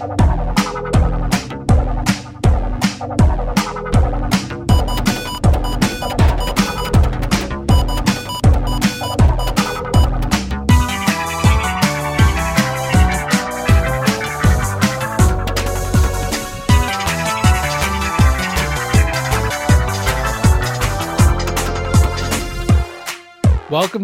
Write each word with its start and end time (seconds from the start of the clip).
Welcome 0.00 0.16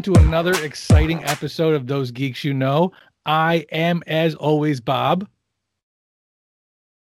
to 0.02 0.12
another 0.16 0.52
exciting 0.62 1.24
episode 1.24 1.74
of 1.74 1.86
Those 1.86 2.10
Geeks 2.10 2.44
You 2.44 2.52
Know. 2.52 2.92
I 3.24 3.64
am, 3.72 4.02
as 4.06 4.34
always, 4.34 4.82
Bob. 4.82 5.26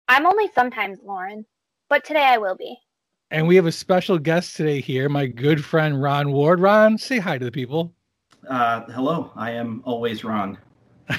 I'm 0.10 0.26
only 0.26 0.50
sometimes 0.56 0.98
Lauren, 1.06 1.46
but 1.88 2.04
today 2.04 2.24
I 2.24 2.38
will 2.40 2.56
be. 2.56 2.76
And 3.30 3.48
we 3.48 3.56
have 3.58 3.68
a 3.68 3.72
special 3.72 4.18
guest 4.18 4.56
today 4.58 4.82
here, 4.82 5.08
my 5.08 5.28
good 5.28 5.64
friend 5.64 6.02
Ron 6.02 6.32
Ward. 6.32 6.60
Ron, 6.60 6.98
say 6.98 7.20
hi 7.20 7.38
to 7.38 7.46
the 7.46 7.52
people. 7.52 7.94
Uh, 8.50 8.82
hello, 8.86 9.32
I 9.36 9.52
am 9.52 9.84
always 9.86 10.24
Ron. 10.24 10.58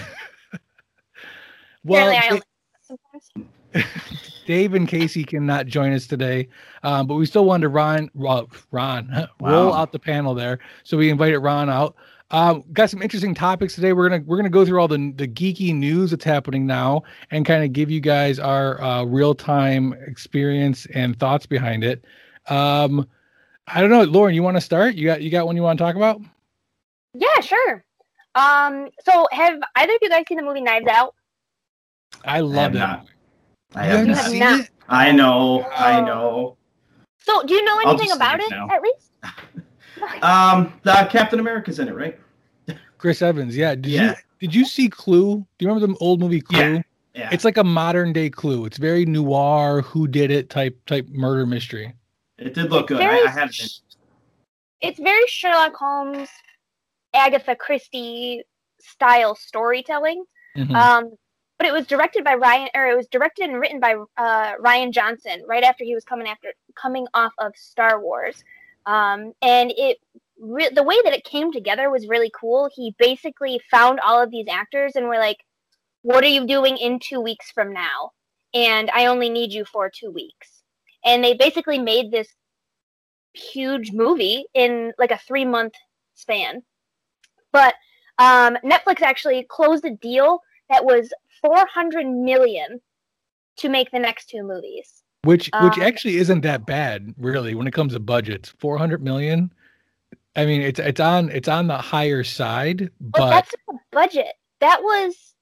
Apparently 1.84 2.16
I 2.16 2.28
only. 2.30 2.42
Dave 4.46 4.74
and 4.74 4.88
Casey 4.88 5.22
cannot 5.22 5.66
join 5.68 5.92
us 5.92 6.08
today, 6.08 6.48
um, 6.82 7.06
but 7.06 7.14
we 7.14 7.27
still 7.27 7.44
wanted 7.44 7.62
to 7.62 7.68
Ron, 7.68 8.10
Ron, 8.14 8.48
Ron 8.72 9.28
roll 9.41 9.72
out 9.72 9.92
the 9.92 10.00
panel 10.00 10.34
there. 10.34 10.58
So 10.82 10.96
we 10.96 11.10
invited 11.10 11.38
Ron 11.38 11.70
out. 11.70 11.94
Um, 12.33 12.62
got 12.73 12.91
some 12.91 13.02
interesting 13.02 13.34
topics 13.34 13.75
today. 13.75 13.93
We're 13.93 14.09
gonna 14.09 14.23
we're 14.25 14.37
gonna 14.37 14.48
go 14.51 14.65
through 14.65 14.80
all 14.80 14.87
the 14.89 15.12
the 15.16 15.27
geeky 15.27 15.75
news 15.75 16.12
that's 16.12 16.25
happening 16.25 16.65
now 16.66 17.03
and 17.30 17.45
kind 17.45 17.65
of 17.65 17.73
give 17.73 17.91
you 17.91 18.01
guys 18.01 18.39
our 18.39 18.80
uh, 18.80 19.05
real 19.05 19.34
time 19.34 19.95
experience 20.06 20.87
and 20.95 21.19
thoughts 21.19 21.47
behind 21.47 21.83
it. 21.83 22.05
Um, 22.48 23.09
I 23.67 23.81
don't 23.81 23.91
know, 23.91 24.03
Lauren, 24.05 24.34
you 24.34 24.42
want 24.42 24.56
to 24.56 24.61
start? 24.61 24.95
You 24.95 25.06
got 25.06 25.22
you 25.22 25.31
got 25.31 25.47
one 25.47 25.56
you 25.56 25.62
want 25.62 25.78
to 25.78 25.84
talk 25.84 25.97
about? 25.97 26.20
Yeah, 27.14 27.41
sure. 27.41 27.84
Um, 28.37 28.89
so 29.05 29.27
have 29.33 29.59
either 29.77 29.92
of 29.92 29.98
you 30.00 30.09
guys 30.09 30.25
seen 30.28 30.37
the 30.37 30.44
movie 30.44 30.61
Knives 30.61 30.87
Out? 30.87 31.15
I 32.25 32.37
I 32.37 32.41
love 32.41 32.75
have 32.75 33.03
it. 33.03 33.09
I 33.77 33.84
have 33.84 33.91
haven't 34.06 34.09
not. 34.12 34.17
have 34.19 34.31
seen 34.31 34.39
not. 34.41 34.61
it? 34.61 34.70
I 34.89 35.11
know. 35.11 35.62
I 35.77 36.00
Oh. 36.00 36.05
know. 36.05 36.56
So 37.19 37.42
do 37.42 37.55
you 37.55 37.65
know 37.65 37.78
anything 37.87 38.12
about 38.12 38.39
it 38.41 38.50
now. 38.50 38.69
at 38.70 38.83
least? 38.83 39.11
Um, 40.23 40.73
the 40.83 41.09
Captain 41.11 41.41
America's 41.41 41.79
in 41.79 41.89
it, 41.89 41.95
right? 41.95 42.19
Chris 42.98 43.23
Evans, 43.23 43.56
yeah. 43.56 43.75
Did 43.75 43.87
you 43.87 44.12
did 44.41 44.55
you 44.55 44.65
see 44.65 44.89
Clue? 44.89 45.37
Do 45.37 45.65
you 45.65 45.69
remember 45.69 45.87
the 45.87 45.98
old 46.01 46.20
movie 46.20 46.41
Clue? 46.41 46.59
Yeah. 46.59 46.83
Yeah. 47.15 47.29
It's 47.33 47.45
like 47.45 47.56
a 47.56 47.65
modern 47.65 48.12
day 48.12 48.31
Clue. 48.31 48.67
It's 48.67 48.78
very 48.78 49.05
noir, 49.05 49.83
who 49.83 50.06
did 50.06 50.31
it 50.31 50.48
type 50.51 50.78
type 50.87 51.09
murder 51.09 51.45
mystery. 51.47 51.95
it 52.39 52.55
did 52.55 52.71
look 52.71 52.91
It's 52.91 52.98
good. 52.98 53.01
I, 53.01 53.11
very 53.11 53.27
I 53.27 53.31
haven't. 53.31 53.81
It's 54.81 54.98
very 54.98 55.27
Sherlock 55.27 55.75
Holmes, 55.75 56.28
Agatha 57.15 57.56
Christie 57.56 58.43
style 58.81 59.34
storytelling. 59.34 60.25
Mhm. 60.56 60.75
Um, 60.75 61.12
but 61.59 61.67
it 61.67 61.73
was 61.73 61.87
directed 61.87 62.25
by 62.25 62.37
Rian, 62.37 62.69
or 62.75 62.87
it 62.87 62.97
was 62.97 63.06
directed 63.09 63.51
and 63.51 63.61
written 63.61 63.81
by 63.81 63.95
uh, 64.17 64.55
Rian 64.65 64.93
Johnson 64.93 65.43
right 65.47 65.62
after 65.62 65.84
he 65.84 65.95
was 65.95 66.05
coming 66.05 66.27
after 66.28 66.55
coming 66.75 67.06
off 67.12 67.33
of 67.39 67.53
Star 67.56 68.01
Wars. 68.01 68.43
Um, 68.86 69.33
and 69.42 69.73
it 69.77 69.98
re- 70.39 70.70
the 70.75 70.83
way 70.83 70.97
that 71.05 71.12
it 71.12 71.25
came 71.25 71.53
together 71.53 71.91
was 71.91 72.09
really 72.09 72.31
cool. 72.39 72.70
He 72.75 72.95
basically 72.98 73.61
found 73.70 74.00
all 74.00 74.22
of 74.22 74.31
these 74.31 74.47
actors 74.50 74.97
and 74.97 75.06
were 75.06 75.19
like, 75.19 75.39
"What 76.03 76.25
are 76.25 76.28
you 76.28 76.47
doing 76.47 76.77
in 76.78 76.98
two 76.98 77.20
weeks 77.20 77.50
from 77.50 77.72
now?" 77.72 78.12
And 78.55 78.91
I 78.91 79.06
only 79.06 79.31
need 79.31 79.53
you 79.53 79.64
for 79.64 79.91
two 79.91 80.11
weeks. 80.11 80.62
And 81.05 81.22
they 81.25 81.34
basically 81.34 81.78
made 81.78 82.11
this 82.11 82.28
huge 83.34 83.92
movie 83.92 84.44
in 84.54 84.93
like 84.99 85.10
a 85.10 85.19
three 85.19 85.44
month 85.44 85.75
span. 86.15 86.62
But 87.53 87.75
um, 88.19 88.56
Netflix 88.65 89.03
actually 89.03 89.47
closed 89.49 89.84
a 89.84 89.91
deal 89.91 90.41
that 90.69 90.84
was 90.84 91.12
400 91.43 92.06
million 92.06 92.81
to 93.59 93.69
make 93.69 93.91
the 93.91 93.99
next 93.99 94.28
two 94.28 94.43
movies. 94.43 95.00
Which 95.22 95.50
which 95.58 95.78
um, 95.78 95.82
actually 95.82 96.16
isn't 96.16 96.42
that 96.42 96.66
bad, 96.66 97.14
really, 97.19 97.54
when 97.54 97.66
it 97.66 97.72
comes 97.72 97.92
to 97.94 98.00
budgets. 98.00 98.50
Four 98.58 98.78
hundred 98.78 99.03
million. 99.03 99.53
I 100.36 100.47
mean, 100.47 100.62
it's 100.62 100.78
it's 100.81 101.00
on 101.00 101.28
it's 101.31 101.48
on 101.48 101.66
the 101.66 101.76
higher 101.78 102.25
side, 102.25 102.91
But, 103.00 103.19
but 103.19 103.30
that's 103.30 103.50
the 103.69 103.78
budget. 103.92 104.32
That 104.60 104.82
was 104.82 105.34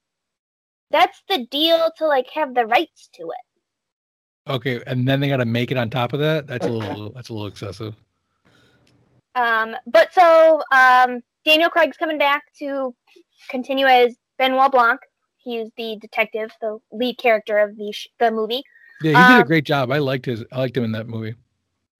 that's 0.91 1.21
the 1.29 1.45
deal 1.51 1.91
to 1.97 2.07
like 2.07 2.27
have 2.33 2.55
the 2.55 2.65
rights 2.65 3.09
to 3.13 3.23
it. 3.23 4.51
okay, 4.51 4.81
and 4.87 5.07
then 5.07 5.19
they 5.19 5.29
got 5.29 5.37
to 5.37 5.45
make 5.45 5.71
it 5.71 5.77
on 5.77 5.89
top 5.89 6.13
of 6.13 6.19
that. 6.19 6.47
That's 6.47 6.65
a 6.65 6.69
little 6.69 7.11
that's 7.13 7.29
a 7.29 7.33
little 7.33 7.47
excessive. 7.47 7.95
Um, 9.35 9.75
but 9.85 10.13
so 10.13 10.61
um, 10.71 11.21
Daniel 11.45 11.69
Craig's 11.69 11.97
coming 11.97 12.17
back 12.17 12.43
to 12.59 12.93
continue 13.49 13.85
as 13.85 14.15
Benoit 14.37 14.71
Blanc. 14.71 14.99
He's 15.37 15.69
the 15.77 15.97
detective, 16.01 16.51
the 16.61 16.79
lead 16.91 17.17
character 17.17 17.59
of 17.59 17.77
the 17.77 17.91
sh- 17.93 18.07
the 18.19 18.31
movie. 18.31 18.63
Yeah, 19.01 19.11
he 19.11 19.33
did 19.33 19.37
a 19.39 19.41
Um, 19.41 19.47
great 19.47 19.63
job. 19.65 19.91
I 19.91 19.99
liked 19.99 20.25
his 20.25 20.43
I 20.51 20.59
liked 20.59 20.75
him 20.77 20.83
in 20.83 20.91
that 20.93 21.07
movie. 21.07 21.35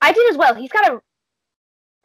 I 0.01 0.11
did 0.11 0.29
as 0.31 0.37
well. 0.37 0.55
He's 0.55 0.71
got 0.71 0.91
a 0.91 1.01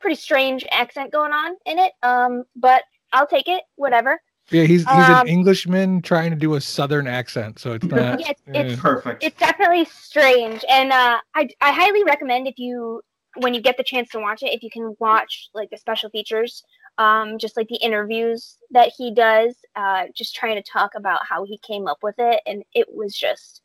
pretty 0.01 0.17
strange 0.17 0.65
accent 0.71 1.13
going 1.13 1.33
on 1.33 1.57
in 1.67 1.79
it. 1.79 1.93
Um, 2.03 2.45
but 2.57 2.83
I'll 3.13 3.27
take 3.27 3.49
it. 3.49 3.63
Whatever. 3.77 4.21
Yeah, 4.51 4.65
he's 4.65 4.83
he's 4.83 5.09
um, 5.09 5.21
an 5.23 5.29
Englishman 5.29 6.03
trying 6.03 6.31
to 6.31 6.37
do 6.37 6.55
a 6.55 6.61
southern 6.61 7.07
accent, 7.07 7.59
so 7.59 7.73
it's 7.73 7.85
not. 7.91 8.21
Yeah, 8.21 8.31
it's, 8.31 8.43
it's 8.47 8.81
Perfect. 8.81 9.25
it's 9.25 9.39
definitely 9.39 9.87
strange 9.87 10.65
and 10.69 10.93
uh, 10.93 11.19
I, 11.35 11.49
I 11.61 11.73
highly 11.73 12.05
recommend 12.05 12.47
if 12.47 12.59
you 12.59 13.01
when 13.37 13.55
you 13.55 13.61
get 13.61 13.77
the 13.77 13.83
chance 13.83 14.11
to 14.11 14.21
watch 14.21 14.43
it 14.43 14.53
if 14.53 14.63
you 14.63 14.71
can 14.71 14.95
watch 15.01 15.49
like 15.55 15.71
the 15.71 15.77
special 15.79 16.11
features 16.11 16.63
um, 16.99 17.39
just 17.39 17.57
like 17.57 17.67
the 17.69 17.77
interviews 17.77 18.59
that 18.71 18.93
he 18.97 19.13
does 19.15 19.57
uh, 19.77 20.05
just 20.15 20.35
trying 20.37 20.55
to 20.55 20.71
talk 20.71 20.93
about 20.95 21.27
how 21.27 21.45
he 21.45 21.59
came 21.59 21.89
up 21.89 21.99
with 22.03 22.15
it 22.19 22.41
and 22.47 22.63
it 22.75 22.87
was 22.95 23.17
just 23.17 23.63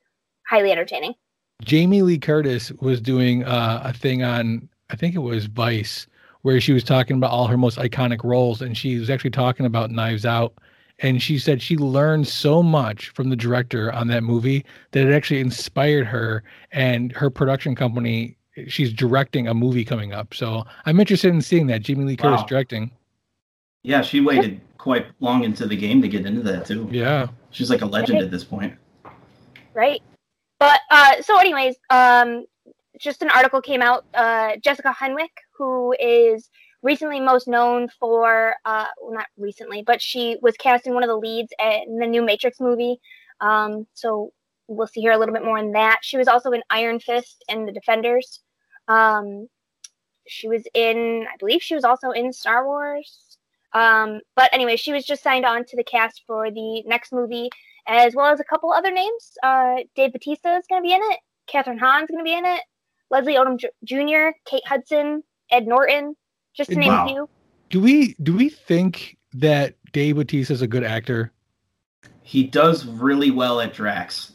highly 0.49 0.71
entertaining 0.71 1.13
Jamie 1.63 2.01
Lee 2.01 2.17
Curtis 2.17 2.71
was 2.79 3.01
doing 3.01 3.43
uh, 3.43 3.81
a 3.83 3.91
thing 3.93 4.23
on, 4.23 4.67
I 4.89 4.95
think 4.95 5.13
it 5.13 5.19
was 5.19 5.45
Vice, 5.47 6.07
where 6.43 6.61
she 6.61 6.71
was 6.71 6.85
talking 6.85 7.17
about 7.17 7.31
all 7.31 7.47
her 7.47 7.57
most 7.57 7.77
iconic 7.77 8.23
roles, 8.23 8.61
and 8.61 8.77
she 8.77 8.97
was 8.97 9.09
actually 9.09 9.31
talking 9.31 9.65
about 9.65 9.91
Knives 9.91 10.25
Out, 10.25 10.53
and 10.99 11.21
she 11.21 11.37
said 11.37 11.61
she 11.61 11.75
learned 11.75 12.29
so 12.29 12.63
much 12.63 13.09
from 13.09 13.29
the 13.29 13.35
director 13.35 13.91
on 13.91 14.07
that 14.07 14.23
movie 14.23 14.65
that 14.91 15.05
it 15.05 15.13
actually 15.13 15.41
inspired 15.41 16.07
her 16.07 16.43
and 16.71 17.11
her 17.11 17.29
production 17.29 17.75
company. 17.75 18.37
She's 18.69 18.93
directing 18.93 19.49
a 19.49 19.53
movie 19.53 19.83
coming 19.83 20.13
up, 20.13 20.33
so 20.33 20.63
I'm 20.85 20.97
interested 21.01 21.33
in 21.33 21.41
seeing 21.41 21.67
that 21.67 21.81
Jamie 21.81 22.05
Lee 22.05 22.15
Curtis 22.15 22.39
Wow. 22.39 22.45
directing. 22.47 22.91
Yeah, 23.83 24.01
she 24.01 24.21
waited 24.21 24.61
quite 24.77 25.07
long 25.19 25.43
into 25.43 25.67
the 25.67 25.75
game 25.75 26.01
to 26.01 26.07
get 26.07 26.25
into 26.25 26.41
that 26.43 26.65
too. 26.65 26.87
Yeah, 26.89 27.27
She's 27.51 27.69
like 27.69 27.81
a 27.81 27.85
legend 27.85 28.19
at 28.21 28.31
this 28.31 28.45
point. 28.45 28.73
right 29.73 30.01
but 30.59 30.81
uh, 30.91 31.21
so 31.21 31.37
anyways 31.37 31.75
um, 31.89 32.45
just 32.99 33.21
an 33.21 33.29
article 33.29 33.61
came 33.61 33.81
out 33.81 34.05
uh, 34.13 34.55
jessica 34.63 34.95
henwick 34.99 35.29
who 35.57 35.95
is 35.99 36.49
recently 36.81 37.19
most 37.19 37.47
known 37.47 37.89
for 37.99 38.55
uh, 38.65 38.85
well, 39.01 39.13
not 39.13 39.27
recently 39.37 39.81
but 39.81 40.01
she 40.01 40.37
was 40.41 40.55
casting 40.57 40.93
one 40.93 41.03
of 41.03 41.09
the 41.09 41.17
leads 41.17 41.51
in 41.59 41.99
the 41.99 42.07
new 42.07 42.21
matrix 42.23 42.59
movie. 42.59 42.99
Um, 43.41 43.87
so 43.93 44.31
we'll 44.67 44.87
see 44.87 45.03
her 45.05 45.11
a 45.11 45.17
little 45.17 45.33
bit 45.33 45.43
more 45.43 45.57
in 45.57 45.71
that. 45.71 45.99
She 46.01 46.17
was 46.17 46.27
also 46.27 46.51
in 46.51 46.61
iron 46.69 46.99
fist 46.99 47.43
and 47.49 47.67
the 47.67 47.71
defenders. 47.71 48.41
Um, 48.87 49.47
she 50.27 50.47
was 50.47 50.63
in 50.75 51.25
i 51.31 51.35
believe 51.39 51.61
she 51.61 51.73
was 51.73 51.83
also 51.83 52.11
in 52.11 52.31
star 52.31 52.65
wars. 52.65 53.37
Um, 53.73 54.21
but 54.35 54.49
anyway 54.53 54.75
she 54.77 54.93
was 54.93 55.05
just 55.05 55.23
signed 55.23 55.45
on 55.45 55.65
to 55.65 55.75
the 55.75 55.83
cast 55.83 56.23
for 56.25 56.49
the 56.49 56.83
next 56.83 57.11
movie 57.11 57.49
as 57.87 58.15
well 58.15 58.27
as 58.27 58.39
a 58.39 58.43
couple 58.43 58.71
other 58.71 58.91
names. 58.91 59.37
Uh, 59.43 59.77
Dave 59.95 60.13
Bautista 60.13 60.55
is 60.57 60.65
going 60.69 60.81
to 60.81 60.87
be 60.87 60.93
in 60.93 61.01
it. 61.03 61.19
Kathryn 61.51 61.79
Hahn's 61.79 62.07
going 62.07 62.19
to 62.19 62.23
be 62.23 62.33
in 62.33 62.45
it. 62.45 62.61
Leslie 63.09 63.35
Odom 63.35 63.57
Jr., 63.83 64.37
Kate 64.45 64.65
Hudson, 64.67 65.23
Ed 65.51 65.65
Norton, 65.67 66.15
just 66.55 66.69
to 66.69 66.75
name 66.75 66.89
Wow. 66.91 67.05
a 67.05 67.09
few. 67.09 67.29
do 67.69 67.79
we 67.81 68.15
do 68.21 68.35
we 68.35 68.49
think 68.49 69.17
that 69.33 69.75
Dave 69.91 70.15
Bautista 70.15 70.53
is 70.53 70.61
a 70.61 70.67
good 70.67 70.83
actor? 70.83 71.31
He 72.21 72.43
does 72.43 72.85
really 72.85 73.31
well 73.31 73.59
at 73.59 73.73
Drax. 73.73 74.33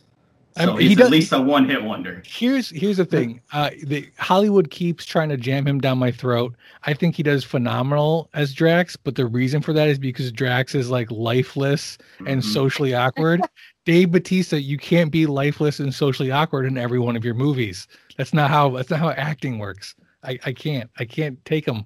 So 0.56 0.76
he 0.76 0.88
he's 0.88 0.96
does- 0.96 1.06
at 1.06 1.10
least 1.12 1.32
a 1.32 1.40
one 1.40 1.68
hit 1.68 1.82
wonder. 1.82 2.22
Here's 2.24 2.70
here's 2.70 2.98
the 2.98 3.04
thing. 3.04 3.40
Uh, 3.52 3.70
the 3.84 4.08
Hollywood 4.18 4.70
keeps 4.70 5.04
trying 5.04 5.28
to 5.28 5.36
jam 5.36 5.66
him 5.66 5.80
down 5.80 5.98
my 5.98 6.10
throat. 6.10 6.54
I 6.84 6.92
think 6.94 7.14
he 7.16 7.22
does 7.22 7.44
phenomenal 7.44 8.28
as 8.34 8.52
Drax, 8.52 8.96
but 8.96 9.14
the 9.16 9.26
reason 9.26 9.62
for 9.62 9.72
that 9.72 9.88
is 9.88 9.98
because 9.98 10.30
Drax 10.32 10.74
is 10.74 10.90
like 10.90 11.10
lifeless 11.10 11.98
and 12.26 12.40
Mhm. 12.40 12.44
socially 12.44 12.94
awkward. 12.94 13.40
Dave 13.84 14.10
Bautista, 14.12 14.60
you 14.60 14.78
can't 14.78 15.10
be 15.12 15.26
lifeless 15.26 15.78
and 15.78 15.92
socially 15.94 16.30
awkward 16.30 16.66
in 16.66 16.78
every 16.78 16.98
one 16.98 17.16
of 17.16 17.24
your 17.24 17.34
movies. 17.34 17.86
That's 18.16 18.32
not 18.32 18.50
how 18.50 18.70
that's 18.70 18.90
not 18.90 18.98
how 19.00 19.10
acting 19.10 19.58
works. 19.58 19.94
I, 20.22 20.38
I 20.46 20.52
can't 20.52 20.88
I 20.98 21.04
can't 21.04 21.44
take 21.44 21.66
him. 21.66 21.84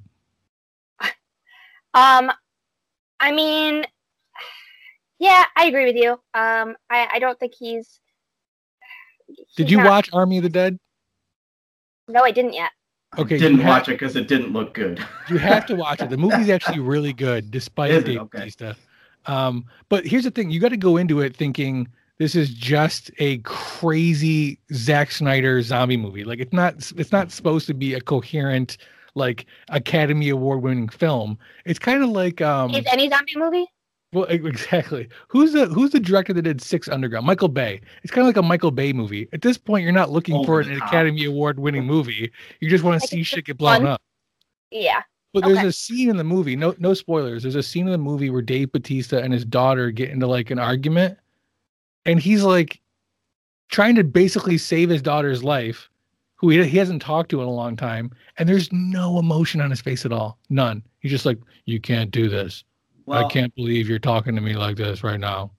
Um, 1.95 2.31
I 3.19 3.33
mean, 3.33 3.85
yeah, 5.19 5.45
I 5.57 5.65
agree 5.67 5.87
with 5.87 5.97
you. 5.97 6.13
Um, 6.35 6.77
I, 6.91 7.09
I 7.15 7.19
don't 7.19 7.39
think 7.41 7.55
he's 7.59 7.99
Did 9.57 9.71
you 9.71 9.79
not- 9.79 9.87
watch 9.87 10.11
Army 10.13 10.39
of 10.39 10.43
the 10.43 10.49
Dead? 10.49 10.79
No, 12.09 12.23
I 12.23 12.31
didn't 12.31 12.55
yet. 12.55 12.71
Okay, 13.19 13.37
I 13.37 13.39
didn't 13.39 13.59
you 13.59 13.63
have- 13.63 13.69
watch 13.71 13.89
it 13.89 13.93
because 13.93 14.17
it 14.17 14.29
didn't 14.29 14.53
look 14.53 14.75
good. 14.75 15.05
You 15.29 15.39
have 15.39 15.67
to 15.67 15.75
watch 15.75 16.01
it. 16.01 16.11
The 16.11 16.17
movie's 16.17 16.49
actually 16.51 16.81
really 16.81 17.13
good, 17.13 17.51
despite 17.51 17.91
Is 17.91 17.99
it? 17.99 18.07
Dave 18.07 18.19
Okay. 18.21 18.39
Bautista. 18.39 18.77
Um, 19.27 19.65
but 19.89 20.07
here's 20.07 20.25
the 20.25 20.31
thing: 20.31 20.51
you 20.51 20.61
got 20.61 20.69
to 20.71 20.77
go 20.77 20.97
into 20.97 21.21
it 21.21 21.37
thinking 21.37 21.89
this 22.19 22.35
is 22.35 22.51
just 22.51 23.11
a 23.19 23.39
crazy 23.39 24.59
Zack 24.73 25.11
Snyder 25.11 25.61
zombie 25.63 25.97
movie. 25.97 26.25
Like 26.25 26.39
it's 26.39 26.53
not. 26.53 26.75
It's 26.97 27.13
not 27.13 27.31
supposed 27.31 27.67
to 27.67 27.75
be 27.75 27.95
a 27.95 28.01
coherent, 28.01 28.79
like 29.15 29.47
Academy 29.71 30.29
Award 30.31 30.63
winning 30.63 30.89
film. 30.89 31.39
It's 31.67 31.79
kind 31.79 32.03
of 32.03 32.11
like 32.11 32.41
um. 32.41 32.75
Is 32.75 32.85
any 32.91 33.09
zombie 33.11 33.35
movie? 33.37 33.67
Well, 34.13 34.25
exactly. 34.25 35.09
Who's 35.29 35.53
the 35.53 35.67
Who's 35.67 35.91
the 35.91 36.01
director 36.01 36.33
that 36.33 36.43
did 36.43 36.63
Six 36.63 36.89
Underground? 36.89 37.27
Michael 37.27 37.49
Bay. 37.49 37.81
It's 38.03 38.11
kind 38.13 38.23
of 38.23 38.27
like 38.29 38.43
a 38.43 38.47
Michael 38.47 38.71
Bay 38.71 38.93
movie. 38.93 39.29
At 39.33 39.43
this 39.43 39.59
point, 39.59 39.83
you're 39.85 39.93
not 39.93 40.11
looking 40.11 40.37
Over 40.37 40.45
for 40.47 40.61
an 40.71 40.79
top. 40.79 40.89
Academy 40.89 41.25
Award 41.27 41.59
winning 41.59 41.85
movie. 41.85 42.31
You 42.61 42.71
just 42.71 42.85
want 42.85 43.01
to 43.03 43.07
see 43.07 43.23
shit 43.23 43.45
get 43.45 43.59
blown 43.59 43.79
fun. 43.83 43.87
up. 43.87 44.03
Yeah. 44.71 45.03
But 45.35 45.45
there's 45.45 45.59
Okay. 45.59 45.67
a 45.69 45.73
scene 45.73 46.09
in 46.09 46.17
the 46.17 46.25
movie, 46.25 46.57
no 46.57 46.75
no 46.79 46.95
spoilers. 46.95 47.43
There's 47.43 47.55
a 47.55 47.63
scene 47.63 47.85
in 47.87 47.93
the 47.93 47.99
movie 47.99 48.31
where 48.31 48.41
Dave 48.41 48.73
Bautista 48.73 49.21
and 49.23 49.31
his 49.33 49.45
daughter 49.45 49.91
get 49.91 50.09
into 50.11 50.27
like 50.27 50.51
an 50.51 50.59
argument, 50.59 51.19
and 52.07 52.19
he's 52.19 52.43
like 52.43 52.81
trying 53.69 53.95
to 53.97 54.05
basically 54.05 54.57
save 54.57 54.89
his 54.89 55.03
daughter's 55.03 55.45
life, 55.45 55.91
who 56.37 56.49
he, 56.49 56.65
he 56.65 56.79
hasn't 56.79 57.03
talked 57.03 57.31
to 57.33 57.43
in 57.43 57.47
a 57.47 57.51
long 57.53 57.77
time, 57.77 58.11
and 58.39 58.49
there's 58.49 58.73
no 58.73 59.19
emotion 59.19 59.61
on 59.61 59.69
his 59.69 59.83
face 59.83 60.07
at 60.07 60.13
all. 60.15 60.39
None. 60.49 60.83
He's 61.01 61.13
just 61.13 61.27
like, 61.27 61.39
You 61.67 61.79
can't 61.79 62.11
do 62.11 62.31
this. 62.31 62.65
Well, 63.09 63.25
I 63.25 63.29
can't 63.29 63.55
believe 63.55 63.89
you're 63.89 63.99
talking 63.99 64.35
to 64.35 64.43
me 64.43 64.55
like 64.55 64.77
this 64.77 65.03
right 65.03 65.19
now. 65.19 65.51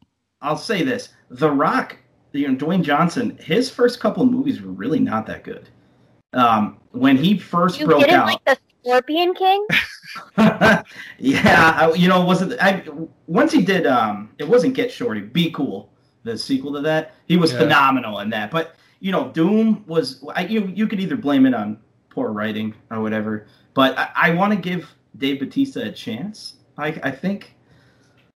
I'll 0.42 0.56
say 0.56 0.84
this: 0.84 1.10
The 1.30 1.50
Rock, 1.50 1.98
you 2.32 2.48
know, 2.48 2.56
Dwayne 2.56 2.84
Johnson, 2.84 3.38
his 3.42 3.72
first 3.72 4.00
couple 4.00 4.22
of 4.22 4.30
movies 4.30 4.62
were 4.62 4.72
really 4.72 5.00
not 5.00 5.26
that 5.26 5.44
good. 5.44 5.68
Um, 6.34 6.80
when 6.92 7.18
he 7.18 7.40
first 7.40 7.80
You 7.80 7.88
broke 7.88 8.08
out, 8.10 8.28
like 8.28 8.46
the 8.46 8.58
Scorpion 8.84 9.34
King? 9.34 9.66
yeah, 11.18 11.74
I, 11.76 11.92
you 11.96 12.08
know, 12.08 12.24
was 12.24 12.44
it? 12.44 12.60
I 12.62 12.84
once 13.26 13.52
he 13.52 13.64
did. 13.64 13.88
Um, 13.88 14.30
it 14.38 14.48
wasn't 14.48 14.76
Get 14.76 14.92
Shorty. 14.92 15.22
Be 15.22 15.50
Cool, 15.50 15.92
the 16.24 16.38
sequel 16.38 16.74
to 16.74 16.82
that. 16.82 17.16
He 17.28 17.36
was 17.38 17.52
Yeah. 17.52 17.60
phenomenal 17.60 18.20
in 18.20 18.30
that. 18.30 18.52
But 18.52 18.76
you 19.00 19.12
know, 19.12 19.30
Doom 19.32 19.84
was. 19.88 20.24
I, 20.36 20.46
you 20.46 20.68
you 20.68 20.86
could 20.88 21.00
either 21.00 21.18
blame 21.18 21.48
it 21.48 21.56
on 21.56 21.80
poor 22.12 22.32
writing 22.32 22.76
or 22.92 23.02
whatever. 23.02 23.48
But 23.74 23.98
I, 23.98 24.10
I 24.16 24.30
want 24.36 24.54
to 24.54 24.60
give 24.60 24.94
Dave 25.18 25.40
Bautista 25.40 25.82
a 25.88 25.92
chance. 25.92 26.54
I 26.80 26.88
I 27.04 27.12
think 27.12 27.56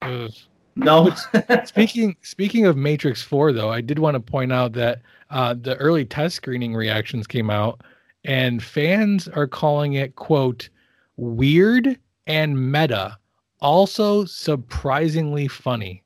Ugh. 0.03 0.31
no. 0.77 1.11
speaking 1.65 2.17
speaking 2.23 2.67
of 2.67 2.77
Matrix 2.77 3.23
Four, 3.23 3.53
though, 3.53 3.71
I 3.71 3.81
did 3.81 3.99
want 3.99 4.15
to 4.15 4.21
point 4.21 4.53
out 4.53 4.73
that 4.73 5.03
uh, 5.31 5.55
the 5.61 5.77
early 5.77 6.05
test 6.05 6.37
screening 6.37 6.75
reactions 6.75 7.27
came 7.27 7.51
out, 7.51 7.83
and 8.25 8.63
fans 8.63 9.29
are 9.29 9.47
calling 9.47 9.95
it 9.95 10.17
"quote 10.17 10.69
weird 11.17 11.99
and 12.27 12.73
meta, 12.73 13.19
also 13.61 14.25
surprisingly 14.25 15.47
funny." 15.47 16.03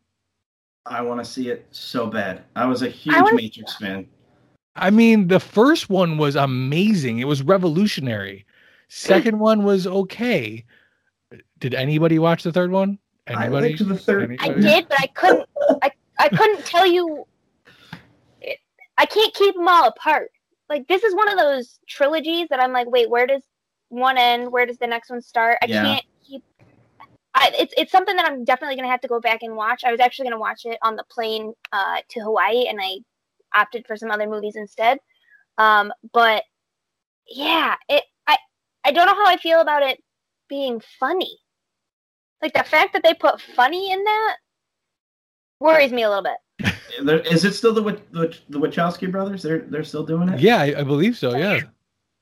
I 0.87 1.01
want 1.01 1.19
to 1.21 1.25
see 1.25 1.49
it 1.49 1.67
so 1.71 2.07
bad. 2.07 2.43
I 2.57 2.67
was 2.67 2.83
a 2.83 2.89
huge 2.89 3.17
wanna- 3.17 3.37
Matrix 3.37 3.77
fan. 3.77 4.07
I 4.77 4.91
mean, 4.91 5.29
the 5.29 5.41
first 5.41 5.89
one 5.89 6.19
was 6.19 6.35
amazing; 6.35 7.21
it 7.21 7.29
was 7.29 7.43
revolutionary. 7.43 8.45
Second 8.89 9.39
one 9.39 9.65
was 9.65 9.87
okay. 9.87 10.65
Did 11.59 11.75
anybody 11.75 12.19
watch 12.19 12.43
the 12.43 12.53
third 12.53 12.71
one? 12.71 12.99
I 13.29 13.45
Anybody? 13.47 13.69
liked 13.69 13.89
the 13.89 13.99
third. 13.99 14.37
I 14.41 14.49
did, 14.49 14.87
but 14.89 15.01
I 15.01 15.07
couldn't. 15.09 15.49
I 15.83 15.91
I 16.19 16.29
couldn't 16.29 16.65
tell 16.65 16.87
you. 16.87 17.27
It, 18.41 18.59
I 18.99 19.07
can't 19.07 19.33
keep 19.35 19.55
them 19.55 19.69
all 19.69 19.89
apart. 19.89 20.31
Like 20.69 20.87
this 20.89 21.05
is 21.05 21.15
one 21.15 21.29
of 21.29 21.39
those 21.39 21.79
trilogies 21.89 22.49
that 22.51 22.61
I'm 22.61 22.73
like, 22.73 22.91
wait, 22.91 23.09
where 23.11 23.27
does 23.27 23.43
one 23.89 24.19
end? 24.19 24.51
Where 24.51 24.67
does 24.67 24.79
the 24.79 24.87
next 24.87 25.11
one 25.11 25.23
start? 25.23 25.59
I 25.63 25.67
Yeah. 25.67 25.83
can't 25.83 26.05
keep. 26.27 26.43
I, 27.35 27.51
it's 27.59 27.75
it's 27.77 27.93
something 27.93 28.15
that 28.17 28.27
I'm 28.27 28.45
definitely 28.45 28.77
gonna 28.77 28.89
have 28.91 29.01
to 29.01 29.09
go 29.09 29.21
back 29.21 29.43
and 29.43 29.57
watch. 29.57 29.83
I 29.85 29.91
was 29.91 30.01
actually 30.01 30.27
gonna 30.27 30.39
watch 30.39 30.65
it 30.65 30.79
on 30.83 30.97
the 30.97 31.05
plane 31.11 31.53
uh, 31.73 31.97
to 32.11 32.21
Hawaii, 32.21 32.67
and 32.69 32.79
I 32.81 32.99
opted 33.55 33.87
for 33.87 33.97
some 33.97 34.11
other 34.11 34.29
movies 34.29 34.57
instead. 34.57 34.99
Um, 35.59 35.93
but 36.13 36.45
yeah, 37.27 37.75
it 37.89 38.05
I 38.27 38.37
I 38.85 38.93
don't 38.93 39.07
know 39.07 39.15
how 39.15 39.27
I 39.27 39.37
feel 39.37 39.61
about 39.61 39.83
it 39.83 40.03
being 40.49 40.81
funny. 40.99 41.39
Like 42.43 42.53
the 42.53 42.65
fact 42.65 42.93
that 42.93 43.03
they 43.03 43.15
put 43.15 43.41
funny 43.41 43.93
in 43.93 44.03
that 44.05 44.37
worries 45.61 45.93
me 45.93 46.03
a 46.03 46.09
little 46.09 46.25
bit. 46.25 46.75
Is 47.27 47.45
it 47.45 47.55
still 47.55 47.73
the 47.73 47.83
the, 48.13 48.37
the 48.49 48.59
Wachowski 48.59 49.11
brothers? 49.11 49.43
They're 49.43 49.61
they're 49.61 49.85
still 49.85 50.05
doing 50.05 50.29
it. 50.29 50.41
Yeah, 50.41 50.59
I, 50.59 50.81
I 50.81 50.83
believe 50.83 51.17
so. 51.17 51.37
Yeah. 51.37 51.61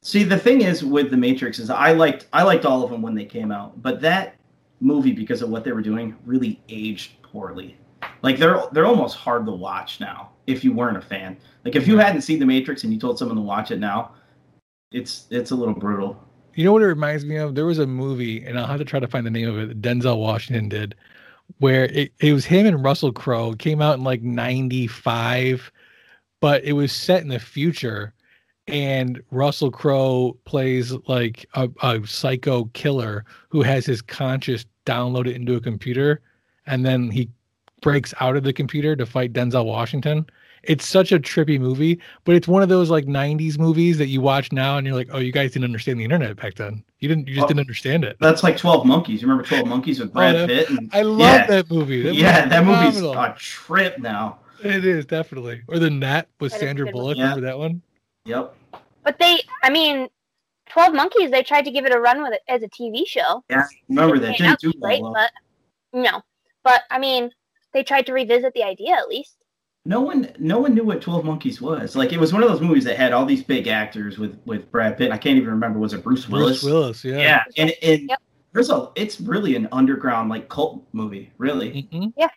See, 0.02 0.24
the 0.24 0.38
thing 0.38 0.62
is 0.62 0.84
with 0.84 1.10
the 1.10 1.16
Matrix 1.16 1.58
is 1.58 1.70
I 1.70 1.92
liked 1.92 2.26
I 2.32 2.42
liked 2.42 2.64
all 2.64 2.82
of 2.82 2.90
them 2.90 3.02
when 3.02 3.14
they 3.14 3.24
came 3.24 3.52
out, 3.52 3.80
but 3.82 4.00
that 4.00 4.36
movie 4.80 5.12
because 5.12 5.42
of 5.42 5.48
what 5.48 5.64
they 5.64 5.72
were 5.72 5.82
doing 5.82 6.16
really 6.24 6.60
aged 6.68 7.22
poorly. 7.22 7.76
Like 8.22 8.38
they're 8.38 8.62
they're 8.72 8.86
almost 8.86 9.16
hard 9.16 9.46
to 9.46 9.52
watch 9.52 10.00
now 10.00 10.30
if 10.46 10.64
you 10.64 10.72
weren't 10.72 10.96
a 10.96 11.00
fan. 11.00 11.36
Like 11.64 11.76
if 11.76 11.86
you 11.86 11.98
hadn't 11.98 12.22
seen 12.22 12.38
the 12.38 12.46
Matrix 12.46 12.84
and 12.84 12.92
you 12.92 12.98
told 12.98 13.18
someone 13.18 13.36
to 13.36 13.42
watch 13.42 13.70
it 13.70 13.78
now, 13.78 14.12
it's 14.92 15.26
it's 15.30 15.52
a 15.52 15.54
little 15.54 15.74
brutal. 15.74 16.20
You 16.54 16.64
know 16.64 16.72
what 16.72 16.82
it 16.82 16.86
reminds 16.86 17.24
me 17.24 17.36
of? 17.36 17.54
There 17.54 17.64
was 17.66 17.78
a 17.78 17.86
movie, 17.86 18.44
and 18.44 18.58
I'll 18.58 18.66
have 18.66 18.78
to 18.78 18.84
try 18.84 19.00
to 19.00 19.08
find 19.08 19.26
the 19.26 19.30
name 19.30 19.48
of 19.48 19.58
it. 19.58 19.68
that 19.68 19.82
Denzel 19.82 20.18
Washington 20.18 20.68
did, 20.68 20.94
where 21.58 21.84
it, 21.84 22.12
it 22.20 22.32
was 22.32 22.44
him 22.44 22.66
and 22.66 22.84
Russell 22.84 23.12
Crowe. 23.12 23.54
Came 23.54 23.80
out 23.80 23.98
in 23.98 24.04
like 24.04 24.22
'95, 24.22 25.72
but 26.40 26.62
it 26.64 26.72
was 26.74 26.92
set 26.92 27.22
in 27.22 27.28
the 27.28 27.38
future, 27.38 28.12
and 28.66 29.22
Russell 29.30 29.70
Crowe 29.70 30.36
plays 30.44 30.92
like 31.08 31.46
a, 31.54 31.68
a 31.82 32.06
psycho 32.06 32.66
killer 32.74 33.24
who 33.48 33.62
has 33.62 33.86
his 33.86 34.02
conscious 34.02 34.66
downloaded 34.84 35.34
into 35.34 35.54
a 35.54 35.60
computer, 35.60 36.20
and 36.66 36.84
then 36.84 37.10
he 37.10 37.30
breaks 37.80 38.12
out 38.20 38.36
of 38.36 38.44
the 38.44 38.52
computer 38.52 38.94
to 38.94 39.06
fight 39.06 39.32
Denzel 39.32 39.64
Washington. 39.64 40.26
It's 40.64 40.86
such 40.86 41.10
a 41.10 41.18
trippy 41.18 41.58
movie, 41.58 42.00
but 42.24 42.34
it's 42.36 42.46
one 42.46 42.62
of 42.62 42.68
those 42.68 42.88
like 42.88 43.06
90s 43.06 43.58
movies 43.58 43.98
that 43.98 44.06
you 44.08 44.20
watch 44.20 44.52
now 44.52 44.78
and 44.78 44.86
you're 44.86 44.94
like, 44.94 45.08
oh, 45.12 45.18
you 45.18 45.32
guys 45.32 45.52
didn't 45.52 45.64
understand 45.64 45.98
the 45.98 46.04
internet 46.04 46.36
back 46.36 46.54
then. 46.54 46.84
You 47.00 47.08
didn't, 47.08 47.26
you 47.26 47.34
just 47.34 47.44
Oh. 47.44 47.48
didn't 47.48 47.60
understand 47.60 48.04
it. 48.04 48.16
That's 48.20 48.42
like 48.44 48.56
Twelve 48.56 48.86
Monkeys. 48.86 49.20
You 49.22 49.28
remember 49.28 49.48
Twelve 49.48 49.66
Monkeys 49.66 49.98
with 49.98 50.10
oh, 50.10 50.12
Brad 50.12 50.36
yeah. 50.36 50.46
Pitt? 50.46 50.70
And, 50.70 50.90
I 50.92 51.02
love 51.02 51.18
yeah, 51.20 51.46
that 51.46 51.70
movie. 51.70 52.02
That 52.02 52.14
yeah, 52.14 52.46
that 52.46 52.64
movie's 52.64 52.94
phenomenal. 53.00 53.24
a 53.24 53.34
trip 53.36 53.98
now. 53.98 54.38
It 54.62 54.84
is 54.84 55.04
definitely. 55.04 55.62
Or 55.66 55.80
the 55.80 55.90
Net 55.90 56.28
with 56.38 56.52
That 56.52 56.56
is 56.56 56.60
Sandra 56.60 56.92
Bullock. 56.92 57.16
movie. 57.16 57.22
Remember 57.28 57.46
that 57.46 57.58
one? 57.58 57.82
Yep. 58.26 58.54
But 59.02 59.18
they, 59.18 59.40
I 59.64 59.70
mean, 59.70 60.08
Twelve 60.66 60.94
Monkeys. 60.94 61.32
They 61.32 61.42
tried 61.42 61.64
to 61.64 61.72
give 61.72 61.84
it 61.84 61.92
a 61.92 61.98
run 61.98 62.22
with 62.22 62.34
it 62.34 62.42
as 62.46 62.62
a 62.62 62.68
TV 62.68 63.04
show. 63.06 63.42
Yeah, 63.50 63.64
remember 63.88 64.20
that? 64.20 64.36
Didn't 64.38 64.60
Didn't 64.60 64.60
do 64.60 64.68
out 64.68 64.80
great, 64.80 65.02
well. 65.02 65.12
but 65.12 65.32
no. 65.92 66.22
But 66.62 66.82
I 66.90 66.98
mean, 67.00 67.32
they 67.72 67.82
tried 67.82 68.06
to 68.06 68.12
revisit 68.12 68.54
the 68.54 68.62
idea 68.62 68.92
at 68.94 69.08
least. 69.08 69.38
No 69.84 70.00
one, 70.00 70.30
no 70.38 70.60
one 70.60 70.74
knew 70.74 70.84
what 70.84 71.00
Twelve 71.00 71.24
Monkeys 71.24 71.60
was. 71.60 71.96
Like 71.96 72.12
it 72.12 72.20
was 72.20 72.32
one 72.32 72.42
of 72.42 72.48
those 72.48 72.60
movies 72.60 72.84
that 72.84 72.96
had 72.96 73.12
all 73.12 73.26
these 73.26 73.42
big 73.42 73.66
actors 73.66 74.16
with 74.18 74.38
with 74.44 74.70
Brad 74.70 74.96
Pitt. 74.96 75.10
I 75.10 75.18
can't 75.18 75.36
even 75.36 75.50
remember. 75.50 75.78
Was 75.80 75.92
it 75.92 76.04
Bruce 76.04 76.28
Willis? 76.28 76.62
Bruce 76.62 76.72
Willis, 76.72 77.04
yeah. 77.04 77.18
Yeah, 77.18 77.42
and 77.56 77.74
and 77.82 78.08
Yep. 78.08 78.18
there's 78.52 78.70
a. 78.70 78.90
It's 78.94 79.20
really 79.20 79.56
an 79.56 79.68
underground 79.72 80.28
like 80.30 80.48
cult 80.48 80.84
movie. 80.92 81.32
Really, 81.38 81.88
Mhm. 81.92 82.12
Yeah. 82.16 82.28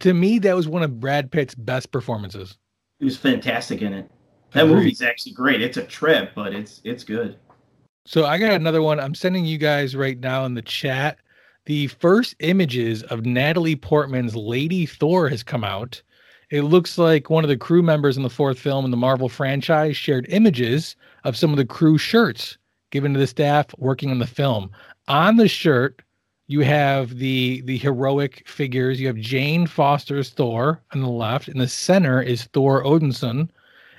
To 0.00 0.12
me, 0.12 0.38
that 0.40 0.54
was 0.56 0.68
one 0.68 0.82
of 0.82 0.98
Brad 1.00 1.30
Pitt's 1.30 1.54
best 1.54 1.90
performances. 1.92 2.58
he 2.98 3.04
was 3.06 3.16
fantastic 3.16 3.80
in 3.80 3.94
it. 3.94 4.10
That 4.52 4.64
Agreed. 4.64 4.74
movie's 4.76 5.00
actually 5.00 5.32
great. 5.32 5.62
It's 5.62 5.76
a 5.78 5.84
trip, 5.84 6.32
but 6.34 6.52
it's 6.52 6.80
it's 6.84 7.04
good. 7.04 7.36
So 8.04 8.24
I 8.26 8.36
got 8.36 8.52
another 8.52 8.82
one. 8.82 8.98
I'm 8.98 9.14
sending 9.14 9.44
you 9.44 9.58
guys 9.58 9.94
right 9.94 10.18
now 10.18 10.44
in 10.44 10.54
the 10.54 10.62
chat. 10.62 11.18
The 11.70 11.86
first 11.86 12.34
images 12.40 13.04
of 13.04 13.24
Natalie 13.24 13.76
Portman's 13.76 14.34
Lady 14.34 14.86
Thor 14.86 15.28
has 15.28 15.44
come 15.44 15.62
out. 15.62 16.02
It 16.50 16.62
looks 16.62 16.98
like 16.98 17.30
one 17.30 17.44
of 17.44 17.48
the 17.48 17.56
crew 17.56 17.80
members 17.80 18.16
in 18.16 18.24
the 18.24 18.28
fourth 18.28 18.58
film 18.58 18.84
in 18.84 18.90
the 18.90 18.96
Marvel 18.96 19.28
franchise 19.28 19.96
shared 19.96 20.26
images 20.30 20.96
of 21.22 21.36
some 21.36 21.52
of 21.52 21.56
the 21.56 21.64
crew 21.64 21.96
shirts 21.96 22.58
given 22.90 23.12
to 23.12 23.20
the 23.20 23.26
staff 23.28 23.66
working 23.78 24.10
on 24.10 24.18
the 24.18 24.26
film. 24.26 24.72
On 25.06 25.36
the 25.36 25.46
shirt, 25.46 26.02
you 26.48 26.62
have 26.62 27.18
the 27.18 27.60
the 27.60 27.78
heroic 27.78 28.42
figures. 28.48 29.00
You 29.00 29.06
have 29.06 29.18
Jane 29.18 29.68
Foster's 29.68 30.30
Thor 30.30 30.82
on 30.92 31.02
the 31.02 31.08
left, 31.08 31.46
and 31.46 31.60
the 31.60 31.68
center 31.68 32.20
is 32.20 32.46
Thor 32.46 32.82
Odinson, 32.82 33.48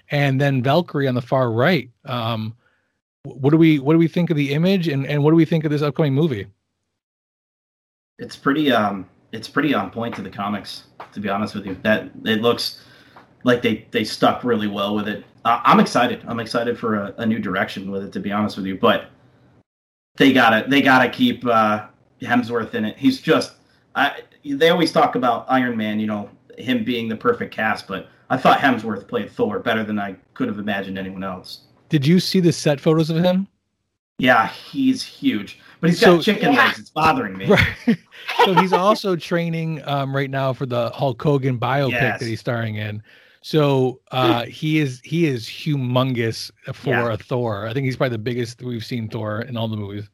and 0.09 0.41
then 0.41 0.61
Valkyrie 0.61 1.07
on 1.07 1.15
the 1.15 1.21
far 1.21 1.49
right. 1.49 1.89
Um, 2.03 2.53
what 3.23 3.51
do 3.51 3.57
we 3.57 3.79
what 3.79 3.93
do 3.93 3.97
we 3.97 4.09
think 4.09 4.29
of 4.29 4.35
the 4.35 4.51
image 4.51 4.89
and, 4.89 5.07
and 5.07 5.23
what 5.23 5.31
do 5.31 5.37
we 5.37 5.45
think 5.45 5.63
of 5.63 5.71
this 5.71 5.81
upcoming 5.81 6.13
movie 6.13 6.47
It's 8.21 8.35
pretty 8.35 8.71
um, 8.71 9.09
it's 9.33 9.49
pretty 9.49 9.73
on 9.73 9.89
point 9.89 10.15
to 10.15 10.21
the 10.21 10.29
comics. 10.29 10.83
To 11.13 11.19
be 11.19 11.27
honest 11.27 11.55
with 11.55 11.65
you, 11.65 11.75
that 11.81 12.11
it 12.23 12.41
looks 12.41 12.81
like 13.43 13.61
they 13.61 13.87
they 13.91 14.03
stuck 14.03 14.43
really 14.43 14.67
well 14.67 14.95
with 14.95 15.07
it. 15.07 15.25
Uh, 15.43 15.59
I'm 15.65 15.79
excited. 15.79 16.23
I'm 16.27 16.39
excited 16.39 16.77
for 16.77 16.95
a, 16.95 17.15
a 17.17 17.25
new 17.25 17.39
direction 17.39 17.91
with 17.91 18.03
it. 18.03 18.13
To 18.13 18.19
be 18.19 18.31
honest 18.31 18.55
with 18.55 18.67
you, 18.67 18.77
but 18.77 19.07
they 20.17 20.31
gotta 20.31 20.69
they 20.69 20.81
gotta 20.81 21.09
keep 21.09 21.45
uh, 21.45 21.87
Hemsworth 22.21 22.75
in 22.75 22.85
it. 22.85 22.95
He's 22.95 23.19
just 23.19 23.53
I, 23.95 24.21
they 24.45 24.69
always 24.69 24.91
talk 24.91 25.15
about 25.15 25.45
Iron 25.49 25.75
Man. 25.75 25.99
You 25.99 26.07
know, 26.07 26.29
him 26.57 26.83
being 26.83 27.09
the 27.09 27.17
perfect 27.17 27.53
cast, 27.53 27.87
but 27.87 28.07
I 28.29 28.37
thought 28.37 28.59
Hemsworth 28.59 29.07
played 29.07 29.31
Thor 29.31 29.59
better 29.59 29.83
than 29.83 29.99
I 29.99 30.15
could 30.35 30.47
have 30.47 30.59
imagined 30.59 30.97
anyone 30.97 31.23
else. 31.23 31.61
Did 31.89 32.05
you 32.05 32.19
see 32.19 32.39
the 32.39 32.53
set 32.53 32.79
photos 32.79 33.09
of 33.09 33.17
him? 33.17 33.47
Yeah, 34.19 34.47
he's 34.47 35.01
huge, 35.01 35.59
but 35.81 35.89
he's 35.89 35.99
got 35.99 36.05
So- 36.05 36.21
chicken 36.21 36.53
Yeah. 36.53 36.65
legs. 36.65 36.79
It's 36.79 36.89
bothering 36.91 37.37
me. 37.37 37.47
Right. 37.47 37.97
so 38.45 38.53
he's 38.53 38.71
also 38.73 39.15
training 39.15 39.81
um, 39.87 40.15
right 40.15 40.29
now 40.29 40.53
for 40.53 40.65
the 40.65 40.89
Hulk 40.91 41.21
Hogan 41.21 41.59
biopic 41.59 41.91
Yes. 41.91 42.19
that 42.19 42.25
he's 42.27 42.39
starring 42.39 42.75
in. 42.75 43.03
So 43.41 43.99
uh, 44.11 44.45
he 44.45 44.79
is 44.79 45.01
he 45.03 45.25
is 45.27 45.47
humongous 45.47 46.51
for 46.73 46.89
Yeah. 46.91 47.13
a 47.13 47.17
Thor. 47.17 47.67
I 47.67 47.73
think 47.73 47.85
he's 47.85 47.97
probably 47.97 48.15
the 48.15 48.23
biggest 48.23 48.61
we've 48.61 48.85
seen 48.85 49.09
Thor 49.09 49.41
in 49.41 49.57
all 49.57 49.67
the 49.67 49.75
movies. 49.77 50.07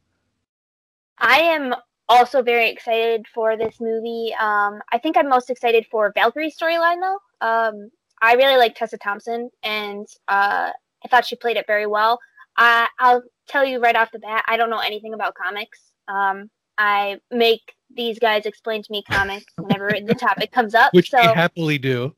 I 1.19 1.39
am 1.39 1.75
also 2.09 2.41
very 2.41 2.69
excited 2.69 3.25
for 3.33 3.57
this 3.57 3.81
movie. 3.81 4.33
Um, 4.39 4.79
I 4.91 4.97
think 4.97 5.17
I'm 5.17 5.27
most 5.27 5.49
excited 5.49 5.85
for 5.91 6.11
Valkyrie's 6.13 6.57
storyline 6.57 7.01
though. 7.01 7.19
Um, 7.45 7.91
I 8.21 8.33
really 8.33 8.57
like 8.57 8.75
Tessa 8.75 8.97
Thompson, 8.97 9.49
and 9.63 10.07
uh, 10.27 10.71
I 11.03 11.07
thought 11.09 11.25
she 11.25 11.35
played 11.35 11.57
it 11.57 11.67
very 11.67 11.85
well. 11.85 12.19
I, 12.55 12.87
I'll 12.99 13.21
tell 13.47 13.65
you 13.65 13.79
right 13.79 13.95
off 13.95 14.11
the 14.11 14.19
bat, 14.19 14.43
I 14.47 14.57
don't 14.57 14.69
know 14.69 14.79
anything 14.79 15.13
about 15.13 15.35
comics. 15.35 15.79
Um, 16.07 16.49
I 16.77 17.19
make 17.31 17.73
these 17.93 18.19
guys 18.19 18.45
explain 18.45 18.83
to 18.83 18.91
me 18.91 19.03
comics 19.03 19.53
whenever 19.57 19.89
the 19.89 20.15
topic 20.19 20.51
comes 20.51 20.75
up. 20.75 20.93
Which 20.93 21.09
so 21.09 21.19
we 21.19 21.27
happily 21.27 21.77
do. 21.77 22.15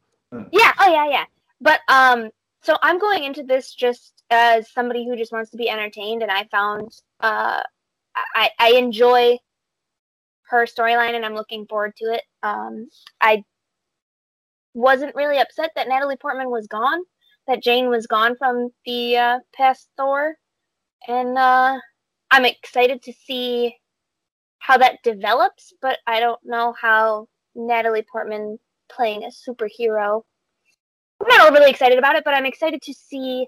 yeah, 0.52 0.74
oh 0.80 0.92
yeah, 0.92 1.10
yeah. 1.10 1.26
But 1.62 1.82
um, 1.88 2.30
so 2.62 2.78
I'm 2.82 3.00
going 3.00 3.24
into 3.24 3.44
this 3.44 3.74
just 3.74 4.24
as 4.30 4.70
somebody 4.72 5.08
who 5.08 5.16
just 5.16 5.32
wants 5.32 5.50
to 5.52 5.58
be 5.58 5.70
entertained, 5.70 6.22
and 6.22 6.32
I 6.32 6.46
found 6.52 6.92
uh, 7.22 7.62
I 8.36 8.50
I 8.60 8.72
enjoy 8.72 9.38
her 10.50 10.66
storyline, 10.66 11.16
and 11.16 11.26
I'm 11.26 11.36
looking 11.36 11.66
forward 11.68 11.96
to 11.98 12.06
it. 12.14 12.24
Um, 12.44 12.90
I 13.22 13.44
wasn't 14.74 15.16
really 15.16 15.38
upset 15.38 15.72
that 15.76 15.88
Natalie 15.88 16.18
Portman 16.18 16.50
was 16.50 16.68
gone, 16.68 17.02
that 17.48 17.64
Jane 17.64 17.90
was 17.90 18.08
gone 18.08 18.36
from 18.38 18.70
the 18.86 19.18
uh, 19.18 19.40
past 19.56 19.90
Thor, 19.98 20.36
and 21.08 21.38
uh, 21.38 21.80
I'm 22.32 22.46
excited 22.46 23.02
to 23.04 23.14
see 23.14 23.76
how 24.60 24.78
that 24.78 25.00
develops. 25.04 25.74
But 25.82 26.00
I 26.08 26.20
don't 26.20 26.40
know 26.44 26.74
how 26.80 27.28
Natalie 27.56 28.06
Portman 28.12 28.60
playing 28.92 29.24
a 29.24 29.28
superhero. 29.28 30.24
I'm 31.22 31.28
not 31.28 31.50
overly 31.50 31.70
excited 31.70 31.98
about 31.98 32.16
it, 32.16 32.24
but 32.24 32.34
I'm 32.34 32.46
excited 32.46 32.82
to 32.84 32.94
see 32.94 33.48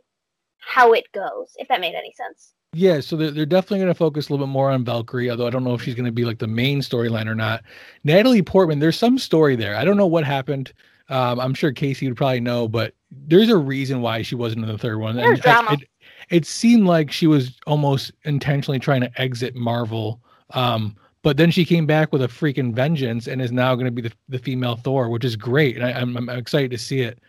how 0.59 0.93
it 0.93 1.05
goes, 1.13 1.51
if 1.55 1.67
that 1.69 1.81
made 1.81 1.95
any 1.95 2.13
sense. 2.13 2.53
Yeah, 2.73 3.01
so 3.01 3.17
they're, 3.17 3.31
they're 3.31 3.45
definitely 3.45 3.79
going 3.79 3.89
to 3.89 3.95
focus 3.95 4.29
a 4.29 4.31
little 4.33 4.45
bit 4.45 4.51
more 4.51 4.71
on 4.71 4.85
Valkyrie, 4.85 5.29
although 5.29 5.47
I 5.47 5.49
don't 5.49 5.63
know 5.63 5.73
if 5.73 5.81
she's 5.81 5.95
going 5.95 6.05
to 6.05 6.11
be 6.11 6.23
like 6.23 6.39
the 6.39 6.47
main 6.47 6.79
storyline 6.79 7.27
or 7.27 7.35
not. 7.35 7.63
Natalie 8.03 8.41
Portman, 8.41 8.79
there's 8.79 8.97
some 8.97 9.17
story 9.17 9.55
there. 9.55 9.75
I 9.75 9.83
don't 9.83 9.97
know 9.97 10.07
what 10.07 10.23
happened. 10.23 10.71
Um, 11.09 11.39
I'm 11.39 11.53
sure 11.53 11.73
Casey 11.73 12.07
would 12.07 12.15
probably 12.15 12.39
know, 12.39 12.69
but 12.69 12.93
there's 13.09 13.49
a 13.49 13.57
reason 13.57 14.01
why 14.01 14.21
she 14.21 14.35
wasn't 14.35 14.63
in 14.63 14.71
the 14.71 14.77
third 14.77 14.99
one. 14.99 15.17
There's 15.17 15.39
And 15.39 15.47
I- 15.47 15.61
drama. 15.61 15.73
It, 15.73 15.87
it 16.31 16.45
seemed 16.45 16.87
like 16.87 17.11
she 17.11 17.27
was 17.27 17.59
almost 17.67 18.11
intentionally 18.23 18.79
trying 18.79 19.01
to 19.01 19.21
exit 19.21 19.53
Marvel. 19.53 20.21
Um, 20.51 20.95
but 21.23 21.37
then 21.37 21.51
she 21.51 21.65
came 21.65 21.85
back 21.85 22.11
with 22.11 22.23
a 22.23 22.27
freaking 22.27 22.73
vengeance 22.73 23.27
and 23.27 23.41
is 23.41 23.51
now 23.51 23.75
going 23.75 23.85
to 23.85 23.91
be 23.91 24.01
the, 24.01 24.13
the 24.29 24.39
female 24.39 24.77
Thor, 24.77 25.09
which 25.09 25.25
is 25.25 25.35
great. 25.35 25.75
And 25.75 25.85
I, 25.85 25.91
I'm, 25.91 26.17
I'm 26.17 26.29
excited 26.29 26.71
to 26.71 26.77
see 26.77 27.01
it. 27.01 27.19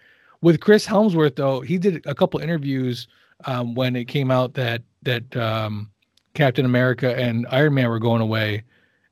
With 0.41 0.61
Chris 0.61 0.87
Hemsworth, 0.87 1.37
though, 1.37 1.61
he 1.61 1.79
did 1.79 2.07
a 2.07 2.15
couple 2.15 2.41
interviews 2.41 3.09
um, 3.45 3.75
when 3.75 3.97
it 3.97 4.07
came 4.07 4.31
out 4.31 4.55
that 4.55 4.83
that 5.03 5.37
um, 5.37 5.91
Captain 6.35 6.65
America 6.65 7.17
and 7.17 7.47
Iron 7.51 7.75
Man 7.75 7.89
were 7.89 7.99
going 7.99 8.23
away. 8.23 8.65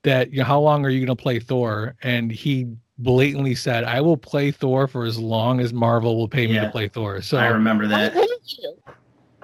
That 0.02 0.32
you 0.32 0.38
know, 0.38 0.44
how 0.44 0.60
long 0.60 0.86
are 0.86 0.88
you 0.88 1.04
going 1.04 1.16
to 1.16 1.22
play 1.22 1.40
Thor? 1.40 1.94
And 2.02 2.32
he 2.32 2.72
blatantly 2.98 3.54
said, 3.54 3.84
"I 3.84 4.00
will 4.00 4.16
play 4.16 4.50
Thor 4.50 4.86
for 4.86 5.04
as 5.04 5.18
long 5.18 5.60
as 5.60 5.72
Marvel 5.72 6.16
will 6.16 6.28
pay 6.28 6.46
me 6.46 6.54
to 6.54 6.70
play 6.70 6.88
Thor." 6.88 7.20
So 7.22 7.36
I 7.36 7.48
remember 7.48 7.86
that. 7.88 8.14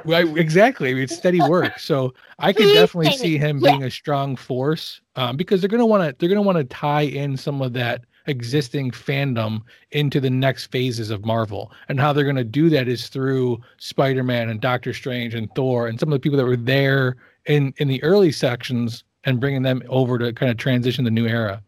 Right, 0.06 0.36
exactly. 0.36 1.02
It's 1.02 1.16
steady 1.16 1.40
work. 1.40 1.78
So 1.78 2.14
I 2.38 2.52
could 2.52 2.72
definitely 2.72 3.12
see 3.12 3.38
him 3.38 3.60
being 3.60 3.84
a 3.84 3.90
strong 3.90 4.36
force 4.36 5.00
um, 5.16 5.36
because 5.36 5.60
they're 5.60 5.68
gonna 5.68 5.86
want 5.86 6.02
to 6.02 6.16
they're 6.18 6.28
gonna 6.28 6.46
want 6.46 6.58
to 6.58 6.64
tie 6.64 7.02
in 7.02 7.36
some 7.36 7.60
of 7.60 7.72
that 7.75 8.04
existing 8.26 8.90
fandom 8.90 9.62
into 9.92 10.20
the 10.20 10.30
next 10.30 10.66
phases 10.66 11.10
of 11.10 11.25
Marvel. 11.25 11.72
And 11.88 11.98
how 12.00 12.12
they're 12.12 12.25
gonna 12.25 12.44
do 12.44 12.68
that 12.70 12.88
is 12.88 13.08
through 13.08 13.58
Spider-Man 13.78 14.48
and 14.48 14.60
Doctor 14.60 14.92
Strange 14.92 15.34
and 15.34 15.48
Thor 15.54 15.88
and 15.88 15.98
some 15.98 16.08
of 16.08 16.12
the 16.12 16.20
people 16.20 16.38
that 16.38 16.46
were 16.46 16.56
there 16.56 17.16
in 17.46 17.75
in 17.78 17.88
the 17.88 18.02
early 18.02 18.32
sections 18.32 19.04
and 19.25 19.40
bringing 19.40 19.62
them 19.62 19.82
over 19.88 20.18
to 20.18 20.32
kind 20.32 20.50
of 20.50 20.56
transition 20.56 21.04
the 21.04 21.10
new 21.10 21.26
era. 21.26 21.62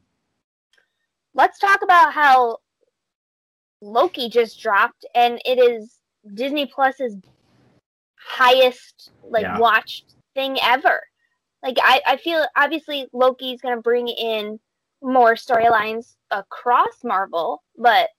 Let's 1.35 1.59
talk 1.59 1.83
about 1.83 2.13
how 2.13 2.59
Loki 3.81 4.29
just 4.29 4.61
dropped, 4.61 5.05
and 5.15 5.41
it 5.45 5.59
is 5.59 5.99
Disney 6.35 6.67
Plus's 6.67 7.17
highest 8.29 9.13
like 9.23 9.43
Yeah. 9.43 9.59
watched 9.59 10.15
thing 10.35 10.59
ever. 10.63 11.03
Like 11.63 11.79
I, 11.83 12.01
I 12.07 12.17
feel 12.19 12.47
obviously 12.57 13.07
Loki's 13.13 13.61
gonna 13.61 13.81
bring 13.81 14.09
in 14.09 14.61
more 15.03 15.35
storylines 15.35 16.17
across 16.31 17.03
Marvel, 17.05 17.63
but 17.77 18.11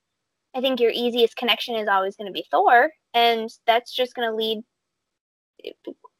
I 0.55 0.61
think 0.61 0.79
your 0.79 0.91
easiest 0.91 1.35
connection 1.35 1.75
is 1.75 1.87
always 1.87 2.15
gonna 2.15 2.31
be 2.31 2.45
Thor, 2.51 2.91
and 3.13 3.49
that's 3.65 3.93
just 3.93 4.15
gonna 4.15 4.35
lead 4.35 4.63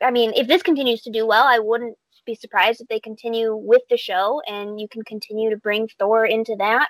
I 0.01 0.12
mean, 0.12 0.34
if 0.36 0.48
this 0.48 0.62
continues 0.62 1.01
to 1.03 1.12
do 1.12 1.25
well, 1.25 1.46
I 1.46 1.60
wouldn't 1.60 1.98
be 2.25 2.36
surprised 2.36 2.81
if 2.81 2.88
they 2.88 3.00
continue 3.00 3.55
with 3.55 3.81
the 3.89 3.98
show 3.98 4.41
and 4.48 4.79
you 4.79 4.88
can 4.88 5.03
continue 5.03 5.50
to 5.50 5.58
bring 5.58 5.88
Thor 5.98 6.25
into 6.25 6.55
that. 6.58 6.89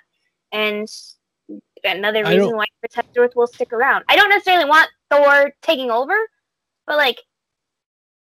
And 0.51 0.87
another 1.83 2.23
reason 2.25 2.55
why 2.55 2.65
Chris 2.79 2.93
Hemsworth 2.95 3.35
will 3.35 3.47
stick 3.47 3.71
around. 3.71 4.03
I 4.09 4.15
don't 4.15 4.29
necessarily 4.29 4.69
want 4.69 4.89
Thor 5.09 5.51
taking 5.61 5.91
over, 5.91 6.15
but 6.89 6.97
like, 6.97 7.21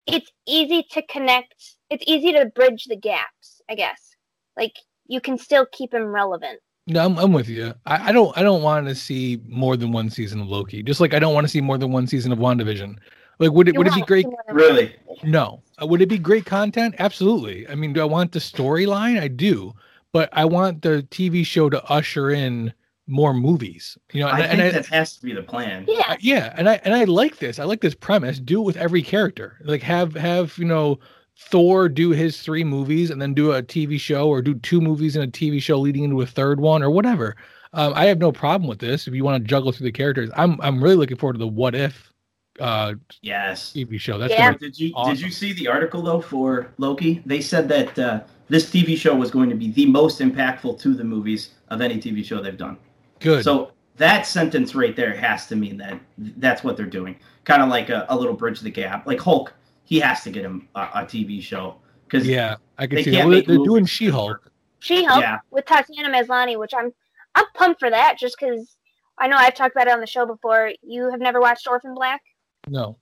it's 0.06 0.30
easy 0.46 0.86
to 0.92 1.02
connect. 1.08 1.56
It's 1.90 2.04
easy 2.06 2.34
to 2.34 2.46
bridge 2.48 2.86
the 2.86 2.98
gaps, 2.98 3.62
I 3.70 3.76
guess. 3.76 4.16
Like, 4.58 4.74
you 5.08 5.22
can 5.22 5.38
still 5.38 5.66
keep 5.72 5.94
him 5.94 6.04
relevant. 6.04 6.60
No, 6.86 7.04
I'm, 7.04 7.18
I'm 7.18 7.34
with 7.34 7.48
you. 7.48 7.74
I, 7.86 8.10
I 8.10 8.12
don't 8.12 8.38
I 8.38 8.44
don't 8.44 8.62
want 8.62 8.88
to 8.88 8.96
see 8.96 9.42
more 9.48 9.76
than 9.76 9.92
one 9.92 10.10
season 10.10 10.40
of 10.40 10.48
Loki. 10.48 10.84
Just 10.84 11.02
like 11.02 11.14
I 11.14 11.20
don't 11.20 11.34
want 11.34 11.46
to 11.46 11.50
see 11.50 11.60
more 11.60 11.78
than 11.78 11.92
one 11.92 12.08
season 12.08 12.32
of 12.32 12.40
WandaVision. 12.40 12.98
Like 13.40 13.52
would 13.52 13.68
it 13.68 13.74
You 13.74 13.80
would 13.80 13.88
it 13.88 13.96
be 13.96 14.02
great? 14.02 14.26
Really? 14.50 14.96
No. 15.24 15.62
Uh, 15.82 15.86
Would 15.88 16.02
it 16.02 16.10
be 16.10 16.18
great 16.18 16.46
content? 16.46 16.96
Absolutely. 17.00 17.68
I 17.68 17.76
mean, 17.76 17.94
do 17.94 18.02
I 18.02 18.06
want 18.06 18.32
the 18.32 18.40
storyline? 18.40 19.20
I 19.20 19.28
do, 19.28 19.74
but 20.12 20.30
I 20.32 20.46
want 20.46 20.82
the 20.82 21.06
TV 21.12 21.46
show 21.46 21.70
to 21.70 21.84
usher 21.86 22.32
in 22.32 22.74
more 23.08 23.34
movies. 23.34 23.98
You 24.14 24.22
know, 24.22 24.28
and, 24.28 24.38
I 24.44 24.46
and 24.46 24.62
think 24.62 24.76
I, 24.76 24.78
that 24.80 24.86
has 24.88 25.16
to 25.18 25.22
be 25.26 25.34
the 25.34 25.44
plan. 25.44 25.86
Yeah. 25.88 26.16
Yeah, 26.20 26.54
and 26.58 26.70
I 26.70 26.76
and 26.84 26.94
I 26.94 27.06
like 27.06 27.38
this. 27.38 27.60
I 27.60 27.64
like 27.64 27.82
this 27.82 27.96
premise. 27.96 28.40
Do 28.40 28.62
it 28.62 28.66
with 28.66 28.78
every 28.78 29.02
character. 29.02 29.58
Like 29.64 29.82
have 29.84 30.14
have 30.16 30.58
you 30.58 30.66
know 30.66 31.00
Thor 31.38 31.88
do 31.90 32.12
his 32.12 32.42
three 32.42 32.64
movies 32.64 33.10
and 33.10 33.22
then 33.22 33.34
do 33.34 33.52
a 33.54 33.64
TV 33.64 34.00
show 34.00 34.28
or 34.28 34.42
do 34.42 34.56
two 34.56 34.82
movies 34.82 35.16
and 35.16 35.24
a 35.24 35.28
TV 35.32 35.62
show 35.62 35.78
leading 35.80 36.04
into 36.04 36.22
a 36.22 36.26
third 36.26 36.60
one 36.60 36.84
or 36.84 36.90
whatever. 36.90 37.36
Um, 37.74 37.94
I 37.96 38.06
have 38.06 38.18
no 38.18 38.32
problem 38.32 38.68
with 38.68 38.80
this. 38.80 39.08
If 39.08 39.14
you 39.14 39.24
want 39.24 39.44
to 39.44 39.48
juggle 39.48 39.72
through 39.72 39.86
the 39.86 39.92
characters, 39.92 40.30
I'm 40.36 40.60
I'm 40.62 40.84
really 40.84 40.96
looking 40.96 41.18
forward 41.18 41.34
to 41.34 41.40
the 41.40 41.48
What 41.48 41.76
If 41.76 42.12
uh, 42.60 42.96
Yes. 43.22 43.74
TV 43.74 44.00
show. 44.00 44.18
That's 44.18 44.34
Yeah. 44.34 44.54
Did 44.54 44.80
you 44.80 44.92
Awesome. 44.96 45.14
did 45.16 45.22
you 45.22 45.32
see 45.32 45.54
the 45.54 45.68
article 45.68 46.02
though 46.02 46.22
for 46.22 46.74
Loki? 46.78 47.22
They 47.26 47.42
said 47.42 47.70
that 47.70 47.98
uh, 48.00 48.22
this 48.50 48.70
TV 48.70 48.98
show 48.98 49.16
was 49.16 49.30
going 49.32 49.50
to 49.50 49.56
be 49.56 49.72
the 49.72 49.86
most 49.86 50.20
impactful 50.20 50.80
to 50.80 50.94
the 50.96 51.04
movies 51.04 51.52
of 51.70 51.82
any 51.82 51.98
TV 52.00 52.24
show 52.24 52.42
they've 52.42 52.58
done. 52.58 52.78
Good. 53.20 53.44
So 53.44 53.72
that 53.98 54.26
sentence 54.28 54.76
right 54.76 54.96
there 54.96 55.16
has 55.16 55.48
to 55.48 55.56
mean 55.56 55.78
that 55.78 56.00
that's 56.18 56.64
what 56.64 56.78
they're 56.78 56.86
doing. 56.86 57.18
Kind 57.44 57.62
of 57.62 57.70
like 57.70 57.90
a, 57.90 58.06
a 58.10 58.18
little 58.18 58.34
bridge 58.36 58.60
the 58.60 58.70
gap. 58.70 59.08
Like 59.08 59.20
Hulk, 59.20 59.54
he 59.84 60.00
has 60.00 60.24
to 60.24 60.30
get 60.30 60.44
him 60.46 60.68
a, 60.76 60.82
a 60.82 61.06
TV 61.06 61.42
show 61.42 61.78
because 62.06 62.28
yeah, 62.28 62.56
I 62.78 62.88
can 62.88 62.96
they 62.96 63.04
see 63.04 63.12
that. 63.12 63.28
Well, 63.28 63.42
they're 63.46 63.58
doing 63.58 63.86
She 63.86 64.08
Hulk. 64.08 64.52
She-Hulk 64.80 65.22
Yeah. 65.22 65.40
with 65.50 65.66
Tatiana 65.66 66.10
Maslany, 66.10 66.58
which 66.58 66.74
I'm 66.76 66.94
I'm 67.36 67.46
pumped 67.54 67.80
for 67.80 67.90
that 67.90 68.18
just 68.18 68.38
because 68.40 68.78
I 69.18 69.28
know 69.28 69.36
I've 69.38 69.56
talked 69.56 69.76
about 69.76 69.88
it 69.88 69.94
on 69.94 70.00
the 70.00 70.08
show 70.08 70.26
before. 70.26 70.72
You 70.82 71.10
have 71.10 71.20
never 71.20 71.42
watched 71.42 71.68
Orphan 71.68 71.94
Black? 71.94 72.22
No. 72.68 72.98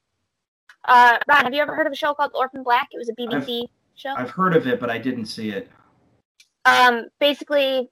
Uh, 0.86 1.18
Ron, 1.28 1.44
have 1.44 1.54
you 1.54 1.62
ever 1.62 1.76
heard 1.76 1.88
of 1.88 1.94
a 1.94 1.96
show 1.96 2.14
called 2.14 2.32
Orphan 2.34 2.64
Black? 2.64 2.88
It 2.92 2.98
was 2.98 3.10
a 3.10 3.14
BBC 3.14 3.68
show. 3.96 4.14
I've 4.16 4.30
heard 4.30 4.56
of 4.56 4.68
it, 4.68 4.80
but 4.80 4.90
I 4.90 4.98
didn't 4.98 5.26
see 5.26 5.50
it. 5.50 5.70
Um, 6.66 7.06
basically, 7.20 7.90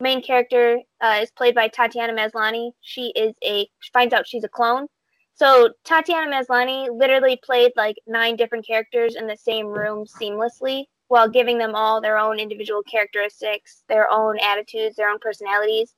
main 0.00 0.22
character 0.22 0.78
uh, 1.00 1.18
is 1.20 1.30
played 1.30 1.54
by 1.54 1.68
Tatiana 1.68 2.12
Maslany. 2.12 2.72
She 2.80 3.12
is 3.16 3.34
a 3.44 3.68
she 3.80 3.90
finds 3.92 4.14
out 4.14 4.26
she's 4.26 4.44
a 4.44 4.48
clone. 4.48 4.86
So 5.34 5.70
Tatiana 5.84 6.30
Maslany 6.30 6.88
literally 6.90 7.40
played 7.42 7.72
like 7.76 7.96
nine 8.06 8.36
different 8.36 8.66
characters 8.66 9.16
in 9.16 9.26
the 9.26 9.36
same 9.36 9.66
room 9.66 10.04
seamlessly, 10.04 10.84
while 11.08 11.28
giving 11.28 11.58
them 11.58 11.74
all 11.74 12.00
their 12.00 12.18
own 12.18 12.38
individual 12.38 12.82
characteristics, 12.82 13.82
their 13.88 14.10
own 14.10 14.38
attitudes, 14.40 14.96
their 14.96 15.10
own 15.10 15.18
personalities. 15.18 15.94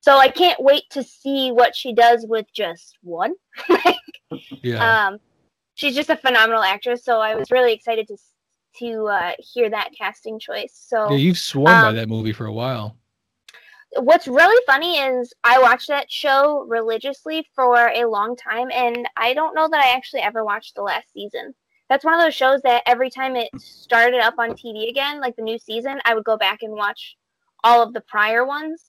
So 0.00 0.16
I 0.16 0.28
can't 0.28 0.62
wait 0.62 0.84
to 0.90 1.02
see 1.02 1.50
what 1.50 1.74
she 1.74 1.92
does 1.92 2.24
with 2.28 2.46
just 2.52 2.96
one. 3.02 3.34
Yeah. 4.62 5.06
Um, 5.06 5.18
she's 5.74 5.94
just 5.94 6.10
a 6.10 6.16
phenomenal 6.16 6.62
actress, 6.62 7.04
so 7.04 7.20
I 7.20 7.34
was 7.34 7.50
really 7.50 7.72
excited 7.72 8.08
to 8.08 8.16
to 8.80 9.06
uh, 9.06 9.32
hear 9.38 9.70
that 9.70 9.90
casting 9.96 10.38
choice. 10.38 10.72
So 10.74 11.10
yeah, 11.10 11.16
you've 11.16 11.38
sworn 11.38 11.66
by 11.66 11.88
um, 11.88 11.96
that 11.96 12.08
movie 12.08 12.32
for 12.32 12.46
a 12.46 12.52
while. 12.52 12.96
What's 13.96 14.28
really 14.28 14.62
funny 14.66 14.98
is 14.98 15.32
I 15.44 15.60
watched 15.60 15.88
that 15.88 16.10
show 16.10 16.64
religiously 16.68 17.46
for 17.54 17.88
a 17.88 18.04
long 18.04 18.36
time, 18.36 18.68
and 18.72 19.08
I 19.16 19.34
don't 19.34 19.54
know 19.54 19.68
that 19.68 19.84
I 19.84 19.96
actually 19.96 20.20
ever 20.20 20.44
watched 20.44 20.74
the 20.74 20.82
last 20.82 21.12
season. 21.12 21.54
That's 21.88 22.04
one 22.04 22.14
of 22.14 22.20
those 22.20 22.34
shows 22.34 22.60
that 22.62 22.82
every 22.86 23.08
time 23.08 23.34
it 23.34 23.48
started 23.58 24.20
up 24.20 24.34
on 24.38 24.50
TV 24.50 24.90
again, 24.90 25.20
like 25.20 25.36
the 25.36 25.42
new 25.42 25.58
season, 25.58 26.00
I 26.04 26.14
would 26.14 26.24
go 26.24 26.36
back 26.36 26.62
and 26.62 26.74
watch 26.74 27.16
all 27.64 27.82
of 27.82 27.94
the 27.94 28.02
prior 28.02 28.44
ones. 28.44 28.82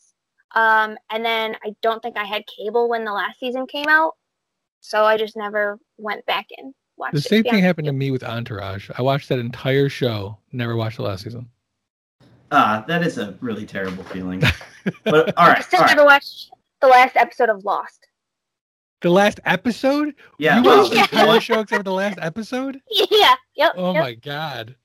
Um, 0.53 0.98
and 1.10 1.24
then 1.24 1.56
I 1.63 1.75
don't 1.82 2.01
think 2.01 2.18
I 2.18 2.25
had 2.25 2.44
cable 2.48 2.89
when 2.89 3.06
the 3.06 3.13
last 3.13 3.39
season 3.39 3.68
came 3.68 3.88
out, 3.88 4.13
so 4.82 5.06
I 5.06 5.15
just 5.15 5.38
never 5.38 5.79
went 5.98 6.25
back 6.25 6.48
and 6.58 6.74
watched. 6.98 7.13
The 7.13 7.22
same 7.22 7.46
it. 7.46 7.51
thing 7.51 7.63
happened 7.63 7.86
to 7.86 7.94
me 7.94 8.12
with 8.12 8.24
Entourage. 8.24 8.89
I 8.98 9.01
watched 9.01 9.29
that 9.29 9.39
entire 9.39 9.89
show, 9.89 10.39
never 10.51 10.75
watched 10.75 10.98
the 10.98 11.03
last 11.03 11.24
season. 11.24 11.50
Ah, 12.51 12.84
that 12.88 13.03
is 13.03 13.18
a 13.18 13.38
really 13.41 13.65
terrible 13.65 14.03
feeling. 14.06 14.41
But 15.03 15.38
all 15.38 15.50
I 15.50 15.60
still 15.60 15.82
all 15.82 15.86
right. 15.86 15.96
never 15.96 16.06
watched 16.06 16.51
the 16.82 16.88
last 16.88 17.15
episode 17.15 17.50
of 17.50 17.63
Lost. 17.63 18.08
The 19.01 19.10
last 19.10 19.39
episode? 19.46 20.15
Yeah, 20.39 20.58
you 20.58 20.63
well, 20.63 20.79
watched 20.79 20.91
the 20.94 21.00
entire 21.20 21.39
show 21.39 21.60
except 21.60 21.79
for 21.79 21.84
the 21.84 21.94
last 21.94 22.18
episode? 22.22 22.82
yeah. 22.89 23.36
Yep. 23.56 23.74
Oh 23.75 23.94
yep. 23.94 24.01
my 24.03 24.13
god. 24.15 24.75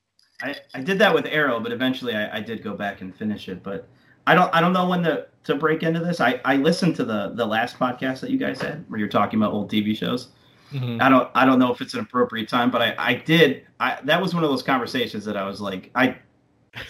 I, 0.41 0.55
I 0.73 0.81
did 0.81 0.99
that 0.99 1.13
with 1.13 1.25
Arrow, 1.25 1.59
but 1.59 1.71
eventually 1.71 2.13
I, 2.13 2.37
I 2.37 2.41
did 2.41 2.61
go 2.61 2.73
back 2.75 3.01
and 3.01 3.15
finish 3.15 3.47
it. 3.49 3.63
But 3.63 3.87
I 4.27 4.35
don't 4.35 4.53
I 4.53 4.61
don't 4.61 4.73
know 4.73 4.87
when 4.87 5.01
to, 5.03 5.27
to 5.45 5.55
break 5.55 5.81
into 5.81 6.01
this. 6.01 6.19
I, 6.19 6.39
I 6.45 6.57
listened 6.57 6.95
to 6.97 7.05
the 7.05 7.31
the 7.35 7.45
last 7.45 7.79
podcast 7.79 8.19
that 8.19 8.29
you 8.29 8.37
guys 8.37 8.61
had 8.61 8.85
where 8.89 8.99
you're 8.99 9.09
talking 9.09 9.39
about 9.39 9.53
old 9.53 9.71
TV 9.71 9.97
shows. 9.97 10.29
Mhm. 10.71 11.01
I 11.01 11.09
don't 11.09 11.29
I 11.35 11.45
don't 11.45 11.59
know 11.59 11.71
if 11.71 11.81
it's 11.81 11.93
an 11.93 12.01
appropriate 12.01 12.49
time, 12.49 12.69
but 12.69 12.81
I, 12.81 12.95
I 12.97 13.13
did 13.15 13.65
I 13.79 13.97
that 14.03 14.21
was 14.21 14.35
one 14.35 14.43
of 14.43 14.49
those 14.49 14.63
conversations 14.63 15.25
that 15.25 15.37
I 15.37 15.47
was 15.47 15.61
like 15.61 15.89
I 15.95 16.17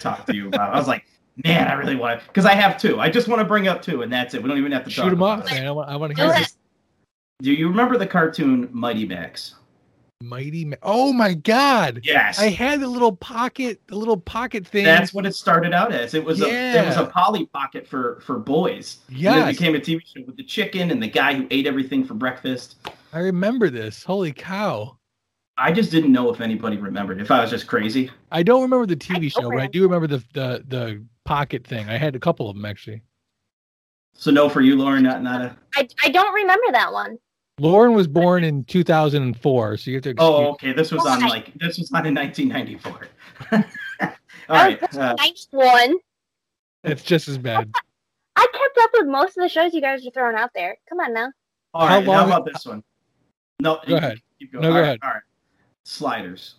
talked 0.00 0.26
to 0.28 0.34
you 0.34 0.48
about. 0.48 0.74
I 0.74 0.78
was 0.78 0.88
like, 0.88 1.04
man, 1.44 1.68
I 1.68 1.74
really 1.74 1.96
want 1.96 2.20
to 2.20 2.26
because 2.26 2.44
I 2.46 2.54
have 2.54 2.78
two. 2.78 3.00
I 3.00 3.10
just 3.10 3.28
want 3.28 3.40
to 3.40 3.44
bring 3.44 3.68
up 3.68 3.82
two, 3.82 4.02
and 4.02 4.12
that's 4.12 4.34
it. 4.34 4.42
We 4.42 4.48
don't 4.48 4.58
even 4.58 4.72
have 4.72 4.84
to 4.84 4.90
Shoot 4.90 5.02
talk 5.02 5.12
him 5.12 5.18
about 5.22 5.40
off, 5.40 5.50
man. 5.50 5.66
I 5.66 5.70
want, 5.70 5.88
I 5.88 5.96
want 5.96 6.10
to 6.10 6.16
Do 6.16 6.22
hear 6.22 6.38
this. 6.38 6.56
Do 7.42 7.52
you 7.52 7.68
remember 7.68 7.98
the 7.98 8.06
cartoon 8.06 8.68
Mighty 8.72 9.06
Max? 9.06 9.54
Mighty 10.22 10.64
Ma- 10.64 10.76
Oh 10.82 11.12
my 11.12 11.34
god. 11.34 12.00
Yes. 12.02 12.38
I 12.38 12.48
had 12.48 12.80
the 12.80 12.88
little 12.88 13.14
pocket, 13.14 13.82
the 13.86 13.96
little 13.96 14.16
pocket 14.16 14.66
thing. 14.66 14.84
That's 14.84 15.12
what 15.12 15.26
it 15.26 15.34
started 15.34 15.74
out 15.74 15.92
as. 15.92 16.14
It 16.14 16.24
was 16.24 16.40
a 16.40 16.48
it 16.48 16.86
was 16.86 16.96
a 16.96 17.04
Polly 17.04 17.46
Pocket 17.46 17.86
for 17.86 18.20
for 18.22 18.38
boys. 18.38 18.98
Yeah. 19.10 19.46
it 19.46 19.52
became 19.52 19.74
a 19.74 19.78
TV 19.78 20.00
show 20.06 20.22
with 20.26 20.38
the 20.38 20.44
chicken 20.44 20.90
and 20.90 21.02
the 21.02 21.08
guy 21.08 21.34
who 21.34 21.46
ate 21.50 21.66
everything 21.66 22.04
for 22.04 22.14
breakfast. 22.14 22.76
I 23.12 23.18
remember 23.18 23.68
this. 23.68 24.04
Holy 24.04 24.32
cow. 24.32 24.95
I 25.58 25.72
just 25.72 25.90
didn't 25.90 26.12
know 26.12 26.30
if 26.32 26.40
anybody 26.40 26.76
remembered. 26.76 27.20
If 27.20 27.30
I 27.30 27.40
was 27.40 27.50
just 27.50 27.66
crazy. 27.66 28.10
I 28.30 28.42
don't 28.42 28.62
remember 28.62 28.86
the 28.86 28.96
TV 28.96 29.32
don't 29.32 29.42
show, 29.44 29.50
but 29.50 29.60
I 29.60 29.66
do 29.66 29.82
remember 29.82 30.06
the, 30.06 30.22
the 30.34 30.64
the 30.68 31.04
pocket 31.24 31.66
thing. 31.66 31.88
I 31.88 31.96
had 31.96 32.14
a 32.14 32.20
couple 32.20 32.48
of 32.50 32.56
them 32.56 32.64
actually. 32.64 33.02
So 34.14 34.30
no 34.30 34.48
for 34.48 34.60
you, 34.60 34.76
Lauren. 34.76 35.02
Not 35.02 35.22
not 35.22 35.40
a. 35.42 35.56
I, 35.74 35.88
I 36.04 36.08
don't 36.10 36.32
remember 36.34 36.72
that 36.72 36.92
one. 36.92 37.18
Lauren 37.58 37.94
was 37.94 38.06
born 38.06 38.44
in 38.44 38.64
2004, 38.64 39.76
so 39.78 39.90
you 39.90 39.96
have 39.96 40.02
to 40.04 40.10
excuse. 40.10 40.28
Oh, 40.28 40.48
okay. 40.52 40.72
This 40.74 40.92
was 40.92 41.06
on 41.06 41.22
Why? 41.22 41.28
like 41.28 41.54
this 41.54 41.78
was 41.78 41.90
on 41.92 42.04
in 42.06 42.14
1994. 42.14 43.08
All 44.50 44.56
I 44.56 44.66
right. 44.68 44.80
was 44.82 44.96
Uh, 44.98 45.14
nice 45.14 45.48
one. 45.52 45.96
It's 46.84 47.02
just 47.02 47.28
as 47.28 47.38
bad. 47.38 47.72
I 48.36 48.46
kept 48.52 48.78
up 48.78 48.90
with 48.92 49.06
most 49.08 49.38
of 49.38 49.42
the 49.42 49.48
shows 49.48 49.72
you 49.72 49.80
guys 49.80 50.06
are 50.06 50.10
throwing 50.10 50.36
out 50.36 50.50
there. 50.54 50.76
Come 50.88 51.00
on 51.00 51.14
now. 51.14 51.32
all 51.72 51.86
How 51.86 51.96
right. 51.96 52.04
How, 52.04 52.12
long- 52.12 52.26
about 52.26 52.44
this 52.44 52.66
one? 52.66 52.82
No. 53.58 53.80
Go 53.88 53.96
ahead. 53.96 54.20
Keep 54.38 54.52
going. 54.52 54.62
No, 54.62 54.68
All 54.68 54.74
go 54.74 54.80
right, 54.80 54.84
ahead. 54.86 54.98
All 55.02 55.10
right. 55.10 55.22
Sliders. 55.88 56.56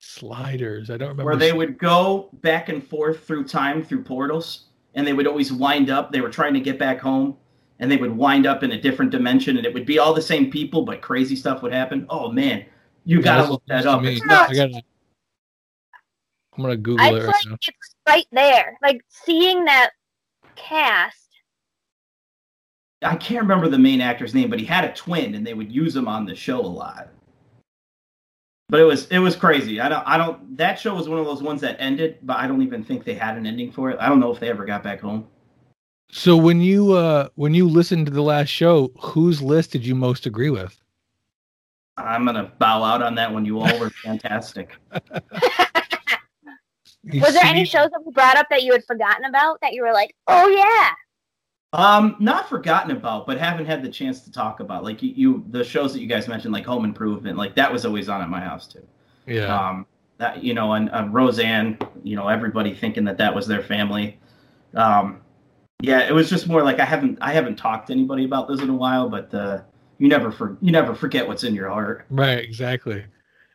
Sliders. 0.00 0.88
I 0.88 0.96
don't 0.96 1.08
remember. 1.10 1.24
where 1.26 1.36
they 1.36 1.52
would 1.52 1.76
go 1.76 2.30
back 2.40 2.70
and 2.70 2.82
forth 2.82 3.24
through 3.26 3.44
time 3.44 3.84
through 3.84 4.04
portals 4.04 4.68
and 4.94 5.06
they 5.06 5.12
would 5.12 5.26
always 5.26 5.52
wind 5.52 5.90
up 5.90 6.10
they 6.10 6.22
were 6.22 6.30
trying 6.30 6.54
to 6.54 6.60
get 6.60 6.78
back 6.78 6.98
home 6.98 7.36
and 7.78 7.90
they 7.90 7.98
would 7.98 8.16
wind 8.16 8.46
up 8.46 8.62
in 8.62 8.72
a 8.72 8.80
different 8.80 9.10
dimension 9.10 9.58
and 9.58 9.66
it 9.66 9.74
would 9.74 9.84
be 9.84 9.98
all 9.98 10.14
the 10.14 10.22
same 10.22 10.50
people 10.50 10.82
but 10.82 11.02
crazy 11.02 11.36
stuff 11.36 11.60
would 11.62 11.74
happen 11.74 12.06
oh 12.08 12.32
man 12.32 12.64
you 13.04 13.20
gotta 13.20 13.50
look 13.50 13.62
that 13.66 13.84
up 13.84 14.00
me. 14.00 14.14
It's 14.16 14.24
No. 14.24 14.34
nuts. 14.36 14.50
I 14.50 14.54
gotta. 14.54 14.82
I'm 16.56 16.62
gonna 16.62 16.76
Google 16.78 17.04
I 17.04 17.08
it 17.08 17.10
feel 17.10 17.26
right 17.26 17.26
like 17.34 17.46
now. 17.48 17.54
it's 17.54 17.94
right 18.08 18.26
there. 18.32 18.78
Like 18.82 19.00
seeing 19.10 19.64
that 19.66 19.90
cast. 20.56 21.28
i 23.02 23.14
can't 23.14 23.42
remember 23.42 23.68
the 23.68 23.78
main 23.78 24.00
actor's 24.00 24.34
name 24.34 24.48
but 24.48 24.58
he 24.58 24.64
had 24.64 24.84
a 24.84 24.92
twin 24.94 25.34
and 25.34 25.46
they 25.46 25.52
would 25.54 25.70
use 25.70 25.94
him 25.94 26.08
on 26.08 26.24
the 26.24 26.34
show 26.34 26.60
a 26.60 26.62
lot 26.62 27.10
but 28.68 28.80
it 28.80 28.84
was 28.84 29.06
it 29.06 29.18
was 29.18 29.34
crazy. 29.36 29.80
I 29.80 29.88
don't 29.88 30.06
i 30.06 30.16
don't 30.18 30.56
that 30.56 30.78
show 30.78 30.94
was 30.94 31.08
one 31.08 31.18
of 31.18 31.24
those 31.24 31.42
ones 31.42 31.60
that 31.62 31.76
ended 31.80 32.18
but 32.22 32.36
i 32.36 32.46
don't 32.46 32.62
even 32.62 32.84
think 32.84 33.04
they 33.04 33.14
had 33.14 33.36
an 33.36 33.46
ending 33.46 33.72
for 33.72 33.90
it. 33.90 33.98
I 34.00 34.08
don't 34.08 34.20
know 34.20 34.32
if 34.32 34.40
they 34.40 34.48
ever 34.48 34.64
got 34.64 34.82
back 34.82 35.00
home. 35.00 35.26
So 36.10 36.36
when 36.36 36.60
you 36.60 36.92
uh 36.92 37.28
when 37.34 37.54
you 37.54 37.68
listened 37.68 38.06
to 38.06 38.12
the 38.12 38.22
last 38.22 38.48
show, 38.48 38.92
whose 39.00 39.42
list 39.42 39.72
did 39.72 39.86
you 39.86 39.94
most 39.94 40.26
agree 40.26 40.50
with? 40.50 40.80
i'm 41.96 42.24
gonna 42.24 42.52
bow 42.58 42.82
out 42.82 43.02
on 43.02 43.14
that 43.16 43.32
one. 43.32 43.44
You 43.44 43.60
all 43.60 43.78
were 43.78 43.90
fantastic. 44.04 44.76
You 47.02 47.20
Was 47.20 47.34
there 47.34 47.44
any 47.44 47.64
shows 47.64 47.90
that 47.90 48.02
we 48.04 48.12
brought 48.12 48.36
up 48.36 48.46
that 48.50 48.62
you 48.62 48.72
had 48.72 48.84
forgotten 48.84 49.24
about 49.24 49.60
that 49.62 49.72
you 49.72 49.82
were 49.82 49.92
like, 49.92 50.14
oh 50.26 50.48
yeah? 50.48 50.90
Um, 51.74 52.16
not 52.18 52.48
forgotten 52.48 52.92
about, 52.92 53.26
but 53.26 53.38
haven't 53.38 53.66
had 53.66 53.82
the 53.82 53.90
chance 53.90 54.20
to 54.20 54.32
talk 54.32 54.60
about. 54.60 54.84
Like 54.84 55.02
you, 55.02 55.12
you 55.14 55.44
the 55.50 55.62
shows 55.62 55.92
that 55.92 56.00
you 56.00 56.06
guys 56.06 56.26
mentioned, 56.26 56.54
like 56.54 56.64
Home 56.64 56.84
Improvement, 56.84 57.36
like 57.36 57.54
that 57.56 57.70
was 57.70 57.84
always 57.84 58.08
on 58.08 58.22
at 58.22 58.30
my 58.30 58.40
house 58.40 58.66
too. 58.66 58.86
Yeah. 59.26 59.54
Um, 59.54 59.86
that 60.16 60.42
you 60.42 60.54
know, 60.54 60.72
and 60.72 60.88
uh, 60.90 61.06
Roseanne, 61.10 61.78
you 62.02 62.16
know, 62.16 62.28
everybody 62.28 62.74
thinking 62.74 63.04
that 63.04 63.18
that 63.18 63.34
was 63.34 63.46
their 63.46 63.62
family. 63.62 64.18
Um, 64.74 65.20
yeah, 65.80 66.08
it 66.08 66.12
was 66.12 66.30
just 66.30 66.48
more 66.48 66.62
like 66.64 66.80
I 66.80 66.86
haven't 66.86 67.18
I 67.20 67.32
haven't 67.32 67.56
talked 67.56 67.88
to 67.88 67.92
anybody 67.92 68.24
about 68.24 68.48
this 68.48 68.60
in 68.60 68.70
a 68.70 68.74
while, 68.74 69.10
but 69.10 69.32
uh, 69.34 69.60
you 69.98 70.08
never 70.08 70.32
for 70.32 70.56
you 70.62 70.72
never 70.72 70.94
forget 70.94 71.28
what's 71.28 71.44
in 71.44 71.54
your 71.54 71.68
heart. 71.68 72.06
Right. 72.08 72.38
Exactly. 72.38 73.04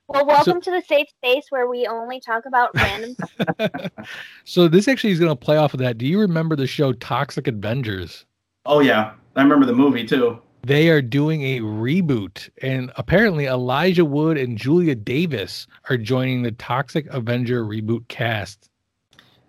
Well, 0.08 0.26
welcome 0.26 0.60
to 0.60 0.72
the 0.72 0.82
safe 0.82 1.08
space 1.10 1.46
where 1.50 1.68
we 1.68 1.88
only 1.88 2.20
talk 2.20 2.46
about 2.46 2.72
random. 2.76 3.16
so 4.44 4.68
this 4.68 4.88
actually 4.88 5.12
is 5.12 5.20
going 5.20 5.32
to 5.32 5.36
play 5.36 5.56
off 5.56 5.74
of 5.74 5.80
that. 5.80 5.98
Do 5.98 6.06
you 6.06 6.20
remember 6.20 6.56
the 6.56 6.68
show 6.68 6.92
Toxic 6.94 7.48
Avengers? 7.48 8.26
Oh 8.66 8.82
yeah, 8.82 9.14
I 9.36 9.42
remember 9.42 9.66
the 9.66 9.74
movie 9.74 10.06
too. 10.06 10.42
They 10.66 10.90
are 10.90 11.02
doing 11.02 11.42
a 11.44 11.60
reboot, 11.60 12.50
and 12.62 12.92
apparently 12.96 13.46
Elijah 13.48 14.06
Wood 14.06 14.38
and 14.38 14.58
Julia 14.58 14.96
Davis 14.96 15.68
are 15.90 15.98
joining 15.98 16.42
the 16.42 16.52
Toxic 16.52 17.06
Avenger 17.08 17.66
reboot 17.66 18.08
cast. 18.08 18.70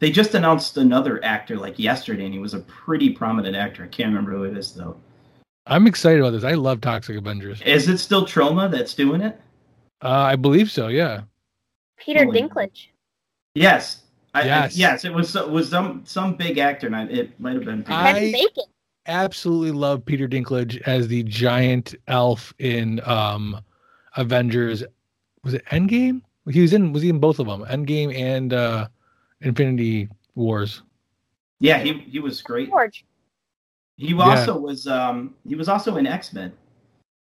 They 0.00 0.10
just 0.10 0.34
announced 0.34 0.76
another 0.76 1.24
actor 1.24 1.56
like 1.56 1.78
yesterday, 1.78 2.24
and 2.24 2.34
he 2.34 2.40
was 2.40 2.54
a 2.54 2.60
pretty 2.60 3.10
prominent 3.10 3.56
actor. 3.56 3.84
I 3.84 3.88
can't 3.88 4.08
remember 4.08 4.32
who 4.32 4.44
it 4.44 4.56
is 4.56 4.72
though. 4.72 4.96
I'm 5.66 5.86
excited 5.86 6.20
about 6.20 6.30
this. 6.30 6.44
I 6.44 6.54
love 6.54 6.80
Toxic 6.80 7.16
Avengers. 7.16 7.60
Is 7.62 7.88
it 7.88 7.98
still 7.98 8.26
Troma 8.26 8.70
that's 8.70 8.94
doing 8.94 9.20
it? 9.20 9.40
Uh, 10.02 10.08
I 10.08 10.36
believe 10.36 10.70
so. 10.70 10.88
Yeah. 10.88 11.22
Peter 11.96 12.24
Holy- 12.24 12.42
Dinklage. 12.42 12.88
Yes. 13.54 14.02
I, 14.34 14.42
I- 14.42 14.44
Yes. 14.46 14.76
yes, 14.76 15.04
it 15.04 15.12
was 15.14 15.34
it 15.36 15.48
was 15.48 15.68
some 15.68 16.02
some 16.04 16.34
big 16.34 16.58
actor, 16.58 16.86
and 16.88 16.96
I, 16.96 17.04
it 17.04 17.38
might 17.38 17.54
have 17.54 17.64
been. 17.64 17.84
I- 17.86 18.32
Bacon. 18.32 18.64
absolutely 19.06 19.70
love 19.70 20.04
Peter 20.04 20.26
Dinklage 20.26 20.80
as 20.82 21.06
the 21.08 21.22
giant 21.22 21.94
elf 22.08 22.52
in 22.58 23.00
um 23.08 23.60
Avengers. 24.16 24.82
Was 25.44 25.54
it 25.54 25.64
Endgame? 25.66 26.22
He 26.50 26.60
was 26.60 26.72
in 26.72 26.92
was 26.92 27.02
he 27.02 27.10
in 27.10 27.20
both 27.20 27.38
of 27.38 27.46
them? 27.46 27.64
Endgame 27.64 28.14
and 28.14 28.52
uh 28.52 28.88
Infinity 29.40 30.08
Wars. 30.34 30.82
yeah, 31.60 31.78
he 31.78 31.92
he 32.00 32.18
was 32.18 32.42
great. 32.42 32.68
George. 32.68 33.04
He 33.96 34.12
also 34.14 34.58
was 34.58 34.88
um 34.88 35.34
he 35.46 35.54
was 35.54 35.68
also 35.68 35.96
in 35.96 36.06
X 36.08 36.32
Men. 36.32 36.52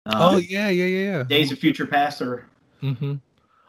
oh 0.06 0.36
Uh, 0.36 0.38
yeah, 0.38 0.68
yeah, 0.68 0.84
yeah, 0.84 1.22
Days 1.24 1.50
of 1.50 1.58
Future 1.58 1.86
Past 1.86 2.22
or 2.22 2.46
yeah. 2.82 2.94
hmm 2.94 3.14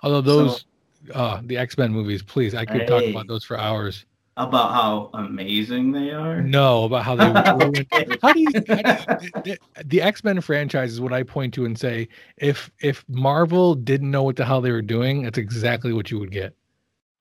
Although 0.04 0.22
those 0.22 0.66
uh 1.14 1.42
the 1.46 1.58
X-Men 1.58 1.92
movies, 1.94 2.24
please, 2.24 2.56
I 2.56 2.66
could 2.66 2.86
talk 2.88 3.08
about 3.08 3.28
those 3.28 3.44
for 3.44 3.58
hours. 3.60 4.06
about 4.38 4.72
how 4.74 5.10
amazing 5.14 5.92
they 5.92 6.12
are. 6.12 6.42
No, 6.42 6.86
about 6.86 7.04
how 7.06 7.16
they 7.16 7.30
ruined 7.48 7.88
how 8.22 8.34
do 8.34 8.40
you, 8.42 8.54
how 8.72 8.82
do 8.82 8.92
you 8.92 8.98
the, 9.44 9.60
the 9.86 10.02
X-Men 10.02 10.42
franchise 10.42 10.92
is 10.92 11.02
what 11.02 11.14
I 11.14 11.24
point 11.24 11.54
to 11.56 11.66
and 11.66 11.78
say 11.78 12.08
if 12.38 12.72
if 12.82 13.06
Marvel 13.08 13.76
didn't 13.76 14.12
know 14.12 14.24
what 14.24 14.36
the 14.36 14.46
hell 14.46 14.62
they 14.62 14.72
were 14.72 14.82
doing, 14.82 15.24
that's 15.24 15.38
exactly 15.38 15.94
what 15.94 16.10
you 16.12 16.20
would 16.20 16.32
get. 16.32 16.56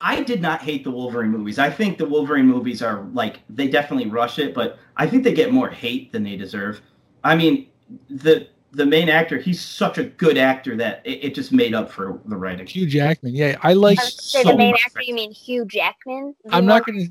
I 0.01 0.21
did 0.23 0.41
not 0.41 0.61
hate 0.61 0.83
the 0.83 0.91
Wolverine 0.91 1.31
movies. 1.31 1.57
I 1.59 1.69
think 1.69 1.97
the 1.97 2.05
Wolverine 2.05 2.45
movies 2.47 2.81
are 2.81 3.03
like 3.13 3.39
they 3.49 3.67
definitely 3.69 4.09
rush 4.09 4.37
it, 4.39 4.53
but 4.53 4.77
I 4.97 5.07
think 5.07 5.23
they 5.23 5.33
get 5.33 5.51
more 5.53 5.69
hate 5.69 6.11
than 6.11 6.23
they 6.23 6.35
deserve. 6.35 6.81
I 7.23 7.35
mean, 7.35 7.69
the 8.09 8.47
the 8.73 8.85
main 8.85 9.07
actor, 9.07 9.37
he's 9.37 9.61
such 9.61 9.97
a 9.99 10.03
good 10.03 10.37
actor 10.37 10.75
that 10.77 11.01
it, 11.05 11.23
it 11.25 11.35
just 11.35 11.51
made 11.51 11.73
up 11.73 11.91
for 11.91 12.19
the 12.25 12.35
writing. 12.35 12.65
Hugh 12.67 12.87
Jackman. 12.87 13.35
Yeah, 13.35 13.57
I 13.61 13.73
like. 13.73 13.99
I 13.99 14.03
would 14.03 14.13
say 14.13 14.43
so 14.43 14.51
the 14.51 14.57
main 14.57 14.75
actor, 14.85 15.01
you 15.01 15.13
mean 15.13 15.31
Hugh 15.31 15.65
Jackman? 15.65 16.35
I'm 16.49 16.65
not 16.65 16.85
gonna- 16.85 17.05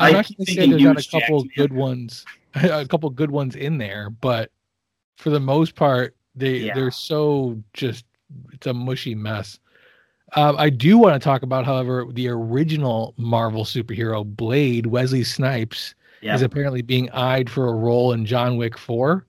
I'm 0.00 0.12
not 0.12 0.28
going 0.28 0.46
to 0.46 0.52
say 0.52 0.68
there's 0.68 0.80
not 0.82 1.04
a 1.04 1.08
couple 1.10 1.42
Jackman. 1.44 1.54
good 1.56 1.72
ones, 1.72 2.24
a 2.54 2.86
couple 2.86 3.10
good 3.10 3.30
ones 3.32 3.56
in 3.56 3.78
there, 3.78 4.10
but 4.10 4.50
for 5.16 5.30
the 5.30 5.40
most 5.40 5.74
part, 5.74 6.14
they 6.36 6.58
Yeah. 6.58 6.74
they're 6.74 6.90
so 6.92 7.60
just 7.72 8.04
it's 8.52 8.66
a 8.68 8.74
mushy 8.74 9.14
mess. 9.16 9.58
Um, 10.34 10.56
I 10.58 10.68
do 10.70 10.98
want 10.98 11.14
to 11.14 11.18
talk 11.24 11.42
about, 11.42 11.64
however, 11.64 12.06
the 12.12 12.28
original 12.28 13.14
Marvel 13.16 13.64
superhero 13.64 14.24
Blade, 14.26 14.86
Wesley 14.86 15.24
Snipes, 15.24 15.94
Yeah. 16.20 16.34
is 16.34 16.42
apparently 16.42 16.82
being 16.82 17.10
eyed 17.10 17.48
for 17.50 17.68
a 17.68 17.72
role 17.74 18.12
in 18.12 18.24
John 18.26 18.56
Wick 18.56 18.76
4 18.78 19.24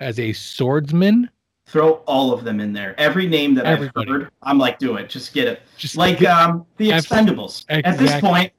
as 0.00 0.18
a 0.18 0.32
swordsman. 0.32 1.30
Throw 1.66 1.94
all 2.06 2.32
of 2.32 2.44
them 2.44 2.60
in 2.60 2.72
there. 2.72 2.94
Every 2.98 3.26
name 3.26 3.54
that 3.56 3.66
Everybody. 3.66 4.10
I've 4.10 4.20
heard, 4.22 4.30
I'm 4.42 4.58
like, 4.58 4.78
do 4.78 4.96
it. 4.96 5.10
Just 5.10 5.34
get 5.34 5.46
it. 5.48 5.60
Just 5.76 5.96
Like 5.96 6.18
get- 6.20 6.30
um, 6.30 6.64
the 6.78 6.92
Abs- 6.92 7.06
Expendables. 7.06 7.66
At 7.68 7.98
this 7.98 8.18
point, 8.20 8.52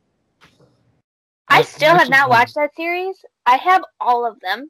I 1.47 1.63
still 1.63 1.95
have 1.95 2.09
not 2.09 2.29
watched 2.29 2.53
that 2.55 2.75
series. 2.75 3.15
I 3.47 3.55
have 3.57 3.83
all 3.99 4.27
of 4.29 4.39
them, 4.41 4.69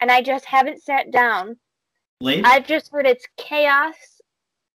and 0.00 0.10
I 0.10 0.22
just 0.22 0.46
haven't 0.46 0.82
sat 0.82 1.10
down. 1.10 1.56
Blade. 2.20 2.44
I've 2.46 2.66
just 2.66 2.90
heard 2.90 3.06
it's 3.06 3.26
chaos. 3.36 3.94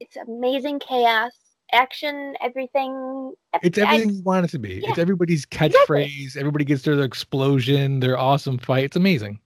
It's 0.00 0.16
amazing 0.16 0.78
chaos, 0.78 1.32
action, 1.72 2.34
everything. 2.40 3.34
It's 3.62 3.78
I- 3.78 3.82
everything 3.82 4.10
you 4.16 4.22
want 4.22 4.46
it 4.46 4.50
to 4.52 4.58
be. 4.58 4.80
Yeah. 4.82 4.88
It's 4.90 4.98
everybody's 4.98 5.44
catchphrase. 5.44 6.38
Everybody 6.38 6.64
gets 6.64 6.80
their 6.82 6.98
explosion, 7.02 8.00
their 8.00 8.16
awesome 8.18 8.56
fight. 8.56 8.84
It's 8.84 8.96
amazing. 8.96 9.38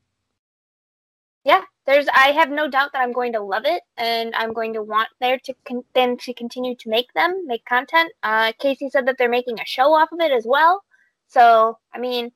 Yeah, 1.45 1.63
there's. 1.87 2.07
I 2.15 2.33
have 2.33 2.51
no 2.51 2.69
doubt 2.69 2.93
that 2.93 3.01
I'm 3.01 3.13
going 3.13 3.33
to 3.33 3.41
love 3.41 3.63
it, 3.65 3.83
and 3.97 4.35
I'm 4.35 4.53
going 4.53 4.75
to 4.75 4.83
want 4.83 5.09
there 5.21 5.39
to 5.39 5.55
con- 5.67 5.85
then 5.95 6.17
to 6.19 6.35
continue 6.35 6.75
to 6.77 6.89
make 6.89 7.13
them, 7.15 7.47
make 7.47 7.65
content. 7.65 8.13
Uh, 8.23 8.53
Casey 8.59 8.91
said 8.91 9.07
that 9.07 9.17
they're 9.19 9.29
making 9.29 9.59
a 9.59 9.67
show 9.67 9.93
off 9.95 10.13
of 10.13 10.21
it 10.21 10.33
as 10.33 10.45
well. 10.47 10.83
So, 11.29 11.79
I 11.95 11.99
mean, 11.99 12.33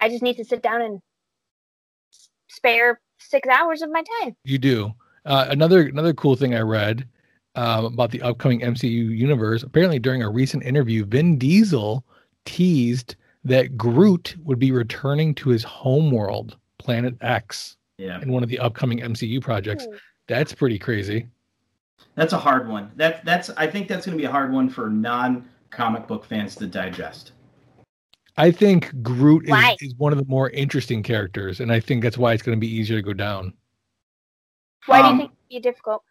I 0.00 0.08
just 0.08 0.22
need 0.22 0.36
to 0.36 0.44
sit 0.44 0.62
down 0.62 0.82
and 0.82 1.00
spare 2.48 3.00
six 3.18 3.48
hours 3.48 3.82
of 3.82 3.90
my 3.90 4.04
time. 4.20 4.36
You 4.44 4.58
do. 4.58 4.92
Uh, 5.24 5.46
another 5.50 5.80
another 5.82 6.14
cool 6.14 6.36
thing 6.36 6.54
I 6.54 6.60
read 6.60 7.08
um, 7.56 7.86
about 7.86 8.12
the 8.12 8.22
upcoming 8.22 8.60
MCU 8.60 9.16
universe. 9.16 9.64
Apparently, 9.64 9.98
during 9.98 10.22
a 10.22 10.30
recent 10.30 10.62
interview, 10.62 11.04
Vin 11.04 11.38
Diesel 11.38 12.04
teased 12.44 13.16
that 13.44 13.76
Groot 13.76 14.36
would 14.44 14.58
be 14.58 14.70
returning 14.70 15.34
to 15.36 15.48
his 15.48 15.64
homeworld, 15.64 16.56
Planet 16.78 17.16
X, 17.20 17.76
yeah, 17.98 18.20
in 18.20 18.30
one 18.30 18.42
of 18.42 18.48
the 18.48 18.58
upcoming 18.58 19.00
MCU 19.00 19.40
projects. 19.40 19.86
That's 20.28 20.52
pretty 20.52 20.78
crazy. 20.78 21.28
that's 22.14 22.32
a 22.32 22.38
hard 22.38 22.68
one. 22.68 22.90
That 22.96 23.24
that's. 23.24 23.50
I 23.50 23.66
think 23.66 23.88
that's 23.88 24.06
going 24.06 24.16
to 24.16 24.20
be 24.20 24.26
a 24.26 24.30
hard 24.30 24.52
one 24.52 24.68
for 24.68 24.90
non-comic 24.90 26.06
book 26.06 26.24
fans 26.24 26.54
to 26.56 26.66
digest. 26.66 27.32
I 28.36 28.50
think 28.50 28.92
Groot 29.02 29.48
is, 29.48 29.76
is 29.80 29.94
one 29.94 30.12
of 30.12 30.18
the 30.18 30.26
more 30.26 30.50
interesting 30.50 31.02
characters, 31.02 31.60
and 31.60 31.72
I 31.72 31.80
think 31.80 32.02
that's 32.02 32.18
why 32.18 32.34
it's 32.34 32.42
going 32.42 32.56
to 32.56 32.60
be 32.60 32.70
easier 32.70 32.98
to 32.98 33.02
go 33.02 33.14
down. 33.14 33.54
Why 34.84 35.00
do 35.00 35.08
Um, 35.08 35.14
you 35.14 35.20
think 35.22 35.30
it'd 35.32 35.48
be 35.48 35.60
difficult? 35.70 36.02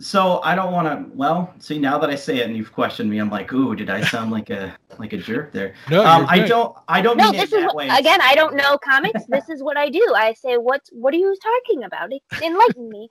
So 0.00 0.40
I 0.42 0.54
don't 0.54 0.72
want 0.72 0.88
to. 0.88 1.14
Well, 1.14 1.52
see 1.58 1.78
now 1.78 1.98
that 1.98 2.08
I 2.08 2.14
say 2.14 2.38
it 2.38 2.46
and 2.46 2.56
you've 2.56 2.72
questioned 2.72 3.10
me, 3.10 3.18
I'm 3.18 3.28
like, 3.28 3.52
ooh, 3.52 3.74
did 3.76 3.90
I 3.90 4.00
sound 4.00 4.30
like 4.30 4.48
a 4.48 4.74
like 4.98 5.12
a 5.12 5.18
jerk 5.18 5.52
there? 5.52 5.74
No, 5.90 6.04
Um, 6.04 6.22
you're 6.22 6.30
I 6.30 6.38
don't. 6.48 6.76
I 6.88 7.02
don't 7.02 7.18
No, 7.18 7.24
mean 7.30 7.32
this 7.40 7.52
it 7.52 7.56
is 7.56 7.60
that 7.64 7.66
what, 7.66 7.76
way. 7.76 7.88
again. 7.88 8.20
I 8.22 8.34
don't 8.34 8.56
know 8.56 8.78
comics. 8.78 9.24
this 9.28 9.48
is 9.50 9.62
what 9.62 9.76
I 9.76 9.90
do. 9.90 10.02
I 10.16 10.32
say, 10.32 10.56
"What? 10.56 10.80
What 10.92 11.12
are 11.12 11.18
you 11.18 11.36
talking 11.42 11.84
about? 11.84 12.10
Enlighten 12.42 12.88
me." 12.88 13.10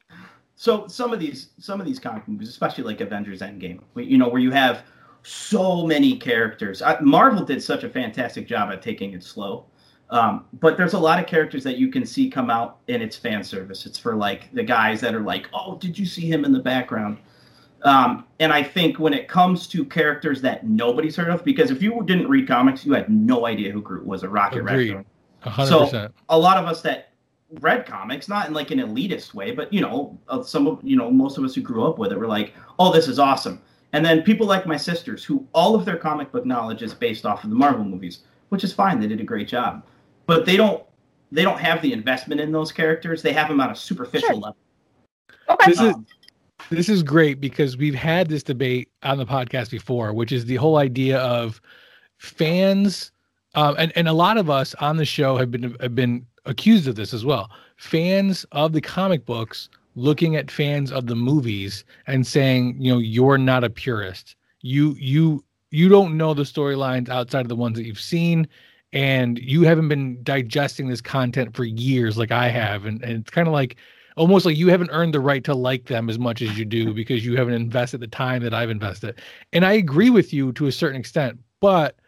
So 0.56 0.88
some 0.88 1.13
of 1.13 1.19
these 1.19 1.49
some 1.60 1.80
of 1.80 1.86
these 1.86 1.99
comic 1.99 2.28
movies, 2.28 2.49
especially 2.49 2.84
like 2.86 3.02
Avengers 3.02 3.41
Endgame, 3.41 3.82
you 3.95 4.17
know, 4.17 4.28
where 4.28 4.41
you 4.41 4.52
have 4.52 4.82
so 5.21 5.86
many 5.86 6.17
characters. 6.17 6.82
Uh, 6.82 6.97
Marvel 7.02 7.45
did 7.45 7.62
such 7.62 7.84
a 7.84 7.89
fantastic 7.89 8.47
job 8.47 8.71
at 8.71 8.82
taking 8.82 9.13
it 9.13 9.23
slow. 9.23 9.65
Um, 10.12 10.45
but 10.54 10.76
there's 10.76 10.93
a 10.93 11.00
lot 11.00 11.19
of 11.19 11.28
characters 11.28 11.63
that 11.63 11.78
you 11.78 11.89
can 11.89 12.06
see 12.06 12.30
come 12.30 12.50
out 12.50 12.80
in 12.88 13.02
it's 13.02 13.15
fan 13.15 13.43
service. 13.43 13.86
It's 13.86 14.00
for 14.00 14.15
like 14.15 14.52
the 14.54 14.63
guys 14.63 15.02
that 15.02 15.13
are 15.13 15.22
like, 15.22 15.48
oh, 15.54 15.78
did 15.78 15.98
you 16.00 16.06
see 16.06 16.30
him 16.32 16.45
in 16.45 16.52
the 16.52 16.60
background? 16.60 17.19
Um, 17.84 18.26
and 18.39 18.52
I 18.52 18.63
think 18.63 19.00
when 19.00 19.13
it 19.13 19.28
comes 19.28 19.67
to 19.67 19.86
characters 19.86 20.41
that 20.41 20.67
nobody's 20.67 21.15
heard 21.15 21.30
of, 21.30 21.43
because 21.45 21.72
if 21.72 21.82
you 21.82 22.02
didn't 22.06 22.28
read 22.28 22.48
comics, 22.48 22.86
you 22.86 22.93
had 22.93 23.10
no 23.10 23.45
idea 23.45 23.72
who 23.72 23.82
Groot 23.82 24.06
was, 24.06 24.24
a 24.24 24.30
Rocket 24.30 24.60
Agreed. 24.60 24.89
Raccoon 24.89 25.06
A 25.43 25.50
hundred 25.50 25.89
So- 25.89 26.10
a 26.28 26.38
lot 26.38 26.58
of 26.58 26.65
us 26.65 26.82
that 26.82 27.10
read 27.62 27.86
comics, 27.86 28.28
not 28.28 28.48
in 28.48 28.54
like 28.54 28.72
an 28.72 28.80
elitist 28.80 29.34
way, 29.34 29.52
but 29.52 29.72
you 29.72 29.82
know, 29.82 30.17
uh, 30.28 30.43
some 30.43 30.67
of 30.67 30.80
you 30.84 30.95
know, 30.98 31.10
most 31.10 31.38
of 31.38 31.43
us 31.43 31.56
who 31.56 31.62
grew 31.62 31.86
up 31.86 31.98
with 31.98 32.12
it 32.12 32.19
were 32.19 32.28
like, 32.28 32.54
"Oh, 32.78 32.91
this 32.91 33.08
is 33.08 33.17
awesome." 33.17 33.62
And 33.93 34.06
then 34.06 34.22
people 34.22 34.45
like 34.45 34.67
my 34.67 34.78
sisters, 34.78 35.24
who 35.24 35.48
all 35.54 35.74
of 35.74 35.86
their 35.86 35.98
comic 35.98 36.32
book 36.32 36.45
knowledge 36.45 36.84
is 36.84 36.93
based 36.93 37.26
off 37.26 37.43
of 37.43 37.50
the 37.50 37.56
Marvel 37.56 37.84
movies, 37.84 38.19
which 38.50 38.63
is 38.63 38.72
fine. 38.74 39.00
They 39.00 39.08
did 39.08 39.19
a 39.19 39.24
great 39.24 39.48
job, 39.48 39.84
but 40.30 40.46
they 40.46 40.56
don't 40.56 40.84
they 41.32 41.42
don't 41.42 41.60
have 41.60 41.82
the 41.82 41.92
investment 41.92 42.39
in 42.39 42.52
those 42.52 42.72
characters. 42.72 43.24
They 43.24 43.34
have 43.34 43.48
them 43.48 43.60
on 43.60 43.72
a 43.72 43.76
superficial 43.76 44.28
Sure. 44.30 44.36
level. 44.36 44.58
Okay. 45.50 45.72
This 45.72 45.82
is 45.82 45.96
Um, 45.96 46.06
this 46.70 46.88
is 46.88 47.02
great 47.02 47.42
because 47.42 47.78
we've 47.78 47.96
had 47.96 48.30
this 48.30 48.44
debate 48.44 48.89
on 49.02 49.18
the 49.18 49.26
podcast 49.26 49.72
before, 49.72 50.13
which 50.13 50.32
is 50.32 50.46
the 50.46 50.56
whole 50.58 50.78
idea 50.78 51.18
of 51.20 51.60
fans, 52.20 53.12
um, 53.56 53.76
and 53.80 53.92
and 53.96 54.08
a 54.08 54.13
lot 54.13 54.38
of 54.38 54.52
us 54.52 54.76
on 54.76 54.98
the 54.98 55.06
show 55.06 55.36
have 55.36 55.50
been 55.50 55.76
have 55.82 55.96
been 55.96 56.26
accused 56.46 56.88
of 56.88 56.96
this 56.96 57.12
as 57.12 57.26
well. 57.26 57.50
Fans 57.78 58.46
of 58.52 58.72
the 58.74 58.82
comic 58.82 59.26
books 59.26 59.68
looking 59.96 60.36
at 60.36 60.52
fans 60.52 60.92
of 60.92 61.08
the 61.08 61.15
movies 61.15 61.84
and 62.06 62.26
saying, 62.28 62.76
you 62.80 62.92
know, 62.94 63.00
you're 63.00 63.39
not 63.39 63.63
a 63.63 63.70
purist. 63.70 64.36
You 64.62 64.96
you 65.00 65.44
you 65.72 65.89
don't 65.89 66.18
know 66.18 66.36
the 66.36 66.44
storylines 66.44 67.10
outside 67.10 67.42
of 67.42 67.50
the 67.50 67.56
ones 67.56 67.78
that 67.78 67.86
you've 67.86 68.00
seen 68.00 68.48
and 68.91 69.38
you 69.39 69.63
haven't 69.63 69.88
been 69.88 70.21
digesting 70.23 70.88
this 70.88 71.02
content 71.02 71.56
for 71.56 71.63
years 71.63 72.17
like 72.17 72.32
I 72.32 72.49
have 72.49 72.86
and, 72.86 73.02
and 73.04 73.13
it's 73.19 73.30
kind 73.30 73.47
of 73.47 73.54
like 73.54 73.78
almost 74.17 74.45
like 74.45 74.58
you 74.58 74.67
haven't 74.69 74.89
earned 74.91 75.13
the 75.13 75.19
right 75.19 75.43
to 75.45 75.56
like 75.56 75.86
them 75.86 76.10
as 76.10 76.19
much 76.19 76.41
as 76.41 76.58
you 76.58 76.65
do 76.65 76.93
because 77.02 77.25
you 77.25 77.38
haven't 77.38 77.54
invested 77.54 78.02
the 78.02 78.08
time 78.08 78.43
that 78.43 78.54
I've 78.54 78.69
invested. 78.69 79.19
And 79.54 79.65
I 79.65 79.73
agree 79.73 80.10
with 80.10 80.34
you 80.34 80.52
to 80.54 80.67
a 80.67 80.71
certain 80.71 80.99
extent, 80.99 81.39
but 81.60 81.99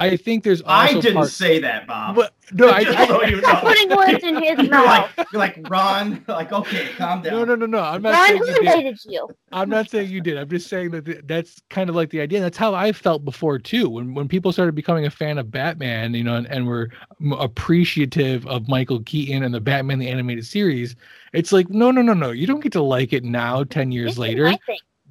I 0.00 0.16
think 0.16 0.42
there's 0.44 0.62
also 0.62 0.72
I 0.72 1.00
didn't 1.00 1.14
part- 1.14 1.28
say 1.28 1.58
that, 1.60 1.86
Bob. 1.86 2.16
but 2.16 2.32
no, 2.52 2.70
I, 2.70 2.82
Just 2.84 2.98
I- 2.98 3.06
so 3.06 3.22
you 3.24 3.40
know. 3.40 3.54
Putting 3.60 3.88
words 3.96 4.24
in 4.24 4.42
his 4.42 4.58
you're 4.58 4.70
mouth. 4.70 5.10
like 5.16 5.28
you're 5.32 5.38
like 5.40 5.70
Ron. 5.70 6.24
Like 6.26 6.50
okay, 6.52 6.88
calm 6.96 7.22
down. 7.22 7.34
no, 7.34 7.44
no, 7.44 7.54
no, 7.54 7.66
no. 7.66 7.78
I'm 7.80 8.00
not 8.02 8.14
Ron, 8.14 8.26
saying 8.28 8.38
who 8.38 8.46
you 8.46 8.54
did. 8.54 8.64
invited 8.64 8.98
you? 9.04 9.28
I'm 9.52 9.68
not 9.68 9.90
saying 9.90 10.10
you 10.10 10.20
did. 10.20 10.38
I'm 10.38 10.48
just 10.48 10.68
saying 10.68 10.90
that 10.92 11.04
th- 11.04 11.20
that's 11.26 11.60
kind 11.68 11.88
of 11.90 11.96
like 11.96 12.10
the 12.10 12.20
idea. 12.20 12.40
That's 12.40 12.56
how 12.58 12.74
I 12.74 12.92
felt 12.92 13.24
before 13.24 13.58
too. 13.58 13.88
When 13.90 14.14
when 14.14 14.26
people 14.26 14.52
started 14.52 14.74
becoming 14.74 15.04
a 15.06 15.10
fan 15.10 15.36
of 15.38 15.50
Batman, 15.50 16.14
you 16.14 16.24
know, 16.24 16.34
and, 16.36 16.46
and 16.46 16.66
were 16.66 16.88
appreciative 17.38 18.46
of 18.46 18.68
Michael 18.68 19.00
Keaton 19.02 19.42
and 19.42 19.52
the 19.54 19.60
Batman 19.60 19.98
the 19.98 20.08
animated 20.08 20.46
series, 20.46 20.96
it's 21.32 21.52
like 21.52 21.68
no, 21.68 21.90
no, 21.90 22.00
no, 22.02 22.14
no. 22.14 22.30
You 22.30 22.46
don't 22.46 22.60
get 22.60 22.72
to 22.72 22.82
like 22.82 23.12
it 23.12 23.24
now, 23.24 23.64
ten 23.64 23.92
years 23.92 24.12
This 24.12 24.18
later. 24.18 24.54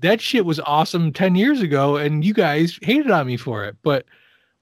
that 0.02 0.20
shit 0.22 0.46
was 0.46 0.60
awesome 0.62 1.12
10 1.12 1.36
years 1.36 1.62
ago 1.62 1.98
and 1.98 2.24
you 2.24 2.34
guys 2.34 2.80
hated 2.82 3.12
on 3.12 3.28
me 3.28 3.36
for 3.36 3.66
it 3.66 3.76
but 3.84 4.06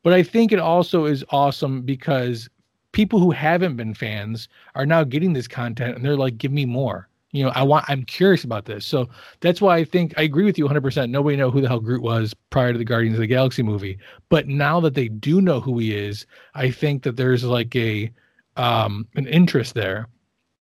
but 0.08 0.14
i 0.14 0.24
think 0.24 0.54
it 0.54 0.60
also 0.60 1.04
is 1.06 1.22
awesome 1.32 1.82
because 1.82 2.50
people 2.94 3.20
who 3.20 3.32
haven't 3.32 3.76
been 3.76 3.94
fans 3.94 4.48
are 4.76 4.86
now 4.86 5.04
getting 5.04 5.34
this 5.34 5.48
content 5.48 5.96
and 5.96 6.04
they're 6.06 6.16
like 6.26 6.38
give 6.38 6.54
me 6.54 6.66
more. 6.66 7.10
You 7.32 7.44
know 7.44 7.52
i 7.56 7.62
want 7.72 7.84
i'm 7.90 8.04
curious 8.06 8.44
about 8.46 8.64
this. 8.72 8.86
So 8.94 9.10
that's 9.42 9.60
why 9.62 9.76
i 9.78 9.84
think 9.84 10.14
i 10.18 10.22
agree 10.30 10.46
with 10.46 10.58
you 10.58 10.66
100% 10.66 11.10
nobody 11.10 11.36
know 11.36 11.52
who 11.52 11.60
the 11.62 11.68
hell 11.68 11.82
groot 11.82 12.02
was 12.02 12.34
prior 12.56 12.72
to 12.72 12.78
the 12.78 12.86
guardians 12.86 13.18
of 13.18 13.22
the 13.26 13.28
galaxy 13.28 13.64
movie. 13.64 13.96
But 14.30 14.48
now 14.48 14.80
that 14.80 14.94
they 14.94 15.10
do 15.10 15.42
know 15.42 15.60
who 15.60 15.78
he 15.78 15.94
is 16.08 16.26
i 16.56 16.72
think 16.72 17.04
that 17.04 17.18
there's 17.18 17.44
like 17.44 17.76
a 17.76 18.10
um 18.56 19.06
an 19.20 19.28
interest 19.28 19.74
there. 19.74 20.08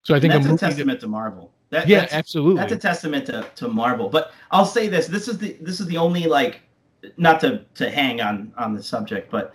So 0.04 0.14
i 0.14 0.18
And 0.18 0.22
think 0.22 0.32
that's 0.34 0.46
a, 0.46 0.48
movie 0.50 0.60
that- 0.60 0.68
testament 0.70 1.00
to 1.00 1.08
Marvel. 1.08 1.46
That, 1.70 1.88
yeah 1.88 2.00
that's, 2.00 2.12
absolutely. 2.12 2.60
that's 2.60 2.72
a 2.72 2.82
testament 2.90 3.24
to, 3.26 3.38
to 3.60 3.66
Marvel. 3.68 4.08
But 4.16 4.24
I'll 4.50 4.66
say 4.76 4.88
this: 4.88 5.06
this 5.06 5.26
is 5.26 5.38
the 5.38 5.56
this 5.68 5.80
is 5.80 5.86
the 5.86 5.96
only 5.96 6.24
like, 6.26 6.60
not 7.16 7.40
to 7.40 7.64
to 7.74 7.90
hang 7.90 8.20
on 8.20 8.52
on 8.56 8.74
the 8.74 8.82
subject, 8.82 9.30
but 9.30 9.54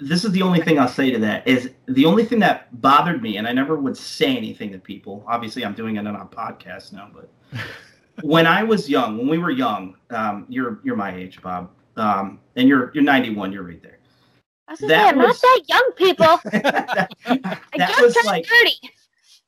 this 0.00 0.24
is 0.24 0.32
the 0.32 0.42
only 0.42 0.60
thing 0.60 0.78
I'll 0.78 0.88
say 0.88 1.10
to 1.12 1.18
that 1.20 1.46
is 1.46 1.70
the 1.86 2.04
only 2.04 2.24
thing 2.24 2.38
that 2.40 2.80
bothered 2.80 3.22
me, 3.22 3.36
and 3.36 3.46
I 3.46 3.52
never 3.52 3.76
would 3.76 3.96
say 3.96 4.36
anything 4.36 4.72
to 4.72 4.78
people. 4.78 5.24
Obviously, 5.28 5.64
I'm 5.64 5.74
doing 5.74 5.96
it 5.96 6.06
on 6.06 6.16
a 6.16 6.24
podcast 6.26 6.92
now, 6.92 7.08
but 7.14 7.30
when 8.22 8.46
I 8.46 8.62
was 8.62 8.88
young, 8.88 9.16
when 9.18 9.28
we 9.28 9.38
were 9.38 9.50
young, 9.50 9.96
um, 10.10 10.46
you're 10.48 10.80
you're 10.84 10.96
my 10.96 11.14
age, 11.14 11.40
Bob, 11.42 11.70
um, 11.96 12.40
and 12.56 12.68
you're 12.68 12.90
you're 12.94 13.04
91. 13.04 13.52
You're 13.52 13.62
right 13.62 13.82
there. 13.82 13.98
I 14.68 14.72
was 14.72 14.80
gonna 14.80 14.92
say, 14.92 14.96
That 14.96 15.16
was- 15.16 15.26
not 15.26 15.40
that 15.42 15.62
young, 15.68 15.90
people. 15.96 16.40
that 16.50 17.10
I 17.26 17.78
that 17.78 17.88
just 17.90 18.02
was 18.02 18.14
turned 18.14 18.26
like 18.26 18.46
30. 18.46 18.70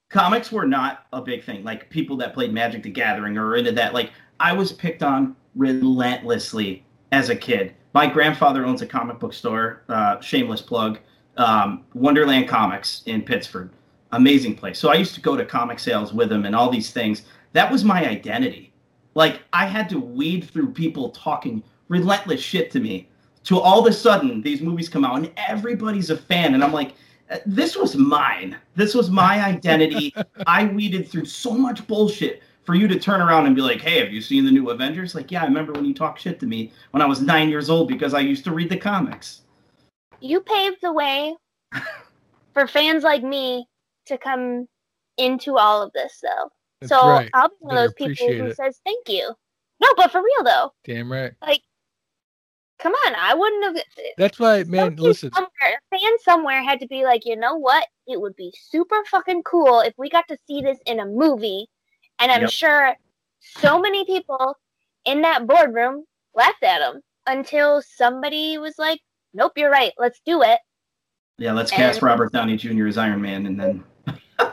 comics 0.08 0.52
were 0.52 0.66
not 0.66 1.06
a 1.12 1.20
big 1.20 1.42
thing. 1.44 1.64
Like 1.64 1.90
people 1.90 2.16
that 2.18 2.32
played 2.34 2.52
Magic 2.52 2.82
the 2.84 2.90
Gathering 2.90 3.36
or 3.36 3.56
into 3.56 3.72
that. 3.72 3.92
Like 3.94 4.12
I 4.38 4.52
was 4.52 4.72
picked 4.72 5.02
on 5.02 5.34
relentlessly 5.56 6.84
as 7.12 7.28
a 7.28 7.36
kid. 7.36 7.74
My 7.94 8.06
grandfather 8.06 8.64
owns 8.64 8.82
a 8.82 8.86
comic 8.86 9.18
book 9.18 9.32
store. 9.32 9.82
Uh, 9.88 10.20
shameless 10.20 10.62
plug. 10.62 10.98
Um, 11.36 11.84
Wonderland 11.94 12.48
Comics 12.48 13.02
in 13.06 13.22
Pittsford. 13.22 13.70
Amazing 14.12 14.56
place. 14.56 14.78
So 14.78 14.90
I 14.90 14.94
used 14.94 15.14
to 15.14 15.20
go 15.20 15.36
to 15.36 15.44
comic 15.44 15.78
sales 15.78 16.12
with 16.12 16.32
him 16.32 16.44
and 16.44 16.54
all 16.54 16.70
these 16.70 16.90
things. 16.90 17.22
That 17.52 17.70
was 17.70 17.84
my 17.84 18.08
identity. 18.08 18.72
Like 19.14 19.40
I 19.52 19.66
had 19.66 19.88
to 19.90 19.98
weed 19.98 20.48
through 20.50 20.72
people 20.72 21.10
talking 21.10 21.62
relentless 21.88 22.40
shit 22.40 22.70
to 22.72 22.80
me. 22.80 23.08
To 23.44 23.58
all 23.58 23.80
of 23.80 23.86
a 23.86 23.92
sudden, 23.92 24.42
these 24.42 24.60
movies 24.60 24.88
come 24.88 25.04
out 25.04 25.16
and 25.16 25.32
everybody's 25.36 26.10
a 26.10 26.16
fan, 26.16 26.54
and 26.54 26.62
I'm 26.62 26.72
like, 26.72 26.92
"Uh, 27.30 27.38
this 27.46 27.76
was 27.76 27.96
mine. 27.96 28.56
This 28.74 28.94
was 28.94 29.10
my 29.10 29.42
identity. 29.42 30.14
I 30.46 30.66
weeded 30.66 31.08
through 31.08 31.24
so 31.24 31.52
much 31.52 31.86
bullshit 31.86 32.42
for 32.68 32.74
you 32.74 32.86
to 32.86 33.00
turn 33.00 33.22
around 33.22 33.46
and 33.46 33.56
be 33.56 33.62
like, 33.62 33.80
hey, 33.80 33.98
have 33.98 34.12
you 34.12 34.20
seen 34.20 34.44
the 34.44 34.50
new 34.50 34.68
Avengers? 34.68 35.14
Like, 35.14 35.30
yeah, 35.30 35.40
I 35.40 35.46
remember 35.46 35.72
when 35.72 35.86
you 35.86 35.94
talked 35.94 36.20
shit 36.20 36.38
to 36.40 36.46
me 36.46 36.70
when 36.90 37.00
I 37.00 37.06
was 37.06 37.22
nine 37.22 37.48
years 37.48 37.70
old 37.70 37.88
because 37.88 38.12
I 38.12 38.20
used 38.20 38.44
to 38.44 38.52
read 38.52 38.68
the 38.68 38.76
comics. 38.76 39.40
you 40.20 40.42
paved 40.42 40.76
the 40.82 40.92
way 40.92 41.34
for 42.52 42.66
fans 42.66 43.04
like 43.04 43.22
me 43.22 43.66
to 44.04 44.18
come 44.18 44.68
into 45.16 45.56
all 45.56 45.80
of 45.80 45.94
this, 45.94 46.20
though. 46.22 46.50
That's 46.82 46.90
so 46.90 47.08
right. 47.08 47.30
I'll 47.32 47.48
be 47.48 47.54
one 47.60 47.76
Better 47.76 47.86
of 47.86 47.94
those 47.96 48.08
people 48.08 48.26
who 48.34 48.44
it. 48.50 48.56
says 48.56 48.78
thank 48.84 49.08
you. 49.08 49.32
No, 49.80 49.88
but 49.96 50.12
for 50.12 50.18
real 50.22 50.44
though, 50.44 50.74
Damn 50.84 51.10
right. 51.10 51.32
Like, 51.40 51.62
come 52.78 52.92
on, 52.92 53.14
I 53.14 53.32
wouldn't 53.32 53.64
have. 53.64 53.82
That's 54.18 54.38
why, 54.38 54.64
man. 54.64 54.96
Listen, 54.96 55.32
somewhere, 55.32 55.80
a 55.90 55.98
fan 55.98 56.18
somewhere 56.22 56.62
had 56.62 56.80
to 56.80 56.86
be 56.86 57.04
like, 57.04 57.24
you 57.24 57.36
know 57.36 57.56
what? 57.56 57.86
It 58.06 58.20
would 58.20 58.36
be 58.36 58.52
super 58.60 59.02
fucking 59.06 59.44
cool 59.44 59.80
if 59.80 59.94
we 59.96 60.10
got 60.10 60.28
to 60.28 60.36
see 60.46 60.60
this 60.60 60.78
in 60.84 61.00
a 61.00 61.06
movie. 61.06 61.66
And 62.18 62.30
I'm 62.32 62.42
Yep. 62.42 62.50
sure 62.50 62.94
so 63.40 63.80
many 63.80 64.04
people 64.04 64.56
in 65.04 65.22
that 65.22 65.46
boardroom 65.46 66.04
laughed 66.34 66.62
at 66.62 66.80
him 66.82 67.00
until 67.26 67.82
somebody 67.82 68.58
was 68.58 68.74
like, 68.78 69.00
"Nope, 69.34 69.52
you're 69.56 69.70
right. 69.70 69.92
Let's 69.98 70.20
do 70.24 70.42
it." 70.42 70.58
Yeah, 71.38 71.52
let's 71.52 71.70
cast 71.70 71.98
And- 71.98 72.02
Robert 72.02 72.32
Downey 72.32 72.56
Jr. 72.56 72.86
as 72.86 72.98
Iron 72.98 73.22
Man, 73.22 73.46
and 73.46 73.58
then 73.58 73.84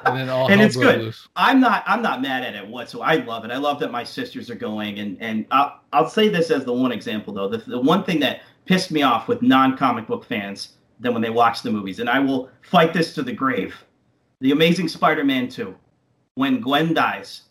and 0.05 0.17
then 0.17 0.29
all 0.29 0.47
And 0.51 0.61
it's 0.61 0.75
good. 0.75 0.99
loose. 1.01 1.27
I'm 1.35 1.59
not 1.59 1.83
I'm 1.87 2.01
not 2.01 2.21
mad 2.21 2.43
at 2.43 2.55
it 2.55 2.67
whatsoever. 2.67 3.09
I 3.09 3.15
love 3.15 3.45
it. 3.45 3.51
I 3.51 3.57
love 3.57 3.79
that 3.79 3.91
my 3.91 4.03
sisters 4.03 4.49
are 4.51 4.55
going, 4.55 4.99
and 4.99 5.17
and 5.19 5.45
I'll, 5.51 5.79
I'll 5.93 6.09
say 6.09 6.27
this 6.29 6.51
as 6.51 6.63
the 6.65 6.73
one 6.73 6.91
example 6.91 7.33
though. 7.33 7.47
The, 7.47 7.57
the 7.57 7.79
one 7.79 8.03
thing 8.03 8.19
that 8.19 8.41
pissed 8.65 8.91
me 8.91 9.01
off 9.01 9.27
with 9.27 9.41
non 9.41 9.75
comic 9.77 10.05
book 10.07 10.23
fans 10.25 10.73
than 10.99 11.13
when 11.13 11.21
they 11.21 11.29
watch 11.29 11.61
the 11.61 11.71
movies, 11.71 11.99
and 11.99 12.09
I 12.09 12.19
will 12.19 12.49
fight 12.61 12.93
this 12.93 13.13
to 13.15 13.23
the 13.23 13.33
grave. 13.33 13.75
The 14.41 14.51
Amazing 14.51 14.87
Spider-Man 14.89 15.49
2, 15.49 15.75
when 16.35 16.59
Gwen 16.61 16.93
dies, 16.93 17.43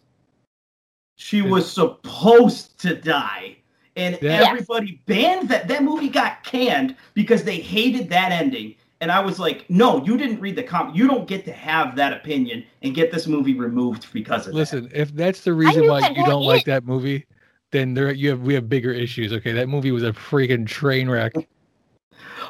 she 1.17 1.43
was 1.43 1.71
supposed 1.71 2.79
to 2.81 2.95
die. 2.95 3.57
And 3.97 4.19
Yeah. 4.21 4.49
Everybody 4.49 5.01
banned 5.07 5.49
that. 5.51 5.69
That 5.69 5.85
movie 5.85 6.09
got 6.09 6.43
canned 6.43 6.97
because 7.15 7.45
they 7.45 7.57
hated 7.57 8.09
that 8.11 8.33
ending. 8.33 8.75
And 9.01 9.13
I 9.13 9.21
was 9.21 9.39
like, 9.39 9.69
no, 9.69 10.03
you 10.05 10.17
didn't 10.17 10.41
read 10.41 10.57
the 10.57 10.63
comic. 10.63 10.97
You 10.97 11.07
don't 11.07 11.29
get 11.29 11.45
to 11.45 11.53
have 11.53 11.95
that 11.97 12.13
opinion 12.13 12.65
and 12.83 12.95
get 12.95 13.13
this 13.13 13.27
movie 13.27 13.55
removed 13.55 14.07
because 14.13 14.47
of 14.47 14.53
that. 14.53 14.59
Listen, 14.59 14.91
if 14.95 15.15
that's 15.15 15.43
the 15.43 15.53
reason 15.53 15.87
why 15.87 16.09
you 16.09 16.15
don't 16.15 16.27
going 16.27 16.47
like 16.47 16.65
that 16.65 16.85
movie, 16.85 17.27
then 17.71 17.93
there 17.93 18.13
you 18.13 18.31
have 18.31 18.41
we 18.41 18.55
have 18.55 18.69
bigger 18.69 18.93
issues. 18.93 19.33
Okay, 19.33 19.53
that 19.53 19.69
movie 19.69 19.91
was 19.91 20.05
a 20.05 20.13
freaking 20.13 20.67
train 20.67 21.11
wreck. 21.11 21.35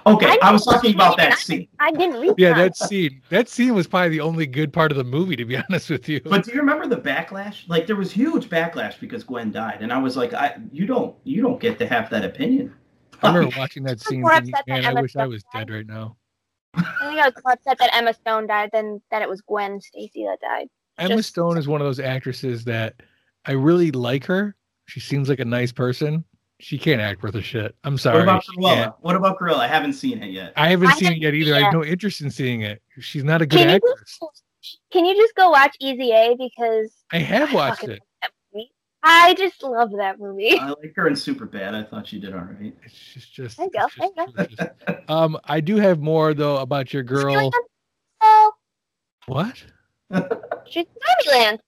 Okay, 0.07 0.26
I 0.26 0.38
I, 0.42 0.52
was 0.52 0.64
talking 0.64 0.94
about 0.94 1.16
that 1.16 1.33
I- 1.33 1.37
scene. 1.37 1.68
I 1.80 1.90
didn't 1.92 2.20
read 2.20 2.35
Yeah, 2.38 2.50
that. 2.54 2.74
that 2.74 2.76
scene. 2.76 3.20
That 3.30 3.48
scene 3.48 3.74
was 3.74 3.87
probably 3.87 4.11
the 4.11 4.20
only 4.20 4.46
good 4.46 4.72
part 4.72 4.90
of 4.92 4.96
the 4.98 5.04
movie, 5.04 5.37
to 5.37 5.44
be 5.44 5.57
honest 5.68 5.90
with 5.90 6.09
you. 6.09 6.20
But 6.20 6.44
do 6.44 6.52
you 6.52 6.59
remember 6.61 6.87
the 6.87 6.96
backlash? 7.00 7.68
Like 7.68 7.87
there 7.87 7.96
was 7.96 8.11
huge 8.12 8.48
backlash 8.50 8.98
because 9.00 9.24
Gwen 9.24 9.50
died, 9.50 9.78
and 9.80 9.92
I 9.92 9.98
was 9.98 10.16
like, 10.16 10.33
I 10.35 10.57
you 10.72 10.87
don't 10.87 11.16
you 11.24 11.42
don't 11.42 11.61
get 11.61 11.78
to 11.78 11.87
have 11.87 12.11
that 12.11 12.24
opinion. 12.24 12.74
I 13.22 13.33
remember 13.35 13.57
watching 13.59 13.83
that 13.85 14.00
scene. 14.00 14.20
more 14.22 14.33
Thinking, 14.35 14.52
Man, 14.66 14.85
I 14.85 14.88
Emma 14.90 15.02
wish 15.02 15.16
I 15.16 15.20
Stone 15.22 15.30
was 15.30 15.44
dead 15.52 15.70
right 15.70 15.87
now. 15.87 16.16
I 16.74 16.80
think 16.83 17.20
I 17.20 17.26
was 17.26 17.35
more 17.44 17.52
upset 17.52 17.78
that 17.78 17.94
Emma 17.94 18.12
Stone 18.14 18.48
died 18.48 18.70
than 18.72 19.00
that 19.11 19.22
it 19.22 19.28
was 19.28 19.40
Gwen 19.42 19.80
Stacy 19.80 20.24
that 20.24 20.40
died. 20.40 20.66
Emma 20.98 21.16
Just- 21.16 21.28
Stone 21.30 21.57
is 21.59 21.68
one 21.68 21.80
of 21.80 21.87
those 21.87 22.00
actresses 22.00 22.64
that 22.64 22.94
I 23.46 23.52
really 23.52 23.90
like 23.92 24.24
her. 24.26 24.57
She 24.87 25.00
seems 25.00 25.28
like 25.28 25.38
a 25.40 25.44
nice 25.44 25.72
person. 25.72 26.24
She 26.64 26.79
can't 26.79 26.98
act 26.98 27.22
worth 27.22 27.35
a 27.35 27.42
shit. 27.42 27.77
I'm 27.85 27.98
sorry. 27.98 28.16
What 28.16 28.22
about 28.22 28.44
she 28.44 28.53
Cruella? 28.57 28.94
What 29.03 29.16
about 29.16 29.38
Cruella? 29.38 29.59
I 29.59 29.68
haven't 29.68 29.92
seen 29.92 30.22
it 30.22 30.31
yet. 30.31 30.55
I 30.57 30.70
haven't 30.70 30.88
I 30.88 30.94
seen 30.94 31.12
it 31.12 31.18
yet 31.18 31.35
either. 31.35 31.55
I 31.55 31.61
have 31.61 31.74
no 31.74 31.85
interest 31.85 32.22
in 32.22 32.31
seeing 32.31 32.62
it. 32.62 32.81
She's 33.00 33.22
not 33.22 33.42
a 33.42 33.46
good 33.46 33.59
Can 33.59 33.68
you, 33.68 33.74
actress. 33.74 34.18
just, 34.62 34.79
can 34.90 35.05
you 35.05 35.14
just 35.14 35.35
go 35.35 35.50
watch 35.50 35.77
Easy 35.79 36.11
A 36.12 36.35
because 36.38 36.90
I 37.12 37.18
have 37.18 37.50
I 37.50 37.55
watched 37.55 37.81
fucking 37.83 37.96
it. 37.96 38.00
love 38.00 38.22
that 38.22 38.31
movie. 38.55 38.70
I 39.03 39.35
just 39.35 39.62
love 39.62 39.90
that 39.98 40.18
movie. 40.18 40.59
I 40.59 40.68
like 40.68 40.94
her 40.96 41.07
in 41.07 41.14
Super 41.14 41.44
Bad. 41.44 41.74
I 41.74 41.83
thought 41.83 42.07
she 42.07 42.18
did 42.18 42.33
all 42.33 42.40
right. 42.40 42.74
It's 42.83 42.94
just, 43.12 43.35
just, 43.35 43.57
There 43.59 43.66
you 43.66 43.70
go, 43.70 43.85
it's 43.85 43.94
just 43.96 44.16
there 44.16 44.48
you 44.48 44.57
delicious. 44.57 45.05
Um, 45.09 45.38
I 45.44 45.61
do 45.61 45.77
have 45.77 46.00
more 46.00 46.33
though 46.33 46.57
about 46.57 46.94
your 46.94 47.03
girl. 47.03 47.50
What? 49.27 49.62
she's 50.66 50.87
in 50.87 51.31
Zombieland. 51.31 51.59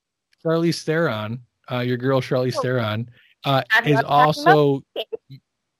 Charlize 0.42 0.82
Theron, 0.84 1.40
uh, 1.70 1.80
your 1.80 1.98
girl 1.98 2.22
Charlize 2.22 2.54
Oh. 2.56 2.62
Theron, 2.62 3.10
uh, 3.46 3.62
is 3.84 3.94
not 3.94 4.02
talking 4.04 4.42
about 4.42 4.54
also. 4.56 4.82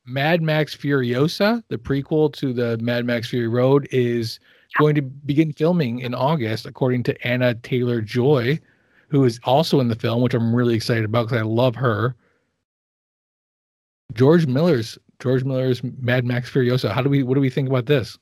Mad 0.06 0.40
Max 0.40 0.74
Furiosa, 0.74 1.64
the 1.68 1.76
prequel 1.76 2.32
to 2.34 2.52
the 2.52 2.78
Mad 2.78 3.04
Max 3.04 3.28
Fury 3.28 3.48
Road, 3.48 3.88
is 3.90 4.38
going 4.78 4.94
to 4.94 5.02
begin 5.02 5.52
filming 5.52 5.98
in 5.98 6.14
August, 6.14 6.64
according 6.64 7.02
to 7.02 7.28
Anya 7.28 7.54
Taylor-Joy, 7.54 8.60
who 9.08 9.24
is 9.24 9.40
also 9.42 9.80
in 9.80 9.88
the 9.88 9.96
film, 9.96 10.22
which 10.22 10.34
I'm 10.34 10.54
really 10.54 10.74
excited 10.74 11.04
about 11.04 11.26
because 11.26 11.40
I 11.40 11.44
love 11.44 11.74
her. 11.74 12.14
George 14.12 14.46
Miller's 14.46 14.96
George 15.18 15.42
Miller's 15.42 15.82
Mad 15.82 16.24
Max 16.24 16.50
Furiosa. 16.50 16.92
How 16.92 17.02
do 17.02 17.10
we? 17.10 17.24
What 17.24 17.34
do 17.34 17.40
we 17.40 17.50
think 17.50 17.68
about 17.68 17.86
this? 17.86 18.16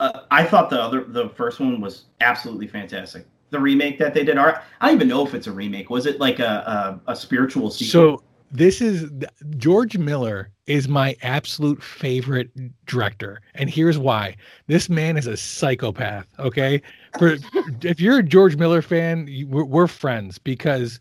Uh, 0.00 0.20
I 0.30 0.44
thought 0.44 0.70
the 0.70 0.80
other 0.80 1.02
the 1.04 1.30
first 1.30 1.58
one 1.58 1.80
was 1.80 2.04
absolutely 2.20 2.68
fantastic. 2.68 3.26
The 3.50 3.58
remake 3.58 3.98
that 3.98 4.14
they 4.14 4.24
did, 4.24 4.38
or 4.38 4.62
I 4.80 4.86
don't 4.86 4.96
even 4.96 5.08
know 5.08 5.26
if 5.26 5.34
it's 5.34 5.48
a 5.48 5.52
remake. 5.52 5.90
Was 5.90 6.06
it 6.06 6.20
like 6.20 6.38
a 6.38 7.00
a, 7.06 7.12
a 7.12 7.16
spiritual 7.16 7.70
sequel? 7.70 8.18
So 8.18 8.22
this 8.50 8.80
is 8.80 9.10
George 9.56 9.98
Miller 9.98 10.50
is 10.66 10.88
my 10.88 11.16
absolute 11.22 11.82
favorite 11.82 12.50
director, 12.86 13.40
and 13.54 13.68
here's 13.68 13.98
why. 13.98 14.36
This 14.66 14.88
man 14.88 15.16
is 15.16 15.26
a 15.26 15.36
psychopath. 15.36 16.26
Okay, 16.38 16.82
for 17.18 17.36
if 17.82 18.00
you're 18.00 18.18
a 18.18 18.22
George 18.22 18.56
Miller 18.56 18.82
fan, 18.82 19.26
you, 19.28 19.46
we're, 19.46 19.64
we're 19.64 19.86
friends 19.86 20.38
because 20.38 21.00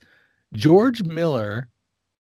George 0.54 1.04
Miller 1.04 1.70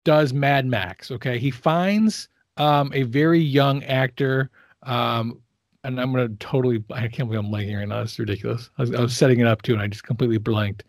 does 0.04 0.34
Mad 0.34 0.66
Max. 0.66 1.12
Okay, 1.12 1.38
he 1.38 1.52
finds 1.52 2.28
um, 2.58 2.92
a 2.94 3.04
very 3.04 3.40
young 3.40 3.84
actor. 3.84 4.50
Um, 4.84 5.40
and 5.84 6.00
I'm 6.00 6.12
gonna 6.12 6.30
totally. 6.40 6.84
I 6.92 7.08
can't 7.08 7.30
believe 7.30 7.44
I'm 7.46 7.52
blanking 7.52 7.78
right 7.78 7.88
now. 7.88 8.02
It's 8.02 8.18
ridiculous. 8.18 8.70
I 8.78 8.82
was, 8.84 8.94
I 8.94 9.02
was 9.02 9.16
setting 9.16 9.40
it 9.40 9.48
up 9.48 9.62
too, 9.62 9.74
and 9.74 9.82
I 9.82 9.88
just 9.88 10.04
completely 10.04 10.38
blanked. 10.38 10.86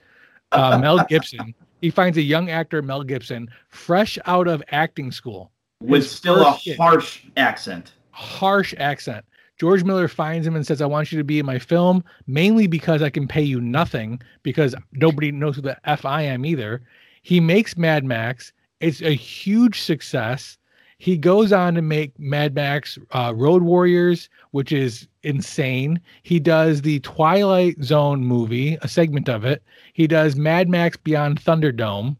Uh, 0.52 0.78
Mel 0.78 1.04
Gibson. 1.08 1.54
He 1.84 1.90
finds 1.90 2.16
a 2.16 2.22
young 2.22 2.48
actor, 2.48 2.80
Mel 2.80 3.02
Gibson, 3.02 3.46
fresh 3.68 4.18
out 4.24 4.48
of 4.48 4.62
acting 4.70 5.12
school, 5.12 5.52
with 5.82 6.08
still 6.08 6.40
a 6.40 6.58
harsh 6.78 7.24
accent. 7.36 7.92
harsh 8.10 8.72
accent. 8.78 9.22
George 9.60 9.84
Miller 9.84 10.08
finds 10.08 10.46
him 10.46 10.56
and 10.56 10.66
says, 10.66 10.80
I 10.80 10.86
want 10.86 11.12
you 11.12 11.18
to 11.18 11.24
be 11.24 11.38
in 11.38 11.44
my 11.44 11.58
film, 11.58 12.02
mainly 12.26 12.66
because 12.66 13.02
I 13.02 13.10
can 13.10 13.28
pay 13.28 13.42
you 13.42 13.60
nothing, 13.60 14.18
because 14.42 14.74
nobody 14.92 15.30
knows 15.30 15.56
who 15.56 15.60
the 15.60 15.76
F 15.84 16.06
I 16.06 16.22
am 16.22 16.46
either. 16.46 16.80
He 17.20 17.38
makes 17.38 17.76
Mad 17.76 18.02
Max. 18.02 18.54
It's 18.80 19.02
a 19.02 19.14
huge 19.14 19.82
success. 19.82 20.56
He 21.04 21.18
goes 21.18 21.52
on 21.52 21.74
to 21.74 21.82
make 21.82 22.18
Mad 22.18 22.54
Max 22.54 22.98
uh, 23.10 23.34
Road 23.36 23.62
Warriors, 23.62 24.30
which 24.52 24.72
is 24.72 25.06
insane. 25.22 26.00
He 26.22 26.40
does 26.40 26.80
the 26.80 26.98
Twilight 27.00 27.76
Zone 27.84 28.24
movie, 28.24 28.78
a 28.80 28.88
segment 28.88 29.28
of 29.28 29.44
it. 29.44 29.62
He 29.92 30.06
does 30.06 30.34
Mad 30.34 30.66
Max 30.70 30.96
Beyond 30.96 31.42
Thunderdome. 31.42 32.16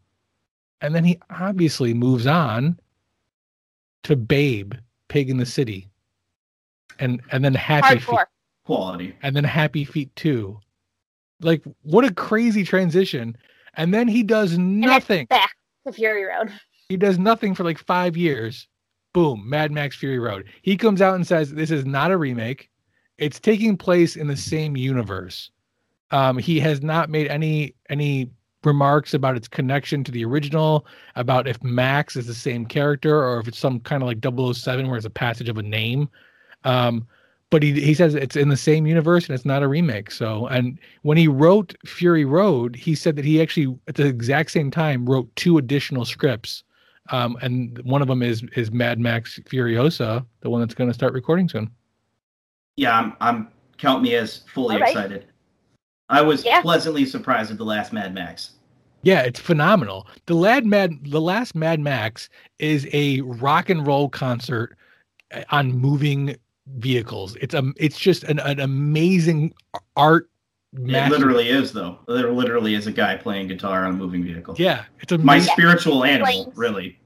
And 0.82 0.94
then 0.94 1.02
he 1.02 1.18
obviously 1.30 1.94
moves 1.94 2.26
on 2.26 2.78
to 4.02 4.16
Babe, 4.16 4.74
Pig 5.08 5.30
in 5.30 5.38
the 5.38 5.46
City. 5.46 5.88
And 6.98 7.22
and 7.32 7.42
then 7.42 7.54
Happy 7.54 7.98
Feet 8.00 8.06
Hardcore. 8.06 8.26
Quality. 8.66 9.16
and 9.22 9.34
then 9.34 9.44
Happy 9.44 9.86
Feet 9.86 10.14
2. 10.16 10.60
Like 11.40 11.62
what 11.84 12.04
a 12.04 12.12
crazy 12.12 12.64
transition. 12.64 13.34
And 13.78 13.94
then 13.94 14.08
he 14.08 14.22
does 14.22 14.52
And 14.52 14.78
nothing. 14.82 15.24
back 15.30 15.56
to 15.86 15.92
Fury 15.94 16.24
Road. 16.24 16.52
He 16.90 16.98
does 16.98 17.18
nothing 17.18 17.54
for 17.54 17.64
like 17.64 17.78
5 17.78 18.14
years. 18.14 18.68
Boom, 19.14 19.48
Mad 19.48 19.70
Max 19.70 19.96
Fury 19.96 20.18
Road. 20.18 20.44
He 20.60 20.76
comes 20.76 21.00
out 21.00 21.14
and 21.14 21.26
says 21.26 21.54
this 21.54 21.70
is 21.70 21.86
not 21.86 22.10
a 22.10 22.18
remake. 22.18 22.68
It's 23.16 23.40
taking 23.40 23.76
place 23.76 24.16
in 24.16 24.26
the 24.26 24.36
same 24.36 24.76
universe. 24.76 25.50
Um, 26.10 26.36
he 26.36 26.60
has 26.60 26.82
not 26.82 27.08
made 27.08 27.28
any 27.28 27.74
any 27.88 28.28
remarks 28.64 29.14
about 29.14 29.36
its 29.36 29.46
connection 29.46 30.02
to 30.04 30.10
the 30.10 30.24
original, 30.24 30.86
about 31.14 31.46
if 31.46 31.62
Max 31.62 32.16
is 32.16 32.26
the 32.26 32.34
same 32.34 32.66
character 32.66 33.24
or 33.24 33.38
if 33.38 33.46
it's 33.46 33.58
some 33.58 33.78
kind 33.80 34.02
of 34.02 34.08
like 34.08 34.18
007 34.54 34.88
where 34.88 34.96
it's 34.96 35.06
a 35.06 35.10
passage 35.10 35.48
of 35.48 35.58
a 35.58 35.62
name. 35.62 36.08
Um, 36.64 37.06
but 37.50 37.62
he 37.62 37.80
he 37.80 37.94
says 37.94 38.16
it's 38.16 38.34
in 38.34 38.48
the 38.48 38.56
same 38.56 38.84
universe 38.84 39.28
and 39.28 39.34
it's 39.34 39.44
not 39.44 39.62
a 39.62 39.68
remake. 39.68 40.10
So, 40.10 40.48
and 40.48 40.76
when 41.02 41.16
he 41.16 41.28
wrote 41.28 41.76
Fury 41.86 42.24
Road, 42.24 42.74
he 42.74 42.96
said 42.96 43.14
that 43.14 43.24
he 43.24 43.40
actually 43.40 43.78
at 43.86 43.94
the 43.94 44.06
exact 44.06 44.50
same 44.50 44.72
time 44.72 45.06
wrote 45.06 45.34
two 45.36 45.56
additional 45.56 46.04
scripts. 46.04 46.64
Um, 47.10 47.36
and 47.42 47.78
one 47.84 48.00
of 48.02 48.08
them 48.08 48.22
is 48.22 48.42
is 48.56 48.70
Mad 48.70 48.98
Max 48.98 49.38
Furiosa, 49.44 50.24
the 50.40 50.50
one 50.50 50.60
that's 50.60 50.74
going 50.74 50.88
to 50.88 50.94
start 50.94 51.12
recording 51.12 51.48
soon. 51.48 51.70
Yeah, 52.76 52.98
I'm 52.98 53.16
I'm 53.20 53.48
count 53.76 54.02
me 54.02 54.14
as 54.14 54.38
fully 54.52 54.76
All 54.76 54.80
right. 54.80 54.90
excited. 54.90 55.26
I 56.08 56.22
was 56.22 56.44
Yeah. 56.44 56.62
pleasantly 56.62 57.04
surprised 57.04 57.50
at 57.50 57.58
the 57.58 57.64
last 57.64 57.92
Mad 57.92 58.14
Max. 58.14 58.52
Yeah, 59.02 59.20
it's 59.20 59.40
phenomenal. 59.40 60.06
The 60.26 60.34
lad 60.34 60.64
Mad 60.64 60.92
the 61.02 61.20
last 61.20 61.54
Mad 61.54 61.80
Max 61.80 62.30
is 62.58 62.88
a 62.92 63.20
rock 63.22 63.68
and 63.68 63.86
roll 63.86 64.08
concert 64.08 64.76
uh, 65.34 65.42
on 65.50 65.72
moving 65.72 66.36
vehicles. 66.78 67.36
It's 67.36 67.54
a, 67.54 67.70
it's 67.76 67.98
just 67.98 68.24
an, 68.24 68.38
an 68.40 68.60
amazing 68.60 69.52
art 69.96 70.30
It 70.76 71.10
literally 71.10 71.48
is 71.48 71.72
though. 71.72 71.98
There 72.08 72.32
literally 72.32 72.74
is 72.74 72.86
a 72.86 72.92
guy 72.92 73.16
playing 73.16 73.48
guitar 73.48 73.84
on 73.84 73.90
a 73.90 73.96
moving 73.96 74.24
vehicle. 74.24 74.56
Yeah, 74.58 74.84
it's 75.00 75.12
a 75.12 75.18
My 75.18 75.38
spiritual 75.38 76.04
animal, 76.04 76.26
Planes. 76.26 76.56
really. 76.56 76.98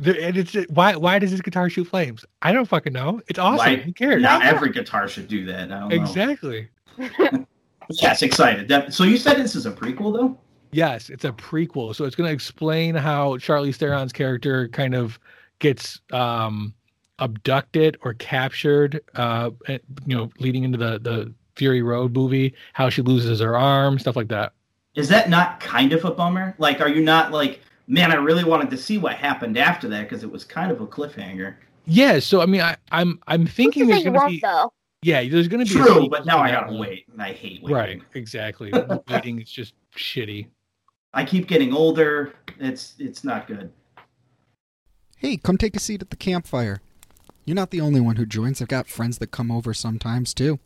The- 0.00 0.22
and 0.22 0.36
it's 0.36 0.54
why 0.70 0.96
why 0.96 1.18
does 1.18 1.30
this 1.30 1.40
guitar 1.40 1.68
shoot 1.70 1.84
flames? 1.86 2.24
I 2.42 2.52
don't 2.52 2.66
fucking 2.66 2.92
know. 2.92 3.20
It's 3.28 3.38
awesome. 3.38 3.58
Why- 3.58 3.76
Who 3.76 3.92
cares? 3.92 4.22
Not 4.22 4.42
every 4.44 4.70
guitar 4.70 5.08
should 5.08 5.28
do 5.28 5.44
that. 5.46 5.70
I 5.72 5.80
don't 5.80 5.88
know. 5.90 5.96
Exactly. 5.96 6.68
Yes, 7.88 8.22
excited. 8.22 8.66
That- 8.68 8.92
so 8.92 9.04
you 9.04 9.16
said 9.16 9.36
this 9.36 9.54
is 9.54 9.64
a 9.66 9.70
prequel 9.70 10.12
though? 10.12 10.36
Yes, 10.72 11.08
it's 11.08 11.24
a 11.24 11.30
prequel. 11.30 11.94
So 11.94 12.04
it's 12.04 12.16
going 12.16 12.26
to 12.28 12.34
explain 12.34 12.96
how 12.96 13.38
Charlie 13.38 13.70
Theron's 13.72 14.12
character 14.12 14.66
kind 14.68 14.94
of 14.94 15.20
gets 15.60 16.00
um 16.12 16.74
abducted 17.20 17.96
or 18.02 18.12
captured 18.14 19.00
uh 19.14 19.50
you 19.68 20.16
know 20.16 20.30
leading 20.40 20.64
into 20.64 20.76
the 20.78 20.98
the 20.98 21.32
Fury 21.56 21.82
Road 21.82 22.14
movie, 22.14 22.54
how 22.74 22.88
she 22.90 23.02
loses 23.02 23.40
her 23.40 23.56
arm, 23.56 23.98
stuff 23.98 24.16
like 24.16 24.28
that. 24.28 24.52
Is 24.94 25.08
that 25.08 25.28
not 25.28 25.60
kind 25.60 25.92
of 25.92 26.04
a 26.04 26.10
bummer? 26.10 26.54
Like, 26.58 26.80
are 26.80 26.88
you 26.88 27.02
not 27.02 27.32
like, 27.32 27.60
man, 27.86 28.12
I 28.12 28.16
really 28.16 28.44
wanted 28.44 28.70
to 28.70 28.76
see 28.76 28.98
what 28.98 29.14
happened 29.16 29.58
after 29.58 29.88
that 29.88 30.02
because 30.08 30.22
it 30.22 30.30
was 30.30 30.44
kind 30.44 30.70
of 30.72 30.80
a 30.80 30.86
cliffhanger. 30.86 31.56
Yeah, 31.86 32.18
so 32.18 32.40
I 32.40 32.46
mean 32.46 32.60
I 32.62 32.76
I'm 32.90 33.20
I'm 33.26 33.46
thinking 33.46 33.84
Who's 33.84 33.88
there's 33.88 34.02
to 34.02 34.04
say 34.04 34.04
you 34.04 34.10
going 34.10 34.14
to 34.14 34.18
won't 34.18 34.28
be 34.28 34.40
though? 34.42 34.72
yeah, 35.02 35.22
there's 35.28 35.48
going 35.48 35.64
to 35.64 35.72
be 35.72 35.78
a 35.78 35.84
True, 35.84 35.86
sequel 35.86 36.08
but 36.08 36.26
now 36.26 36.38
I 36.38 36.50
gotta 36.50 36.72
one. 36.72 36.80
wait, 36.80 37.06
and 37.12 37.22
I 37.22 37.32
hate 37.32 37.62
waiting. 37.62 38.00
Right, 38.00 38.02
exactly. 38.14 38.72
Waiting 39.08 39.40
is 39.40 39.50
just 39.50 39.74
shitty. 39.96 40.48
I 41.14 41.24
keep 41.24 41.46
getting 41.48 41.72
older. 41.72 42.34
It's 42.58 42.94
it's 42.98 43.24
not 43.24 43.46
good. 43.46 43.72
Hey, 45.18 45.36
come 45.36 45.56
take 45.58 45.76
a 45.76 45.80
seat 45.80 46.02
at 46.02 46.10
the 46.10 46.16
campfire. 46.16 46.80
You're 47.44 47.54
not 47.54 47.70
the 47.70 47.80
only 47.80 48.00
one 48.00 48.16
who 48.16 48.26
joins. 48.26 48.60
I've 48.60 48.68
got 48.68 48.88
friends 48.88 49.18
that 49.18 49.30
come 49.30 49.50
over 49.50 49.72
sometimes 49.72 50.34
too. 50.34 50.58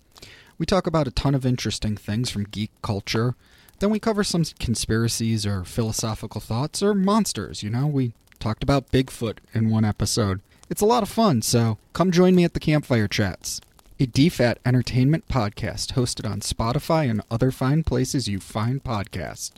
We 0.60 0.66
talk 0.66 0.86
about 0.86 1.08
a 1.08 1.10
ton 1.10 1.34
of 1.34 1.46
interesting 1.46 1.96
things 1.96 2.28
from 2.28 2.44
geek 2.44 2.70
culture. 2.82 3.34
Then 3.78 3.88
we 3.88 3.98
cover 3.98 4.22
some 4.22 4.44
conspiracies 4.58 5.46
or 5.46 5.64
philosophical 5.64 6.42
thoughts 6.42 6.82
or 6.82 6.92
monsters, 6.92 7.62
you 7.62 7.70
know? 7.70 7.86
We 7.86 8.12
talked 8.38 8.62
about 8.62 8.90
Bigfoot 8.90 9.38
in 9.54 9.70
one 9.70 9.86
episode. 9.86 10.42
It's 10.68 10.82
a 10.82 10.86
lot 10.86 11.02
of 11.02 11.08
fun, 11.08 11.40
so 11.40 11.78
come 11.94 12.10
join 12.10 12.34
me 12.34 12.44
at 12.44 12.52
the 12.52 12.60
Campfire 12.60 13.08
Chats, 13.08 13.62
a 13.98 14.04
DFAT 14.04 14.56
entertainment 14.66 15.28
podcast 15.28 15.94
hosted 15.94 16.30
on 16.30 16.40
Spotify 16.40 17.10
and 17.10 17.22
other 17.30 17.50
fine 17.50 17.82
places 17.82 18.28
you 18.28 18.38
find 18.38 18.84
podcasts. 18.84 19.52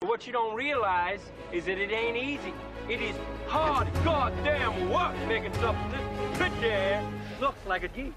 What 0.00 0.26
you 0.26 0.32
don't 0.32 0.56
realize 0.56 1.20
is 1.52 1.66
that 1.66 1.76
it 1.76 1.92
ain't 1.92 2.16
easy. 2.16 2.54
It 2.88 3.02
is 3.02 3.16
hard 3.46 3.92
goddamn 4.04 4.90
work 4.90 5.14
making 5.28 5.52
something 5.52 5.90
this 5.90 6.38
pretty 6.38 6.66
looks 7.42 7.66
like 7.66 7.82
a 7.82 7.88
geek. 7.88 8.14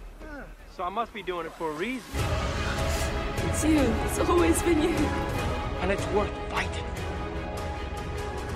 So 0.78 0.84
I 0.84 0.90
must 0.90 1.12
be 1.12 1.24
doing 1.24 1.48
it 1.48 1.54
for 1.54 1.72
a 1.72 1.74
reason. 1.74 2.06
It's 3.48 3.66
you. 3.66 3.80
It's 3.80 4.20
always 4.20 4.62
been 4.62 4.80
you. 4.84 4.96
And 5.82 5.92
it's 5.92 6.06
worth 6.10 6.30
fighting. 6.52 6.86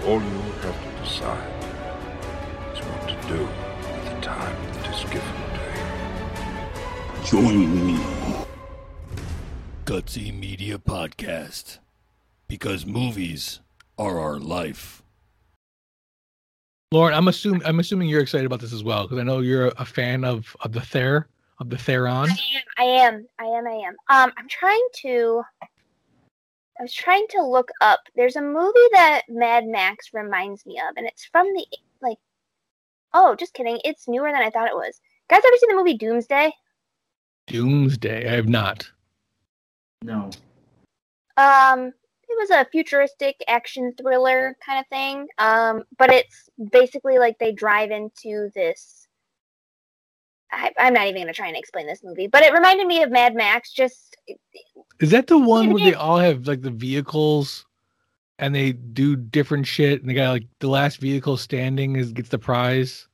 All 0.06 0.22
you 0.22 0.42
have 0.62 0.80
to 0.84 1.04
decide 1.04 1.64
is 2.72 2.80
what 2.86 3.10
to 3.10 3.16
do 3.28 3.42
with 3.46 4.06
the 4.14 4.22
time 4.22 4.56
that 4.74 4.94
is 4.94 5.02
given 5.10 5.36
to 5.58 5.64
you. 7.16 7.42
Join 7.42 7.88
me. 7.88 8.00
Gutsy 9.86 10.32
Media 10.32 10.78
Podcast. 10.78 11.80
Because 12.48 12.86
movies 12.86 13.60
are 13.98 14.20
our 14.20 14.38
life. 14.38 15.02
Lauren, 16.92 17.14
I'm 17.14 17.28
assuming 17.28 17.64
I'm 17.66 17.80
assuming 17.80 18.10
you're 18.10 18.22
excited 18.22 18.48
about 18.48 18.62
this 18.62 18.74
as 18.74 18.84
well 18.84 19.04
because 19.04 19.20
I 19.20 19.24
know 19.24 19.42
you're 19.42 19.68
a 19.78 19.86
fan 19.86 20.24
of 20.24 20.56
of 20.62 20.72
the 20.72 20.82
Ther 20.82 21.28
of 21.60 21.70
the 21.70 21.78
Theron. 21.78 22.30
I 22.30 22.34
am. 22.34 22.64
I 22.80 22.84
am. 22.84 23.28
I 23.38 23.46
am. 23.46 23.68
I 23.68 23.74
am. 23.74 23.96
Um, 24.10 24.34
I'm 24.38 24.48
trying 24.50 24.88
to. 25.02 25.44
I 25.62 26.82
was 26.82 26.94
trying 26.94 27.28
to 27.32 27.46
look 27.46 27.70
up. 27.82 28.00
There's 28.16 28.38
a 28.38 28.42
movie 28.42 28.90
that 28.94 29.22
Mad 29.30 29.68
Max 29.68 30.14
reminds 30.14 30.66
me 30.66 30.80
of, 30.80 30.98
and 30.98 31.06
it's 31.06 31.26
from 31.26 31.46
the 31.54 31.64
like. 32.02 32.18
Oh, 33.14 33.36
just 33.36 33.54
kidding. 33.54 33.80
It's 33.84 34.08
newer 34.08 34.32
than 34.32 34.42
I 34.42 34.50
thought 34.50 34.68
it 34.68 34.76
was. 34.76 35.00
Guys, 35.30 35.42
ever 35.46 35.58
seen 35.58 35.70
the 35.70 35.76
movie 35.76 35.98
Doomsday? 35.98 36.52
Doomsday. 37.46 38.28
I 38.28 38.36
have 38.36 38.50
not. 38.50 38.90
No. 40.02 40.32
Um, 41.38 41.88
it 41.88 41.94
was 42.40 42.50
a 42.50 42.66
futuristic 42.72 43.44
action 43.48 43.94
thriller 44.00 44.58
kind 44.66 44.80
of 44.80 44.88
thing. 44.88 45.28
Um, 45.38 45.84
but 45.98 46.12
it's 46.12 46.50
basically 46.72 47.20
like 47.20 47.38
they 47.38 47.52
drive 47.52 47.92
into 47.92 48.50
this. 48.56 49.08
I, 50.52 50.72
I'm 50.80 50.94
not 50.94 51.08
even 51.08 51.22
gonna 51.22 51.34
try 51.34 51.48
and 51.48 51.58
explain 51.58 51.86
this 51.86 52.04
movie, 52.04 52.28
but 52.28 52.42
it 52.44 52.54
reminded 52.54 52.88
me 52.88 53.04
of 53.04 53.12
Mad 53.12 53.36
Max. 53.36 53.72
Just 53.72 54.18
Is 55.00 55.12
that 55.12 55.28
the 55.28 55.38
one 55.38 55.72
where 55.72 55.84
they 55.84 55.94
all 55.94 56.18
have 56.18 56.48
like 56.48 56.62
the 56.62 56.72
vehicles 56.72 57.66
and 58.40 58.56
they 58.56 58.72
do 58.72 59.16
different 59.16 59.68
shit 59.68 60.02
and 60.02 60.10
the 60.10 60.16
guy 60.16 60.30
like 60.32 60.48
the 60.60 60.70
last 60.70 60.98
vehicle 60.98 61.38
standing 61.38 61.98
is 61.98 62.12
gets 62.12 62.30
the 62.30 62.40
prize? 62.40 63.08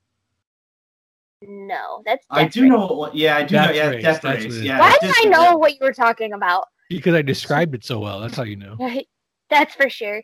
no, 1.48 2.02
that's. 2.06 2.26
I 2.30 2.46
do 2.46 2.64
Race. 2.64 2.70
know 2.72 2.88
what. 2.88 3.16
Yeah, 3.16 3.38
I 3.38 3.44
do 3.44 3.56
know. 3.56 3.72
Yeah, 3.72 3.90
Race, 3.90 4.04
Death 4.04 4.22
that's 4.22 4.44
Race. 4.46 4.56
what. 4.56 4.64
Yeah. 4.64 4.80
Why 4.80 4.98
did 5.02 5.12
I 5.16 5.30
know 5.30 5.58
what 5.58 5.74
you 5.74 5.80
were 5.82 5.94
talking 5.94 6.34
about? 6.34 6.68
Because 6.90 7.14
I 7.16 7.22
described 7.22 7.76
it 7.76 7.84
so 7.84 8.00
well. 8.00 8.20
That's 8.22 8.36
how 8.36 8.44
you 8.44 8.56
know. 8.56 8.78
That's 9.50 9.76
for 9.76 9.90
sure. 9.90 10.22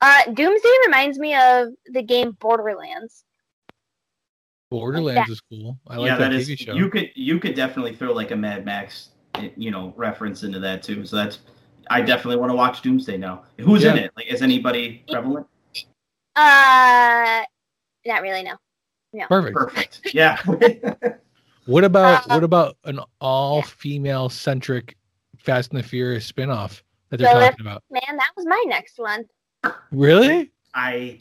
Uh, 0.00 0.24
Doomsday 0.32 0.68
reminds 0.84 1.18
me 1.18 1.34
of 1.34 1.68
the 1.92 2.02
game 2.02 2.36
Borderlands. 2.40 3.24
Borderlands 4.70 5.30
is 5.30 5.40
cool. 5.40 5.78
I 5.86 5.96
like 5.96 6.06
yeah, 6.08 6.16
that, 6.16 6.30
that 6.30 6.34
is. 6.34 6.48
TV 6.48 6.58
show. 6.58 6.74
You 6.74 6.88
could 6.90 7.10
you 7.14 7.38
could 7.38 7.54
definitely 7.54 7.94
throw 7.94 8.12
like 8.12 8.30
a 8.30 8.36
Mad 8.36 8.64
Max, 8.64 9.10
you 9.56 9.70
know, 9.70 9.94
reference 9.96 10.42
into 10.42 10.58
that 10.60 10.82
too. 10.82 11.04
So 11.06 11.16
that's. 11.16 11.38
I 11.90 12.00
definitely 12.00 12.36
want 12.36 12.50
to 12.50 12.56
watch 12.56 12.80
Doomsday 12.82 13.18
now. 13.18 13.44
Who's 13.60 13.84
in 13.84 13.98
it? 13.98 14.10
Like, 14.16 14.26
is 14.26 14.40
anybody 14.40 15.04
prevalent? 15.06 15.46
Uh, 16.34 17.42
not 18.06 18.22
really. 18.22 18.42
No. 18.42 19.26
Perfect. 19.28 19.56
Perfect. 19.56 20.00
Yeah. 20.14 20.40
What 21.66 21.84
about 21.84 22.30
Uh, 22.30 22.34
what 22.34 22.44
about 22.44 22.76
an 22.84 23.00
all 23.20 23.62
female 23.62 24.28
centric 24.28 24.96
Fast 25.38 25.72
and 25.72 25.78
the 25.78 25.86
Furious 25.86 26.30
spinoff 26.30 26.82
that 27.10 27.18
they're 27.18 27.30
So 27.30 27.38
if- 27.40 27.50
talking 27.50 27.66
about? 27.66 27.82
Man, 27.90 28.16
that 28.16 28.30
was 28.36 28.46
my 28.46 28.62
next 28.66 28.98
one. 28.98 29.24
Really? 29.92 30.52
I 30.74 31.18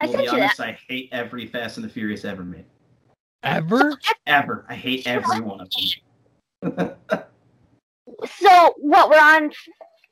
I 0.00 0.06
will 0.06 0.16
be 0.18 0.22
you 0.24 0.30
that. 0.30 0.34
honest. 0.34 0.60
I 0.60 0.78
hate 0.88 1.08
every 1.12 1.46
Fast 1.46 1.76
and 1.78 1.84
the 1.84 1.88
Furious 1.88 2.24
ever 2.24 2.44
made. 2.44 2.64
Ever? 3.42 3.96
Ever. 4.26 4.64
I 4.68 4.74
hate 4.74 5.06
every 5.06 5.40
one 5.40 5.60
of 5.60 5.68
them. 6.62 6.90
So 8.40 8.74
what 8.78 9.10
we're 9.10 9.20
on 9.20 9.52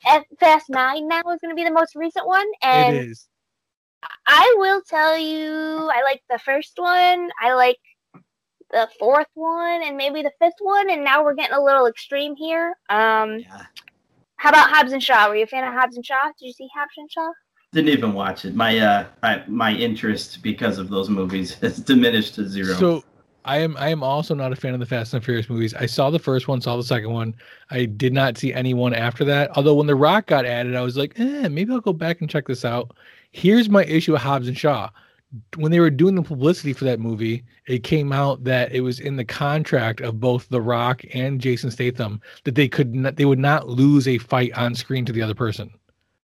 F- 0.06 0.24
Fast 0.38 0.70
Nine 0.70 1.08
now 1.08 1.18
is 1.32 1.40
going 1.40 1.50
to 1.50 1.54
be 1.56 1.64
the 1.64 1.72
most 1.72 1.96
recent 1.96 2.26
one, 2.26 2.46
and 2.62 2.96
is. 2.96 3.26
I 4.28 4.54
will 4.58 4.80
tell 4.88 5.18
you, 5.18 5.90
I 5.92 6.02
like 6.04 6.22
the 6.30 6.38
first 6.38 6.74
one. 6.76 7.30
I 7.42 7.54
like 7.54 7.78
the 8.70 8.88
fourth 9.00 9.26
one, 9.34 9.82
and 9.82 9.96
maybe 9.96 10.22
the 10.22 10.30
fifth 10.40 10.54
one. 10.60 10.88
And 10.90 11.02
now 11.02 11.24
we're 11.24 11.34
getting 11.34 11.56
a 11.56 11.60
little 11.60 11.86
extreme 11.86 12.36
here. 12.36 12.76
Um, 12.90 13.38
Yeah. 13.40 13.62
How 14.36 14.50
about 14.50 14.70
Hobbs 14.70 14.92
and 14.92 15.02
Shaw? 15.02 15.28
Were 15.28 15.36
you 15.36 15.44
a 15.44 15.46
fan 15.46 15.66
of 15.66 15.74
Hobbs 15.74 15.96
and 15.96 16.04
Shaw? 16.04 16.26
Did 16.38 16.46
you 16.46 16.52
see 16.52 16.68
Hobbs 16.74 16.92
and 16.96 17.10
Shaw? 17.10 17.30
Didn't 17.72 17.90
even 17.90 18.14
watch 18.14 18.44
it. 18.44 18.54
My 18.54 18.78
uh, 18.78 19.06
I, 19.22 19.42
my 19.46 19.72
interest 19.72 20.42
because 20.42 20.78
of 20.78 20.88
those 20.88 21.08
movies 21.08 21.54
has 21.60 21.78
diminished 21.78 22.34
to 22.36 22.48
zero. 22.48 22.74
So 22.74 23.04
I 23.44 23.58
am 23.58 23.76
I 23.76 23.88
am 23.88 24.02
also 24.02 24.34
not 24.34 24.52
a 24.52 24.56
fan 24.56 24.74
of 24.74 24.80
the 24.80 24.86
Fast 24.86 25.14
and 25.14 25.22
the 25.22 25.24
Furious 25.24 25.48
movies. 25.48 25.72
I 25.74 25.86
saw 25.86 26.10
the 26.10 26.18
first 26.18 26.48
one, 26.48 26.60
saw 26.60 26.76
the 26.76 26.82
second 26.82 27.12
one. 27.12 27.34
I 27.70 27.84
did 27.84 28.12
not 28.12 28.36
see 28.36 28.52
anyone 28.52 28.92
after 28.92 29.24
that. 29.24 29.56
Although 29.56 29.74
when 29.74 29.86
The 29.86 29.94
Rock 29.94 30.26
got 30.26 30.44
added, 30.44 30.74
I 30.74 30.82
was 30.82 30.96
like, 30.96 31.18
eh, 31.18 31.48
maybe 31.48 31.72
I'll 31.72 31.80
go 31.80 31.92
back 31.92 32.20
and 32.20 32.28
check 32.28 32.46
this 32.46 32.64
out. 32.64 32.96
Here's 33.30 33.68
my 33.68 33.84
issue 33.84 34.12
with 34.12 34.22
Hobbs 34.22 34.48
and 34.48 34.56
Shaw. 34.56 34.90
When 35.56 35.72
they 35.72 35.80
were 35.80 35.90
doing 35.90 36.14
the 36.14 36.22
publicity 36.22 36.72
for 36.72 36.84
that 36.84 37.00
movie, 37.00 37.44
it 37.66 37.82
came 37.82 38.12
out 38.12 38.44
that 38.44 38.72
it 38.72 38.80
was 38.80 39.00
in 39.00 39.16
the 39.16 39.24
contract 39.24 40.00
of 40.00 40.20
both 40.20 40.48
The 40.48 40.60
Rock 40.62 41.02
and 41.12 41.40
Jason 41.40 41.70
Statham 41.70 42.20
that 42.44 42.54
they 42.54 42.68
could 42.68 42.94
not, 42.94 43.16
they 43.16 43.24
would 43.24 43.38
not 43.38 43.68
lose 43.68 44.06
a 44.06 44.18
fight 44.18 44.56
on 44.56 44.74
screen 44.74 45.04
to 45.04 45.12
the 45.12 45.22
other 45.22 45.34
person. 45.34 45.70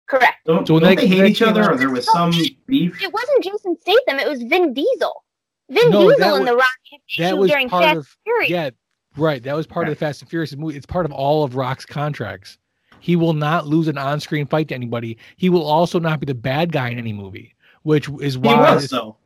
Correct. 0.08 0.36
don't, 0.46 0.68
so 0.68 0.76
when 0.76 0.84
don't 0.84 0.96
they- 0.98 1.08
they 1.08 1.08
hate 1.08 1.32
each 1.32 1.42
other, 1.42 1.64
out- 1.64 1.72
or 1.74 1.78
there 1.78 1.90
was 1.90 2.06
some 2.12 2.32
beef? 2.68 3.02
It 3.02 3.12
wasn't 3.12 3.44
Jason 3.44 3.76
Statham. 3.82 4.20
It 4.20 4.28
was 4.30 4.44
Vin 4.44 4.74
Diesel. 4.74 5.24
Vin 5.69 5.90
No, 5.90 6.10
Diesel 6.12 6.36
and 6.36 6.40
was- 6.46 6.50
The 6.50 6.56
Rock 6.58 6.71
had 6.92 7.00
That 7.25 7.38
was 7.38 7.50
during 7.50 7.69
part 7.69 7.84
Fast 7.86 7.98
of 7.98 8.17
Furious. 8.23 8.50
Yeah, 8.52 8.69
right. 9.17 9.42
That 9.42 9.56
was 9.56 9.65
part 9.65 9.88
of 9.88 9.92
the 9.92 9.96
Fast 9.98 10.21
and 10.21 10.30
Furious 10.30 10.56
movie. 10.56 10.75
It's 10.78 10.86
part 10.86 11.06
of 11.06 11.12
all 11.12 11.44
of 11.44 11.56
Rock's 11.56 11.86
contracts. 11.86 12.58
He 13.00 13.15
will 13.15 13.34
not 13.34 13.65
lose 13.67 13.88
an 13.88 13.98
on-screen 13.98 14.46
fight 14.46 14.67
to 14.67 14.75
anybody. 14.75 15.17
He 15.38 15.50
will 15.50 15.65
also 15.65 16.00
not 16.00 16.19
be 16.19 16.25
the 16.28 16.36
bad 16.36 16.71
guy 16.71 16.90
in 16.90 17.00
any 17.00 17.13
movie, 17.13 17.56
which 17.84 18.10
is 18.21 18.34
He 18.36 18.40
why 18.40 18.73
was 18.73 18.84
this, 18.84 18.92
though. 18.92 19.17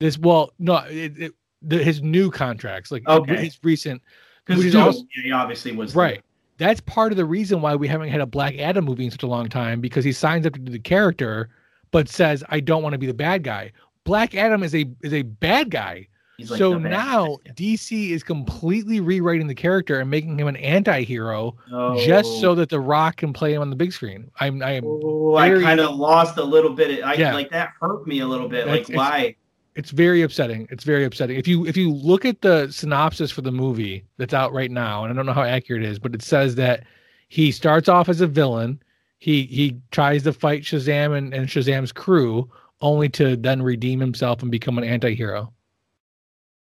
this- 0.00 0.18
well, 0.18 0.50
no, 0.58 0.76
it, 0.88 1.18
it, 1.18 1.32
the, 1.62 1.78
his 1.82 2.02
new 2.02 2.30
contracts, 2.30 2.90
like 2.90 3.06
Okay. 3.08 3.44
his 3.44 3.58
recent, 3.62 4.02
Because 4.44 4.58
which 4.58 4.66
is 4.68 4.72
Doom, 4.72 4.82
also- 4.82 5.04
he 5.22 5.32
obviously 5.32 5.72
was 5.72 5.94
right. 5.94 6.22
That's 6.58 6.80
part 6.80 7.12
of 7.12 7.16
the 7.16 7.24
reason 7.24 7.60
why 7.60 7.74
we 7.74 7.88
haven't 7.88 8.08
had 8.10 8.20
a 8.20 8.26
Black 8.26 8.56
Adam 8.58 8.84
movie 8.84 9.04
in 9.04 9.10
such 9.10 9.22
a 9.22 9.26
long 9.26 9.48
time 9.48 9.80
because 9.80 10.04
he 10.04 10.12
signs 10.12 10.46
up 10.46 10.52
to 10.52 10.60
do 10.60 10.70
the 10.70 10.78
character, 10.78 11.48
but 11.90 12.08
says, 12.08 12.44
"I 12.50 12.60
don't 12.60 12.82
want 12.82 12.92
to 12.92 12.98
be 12.98 13.06
the 13.06 13.14
bad 13.14 13.42
guy." 13.42 13.72
Black 14.04 14.34
Adam 14.34 14.62
is 14.62 14.74
a 14.74 14.84
is 15.02 15.12
a 15.12 15.22
bad 15.22 15.70
guy. 15.70 16.06
Like 16.50 16.58
so 16.58 16.78
now. 16.78 17.38
DC 17.54 18.10
is 18.10 18.22
completely 18.22 19.00
rewriting 19.00 19.46
the 19.46 19.54
character 19.54 20.00
and 20.00 20.10
making 20.10 20.38
him 20.38 20.46
an 20.48 20.56
anti-hero 20.56 21.54
Oh. 21.72 22.04
just 22.04 22.40
so 22.40 22.54
that 22.54 22.68
The 22.68 22.80
Rock 22.80 23.16
can 23.18 23.32
play 23.32 23.54
him 23.54 23.62
on 23.62 23.70
the 23.70 23.76
big 23.76 23.92
screen. 23.92 24.30
I'm 24.40 24.62
I 24.62 24.72
am 24.72 24.84
Oh, 24.86 25.36
I 25.36 25.48
kind 25.60 25.80
of 25.80 25.94
lost 25.96 26.36
a 26.38 26.44
little 26.44 26.70
bit. 26.74 27.02
I 27.04 27.14
Yeah. 27.14 27.34
like 27.34 27.50
that 27.50 27.70
hurt 27.80 28.06
me 28.06 28.20
a 28.20 28.26
little 28.26 28.48
bit. 28.48 28.66
That's- 28.66 28.88
Like 28.88 28.90
it's- 28.90 28.96
why? 28.96 29.36
It's 29.74 29.90
very 29.90 30.20
upsetting. 30.20 30.68
It's 30.70 30.84
very 30.84 31.04
upsetting. 31.04 31.38
If 31.38 31.48
you 31.48 31.64
if 31.66 31.78
you 31.78 31.90
look 31.92 32.26
at 32.26 32.42
the 32.42 32.70
synopsis 32.70 33.30
for 33.30 33.40
the 33.40 33.50
movie 33.52 34.04
that's 34.18 34.34
out 34.34 34.52
right 34.52 34.70
now, 34.70 35.04
and 35.04 35.12
I 35.12 35.16
don't 35.16 35.24
know 35.24 35.32
how 35.32 35.44
accurate 35.44 35.82
it 35.82 35.88
is, 35.88 35.98
but 35.98 36.14
it 36.14 36.20
says 36.20 36.56
that 36.56 36.84
he 37.28 37.50
starts 37.50 37.88
off 37.88 38.10
as 38.10 38.20
a 38.20 38.26
villain. 38.26 38.82
He 39.18 39.44
he 39.44 39.78
tries 39.90 40.24
to 40.24 40.32
fight 40.34 40.62
Shazam 40.62 41.16
and, 41.16 41.32
and 41.32 41.48
Shazam's 41.48 41.90
crew, 41.90 42.50
only 42.82 43.08
to 43.10 43.34
then 43.36 43.62
redeem 43.62 43.98
himself 43.98 44.42
and 44.42 44.50
become 44.50 44.76
an 44.76 44.84
anti-hero. 44.84 45.50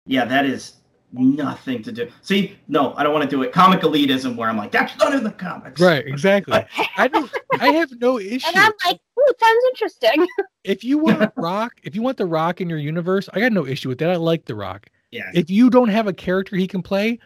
Yeah, 0.06 0.24
that 0.26 0.46
is 0.46 0.74
nothing 1.12 1.82
to 1.82 1.92
do. 1.92 2.10
See, 2.22 2.56
no, 2.68 2.94
I 2.94 3.02
don't 3.02 3.12
want 3.12 3.28
to 3.28 3.36
do 3.36 3.42
it. 3.42 3.52
Comic 3.52 3.80
elitism, 3.80 4.36
where 4.36 4.48
I'm 4.48 4.56
like, 4.56 4.72
that's 4.72 4.96
not 4.98 5.14
in 5.14 5.24
the 5.24 5.30
comics. 5.30 5.80
Right, 5.80 6.06
exactly. 6.06 6.64
I 6.96 7.08
don't. 7.08 7.30
I 7.60 7.68
have 7.68 7.90
no 8.00 8.18
issue. 8.18 8.46
And 8.48 8.56
I'm 8.56 8.72
like, 8.84 9.00
ooh, 9.18 9.32
sounds 9.40 9.64
interesting. 9.72 10.26
If 10.64 10.82
you 10.82 10.96
want 10.96 11.30
Rock, 11.36 11.74
if 11.82 11.94
you 11.94 12.00
want 12.00 12.16
the 12.16 12.24
Rock 12.24 12.62
in 12.62 12.70
your 12.70 12.78
universe, 12.78 13.28
I 13.34 13.40
got 13.40 13.52
no 13.52 13.66
issue 13.66 13.90
with 13.90 13.98
that. 13.98 14.08
I 14.08 14.16
like 14.16 14.46
the 14.46 14.54
Rock. 14.54 14.88
Yeah. 15.10 15.30
If 15.34 15.50
you 15.50 15.68
don't 15.68 15.90
have 15.90 16.06
a 16.06 16.12
character 16.14 16.56
he 16.56 16.66
can 16.66 16.80
play, 16.80 17.18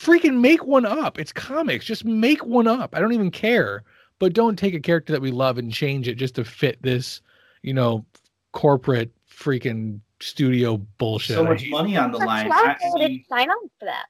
freaking 0.00 0.40
make 0.40 0.64
one 0.64 0.86
up. 0.86 1.18
It's 1.18 1.34
comics. 1.34 1.84
Just 1.84 2.06
make 2.06 2.42
one 2.46 2.66
up. 2.66 2.96
I 2.96 3.00
don't 3.00 3.12
even 3.12 3.30
care. 3.30 3.84
But 4.18 4.32
don't 4.32 4.58
take 4.58 4.72
a 4.72 4.80
character 4.80 5.12
that 5.12 5.20
we 5.20 5.30
love 5.30 5.58
and 5.58 5.70
change 5.70 6.08
it 6.08 6.14
just 6.14 6.34
to 6.36 6.46
fit 6.46 6.80
this, 6.80 7.20
you 7.60 7.74
know, 7.74 8.06
corporate 8.52 9.10
freaking 9.30 10.00
studio 10.22 10.76
bullshit. 10.98 11.36
so 11.36 11.44
much 11.44 11.64
money 11.68 11.96
on 11.96 12.12
the 12.12 12.18
How 12.20 12.26
line. 12.26 12.48
long 12.48 12.58
I 12.66 12.72
ago 12.88 12.98
did 12.98 13.10
he 13.10 13.26
sign 13.28 13.50
on 13.50 13.68
for 13.78 13.84
that? 13.86 14.06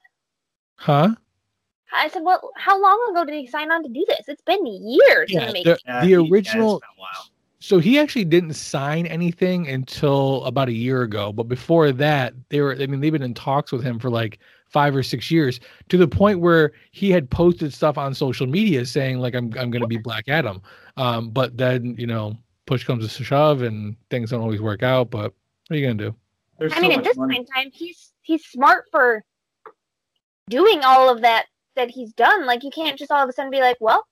Huh? 0.77 1.15
I 1.95 2.09
said, 2.09 2.23
well, 2.25 2.51
how 2.57 2.81
long 2.81 3.09
ago 3.11 3.25
did 3.25 3.35
he 3.35 3.47
sign 3.47 3.71
on 3.71 3.83
to 3.83 3.89
do 3.89 4.05
this? 4.09 4.21
It's 4.29 4.43
been 4.43 4.65
years 4.67 5.31
in 5.31 5.39
Yeah, 5.41 5.47
the 5.47 5.53
making. 5.53 5.73
the, 5.73 5.79
yeah, 5.87 6.01
the 6.01 6.07
he- 6.07 6.13
yeah, 6.13 6.31
original 6.31 6.81
been 6.81 6.89
a 6.97 7.01
while. 7.01 7.29
so 7.59 7.79
he 7.79 7.99
actually 7.99 8.25
didn't 8.25 8.55
sign 8.55 9.07
anything 9.07 9.69
until 9.69 10.43
about 10.45 10.69
a 10.69 10.73
year 10.73 11.03
ago 11.03 11.33
but 11.33 11.45
before 11.45 11.93
that 11.93 12.35
they 12.49 12.61
were 12.61 12.75
i 12.81 12.87
mean 12.87 13.01
they've 13.01 13.13
been 13.13 13.23
in 13.23 13.35
talks 13.35 13.71
with 13.71 13.83
him 13.85 13.99
for 14.01 14.11
like 14.11 14.39
five 14.69 14.97
or 14.97 15.03
six 15.03 15.31
years 15.31 15.61
to 15.91 15.97
the 15.99 16.09
point 16.09 16.41
where 16.41 16.73
he 16.93 17.11
had 17.11 17.29
posted 17.31 17.73
stuff 17.73 17.99
on 17.99 18.15
social 18.15 18.47
media 18.47 18.85
saying 18.87 19.19
like 19.19 19.35
i'm, 19.35 19.45
I'm 19.59 19.71
going 19.71 19.83
to 19.83 19.87
be 19.87 19.99
black 19.99 20.29
adam 20.29 20.61
um, 20.97 21.31
but 21.31 21.57
then 21.57 21.95
you 21.99 22.07
know 22.07 22.37
push 22.67 22.85
comes 22.85 23.15
to 23.17 23.25
shove 23.25 23.63
and 23.63 23.95
things 24.11 24.31
don't 24.31 24.41
always 24.41 24.61
work 24.63 24.83
out 24.83 25.11
but 25.11 25.33
what 25.69 25.77
are 25.77 25.79
you 25.79 25.87
going 25.87 25.99
to 25.99 26.05
do 26.11 26.17
There's 26.59 26.73
I 26.73 26.77
so 26.77 26.83
mean, 26.83 26.93
at 26.99 27.05
this 27.05 27.17
money. 27.17 27.37
point 27.37 27.49
in 27.49 27.55
time, 27.55 27.71
he's 27.73 28.13
he's 28.23 28.45
smart 28.45 28.85
for 28.91 29.25
doing 30.49 30.83
all 30.85 31.09
of 31.11 31.23
that 31.23 31.47
that 31.77 31.91
he's 31.91 32.13
done. 32.13 32.45
Like, 32.47 32.63
you 32.65 32.71
can't 32.71 32.99
just 32.99 33.11
all 33.11 33.23
of 33.23 33.29
a 33.29 33.33
sudden 33.33 33.51
be 33.51 33.61
like, 33.61 33.79
well, 33.81 34.05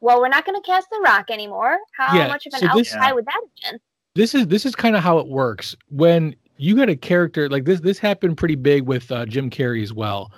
well, 0.00 0.20
we're 0.20 0.28
not 0.28 0.44
going 0.46 0.60
to 0.60 0.64
cast 0.66 0.88
The 0.90 1.00
Rock 1.04 1.30
anymore. 1.30 1.78
How 1.96 2.16
Yeah, 2.16 2.28
much 2.28 2.46
of 2.46 2.52
an 2.54 2.60
so 2.60 2.68
this- 2.78 2.92
outcry 2.94 3.12
would 3.12 3.26
that 3.26 3.32
have 3.34 3.72
been? 3.72 3.80
this 4.14 4.34
is 4.34 4.46
this 4.46 4.64
is 4.64 4.76
kind 4.76 4.94
of 4.94 5.02
how 5.02 5.18
it 5.18 5.26
works 5.26 5.74
when 5.88 6.36
you 6.56 6.76
got 6.76 6.88
a 6.88 6.94
character 6.94 7.48
like 7.48 7.64
this 7.64 7.80
this 7.80 7.98
happened 7.98 8.36
pretty 8.36 8.54
big 8.54 8.84
with 8.84 9.10
uh, 9.10 9.26
jim 9.26 9.50
carrey 9.50 9.82
as 9.82 9.92
well 9.92 10.30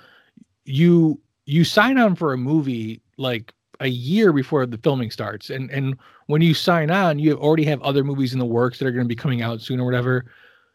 you 0.65 1.21
you 1.45 1.63
sign 1.63 1.99
on 1.99 2.15
for 2.15 2.33
a 2.33 2.37
movie 2.37 2.99
like 3.17 3.53
a 3.79 3.87
year 3.87 4.33
before 4.33 4.65
the 4.65 4.77
filming 4.79 5.11
starts 5.11 5.49
and 5.49 5.69
and 5.71 5.97
when 6.27 6.41
you 6.41 6.53
sign 6.53 6.89
on 6.91 7.19
you 7.19 7.33
already 7.35 7.63
have 7.63 7.81
other 7.81 8.03
movies 8.03 8.33
in 8.33 8.39
the 8.39 8.45
works 8.45 8.79
that 8.79 8.87
are 8.87 8.91
going 8.91 9.05
to 9.05 9.07
be 9.07 9.15
coming 9.15 9.41
out 9.41 9.61
soon 9.61 9.79
or 9.79 9.85
whatever 9.85 10.25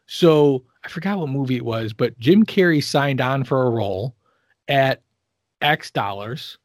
so 0.05 0.63
i 0.83 0.87
forgot 0.87 1.17
what 1.17 1.29
movie 1.29 1.55
it 1.55 1.65
was 1.65 1.93
but 1.93 2.17
jim 2.19 2.45
carrey 2.45 2.83
signed 2.83 3.21
on 3.21 3.43
for 3.43 3.67
a 3.67 3.69
role 3.69 4.15
at 4.67 5.01
x 5.61 5.91
dollars 5.91 6.57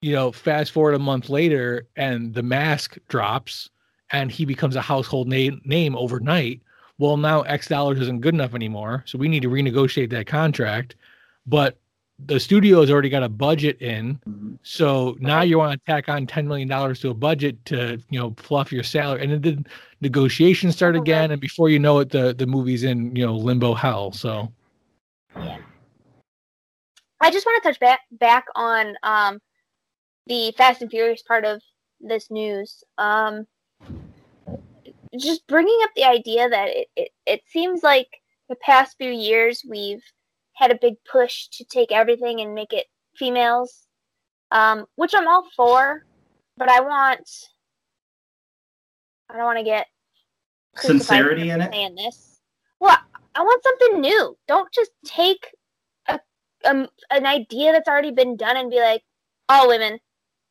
you 0.00 0.12
know 0.12 0.32
fast 0.32 0.72
forward 0.72 0.94
a 0.94 0.98
month 0.98 1.28
later 1.28 1.86
and 1.96 2.34
the 2.34 2.42
mask 2.42 2.98
drops 3.08 3.70
and 4.12 4.30
he 4.30 4.44
becomes 4.44 4.76
a 4.76 4.80
household 4.80 5.26
name 5.26 5.60
name 5.64 5.96
overnight. 5.96 6.62
Well, 6.98 7.16
now 7.16 7.42
X 7.42 7.68
dollars 7.68 7.98
isn't 8.00 8.20
good 8.20 8.34
enough 8.34 8.54
anymore, 8.54 9.02
so 9.06 9.18
we 9.18 9.28
need 9.28 9.42
to 9.42 9.48
renegotiate 9.48 10.10
that 10.10 10.26
contract. 10.26 10.94
But 11.46 11.78
the 12.18 12.38
studio 12.38 12.80
has 12.80 12.90
already 12.90 13.08
got 13.08 13.22
a 13.22 13.28
budget 13.28 13.80
in, 13.82 14.20
Mhm. 14.28 14.58
so 14.62 15.16
now 15.20 15.42
you 15.42 15.58
want 15.58 15.72
to 15.72 15.86
tack 15.90 16.08
on 16.08 16.26
ten 16.26 16.46
million 16.46 16.68
dollars 16.68 17.00
to 17.00 17.10
a 17.10 17.14
budget 17.14 17.64
to 17.66 17.98
you 18.10 18.20
know 18.20 18.34
fluff 18.36 18.72
your 18.72 18.84
salary, 18.84 19.22
and 19.22 19.32
then 19.32 19.40
the 19.42 19.64
negotiations 20.00 20.76
start 20.76 20.94
again, 20.96 21.30
and 21.30 21.40
before 21.40 21.68
you 21.68 21.78
know 21.78 21.98
it, 21.98 22.10
the 22.10 22.32
the 22.34 22.46
movie's 22.46 22.84
in 22.84 23.14
you 23.16 23.26
know 23.26 23.34
limbo 23.36 23.74
hell. 23.74 24.12
So 24.12 24.52
yeah 25.36 25.58
I 27.20 27.30
just 27.30 27.46
want 27.46 27.62
to 27.62 27.68
touch 27.68 27.78
back 27.78 28.00
back 28.12 28.46
on 28.56 28.96
um, 29.04 29.40
the 30.26 30.52
Fast 30.56 30.82
and 30.82 30.90
Furious 30.90 31.22
part 31.22 31.44
of 31.44 31.62
this 32.00 32.30
news. 32.30 32.82
Um, 32.98 33.46
just 35.18 35.46
bringing 35.46 35.78
up 35.84 35.90
the 35.94 36.04
idea 36.04 36.48
that 36.48 36.68
it, 36.70 36.88
it, 36.96 37.10
it 37.26 37.42
seems 37.46 37.82
like 37.84 38.08
the 38.48 38.56
past 38.56 38.96
few 38.98 39.10
years 39.10 39.64
we've 39.68 40.02
had 40.54 40.70
a 40.70 40.78
big 40.80 40.94
push 41.10 41.48
to 41.48 41.64
take 41.64 41.92
everything 41.92 42.40
and 42.40 42.54
make 42.54 42.72
it 42.72 42.86
females, 43.16 43.86
um, 44.50 44.86
which 44.96 45.12
I'm 45.14 45.26
all 45.28 45.48
for, 45.56 46.04
but 46.56 46.68
I 46.68 46.80
want 46.80 47.28
I 49.30 49.36
don't 49.36 49.44
want 49.44 49.58
to 49.58 49.64
get 49.64 49.86
Sincerity 50.76 51.50
in 51.50 51.60
it? 51.60 51.72
saying 51.72 51.94
this. 51.94 52.40
Well, 52.80 52.96
I 53.34 53.42
want 53.42 53.62
something 53.62 54.00
new. 54.00 54.36
Don't 54.48 54.72
just 54.72 54.90
take 55.04 55.46
a 56.08 56.18
um, 56.64 56.88
an 57.10 57.26
idea 57.26 57.72
that's 57.72 57.88
already 57.88 58.10
been 58.10 58.36
done 58.36 58.56
and 58.56 58.70
be 58.70 58.80
like, 58.80 59.02
all 59.48 59.68
women. 59.68 59.98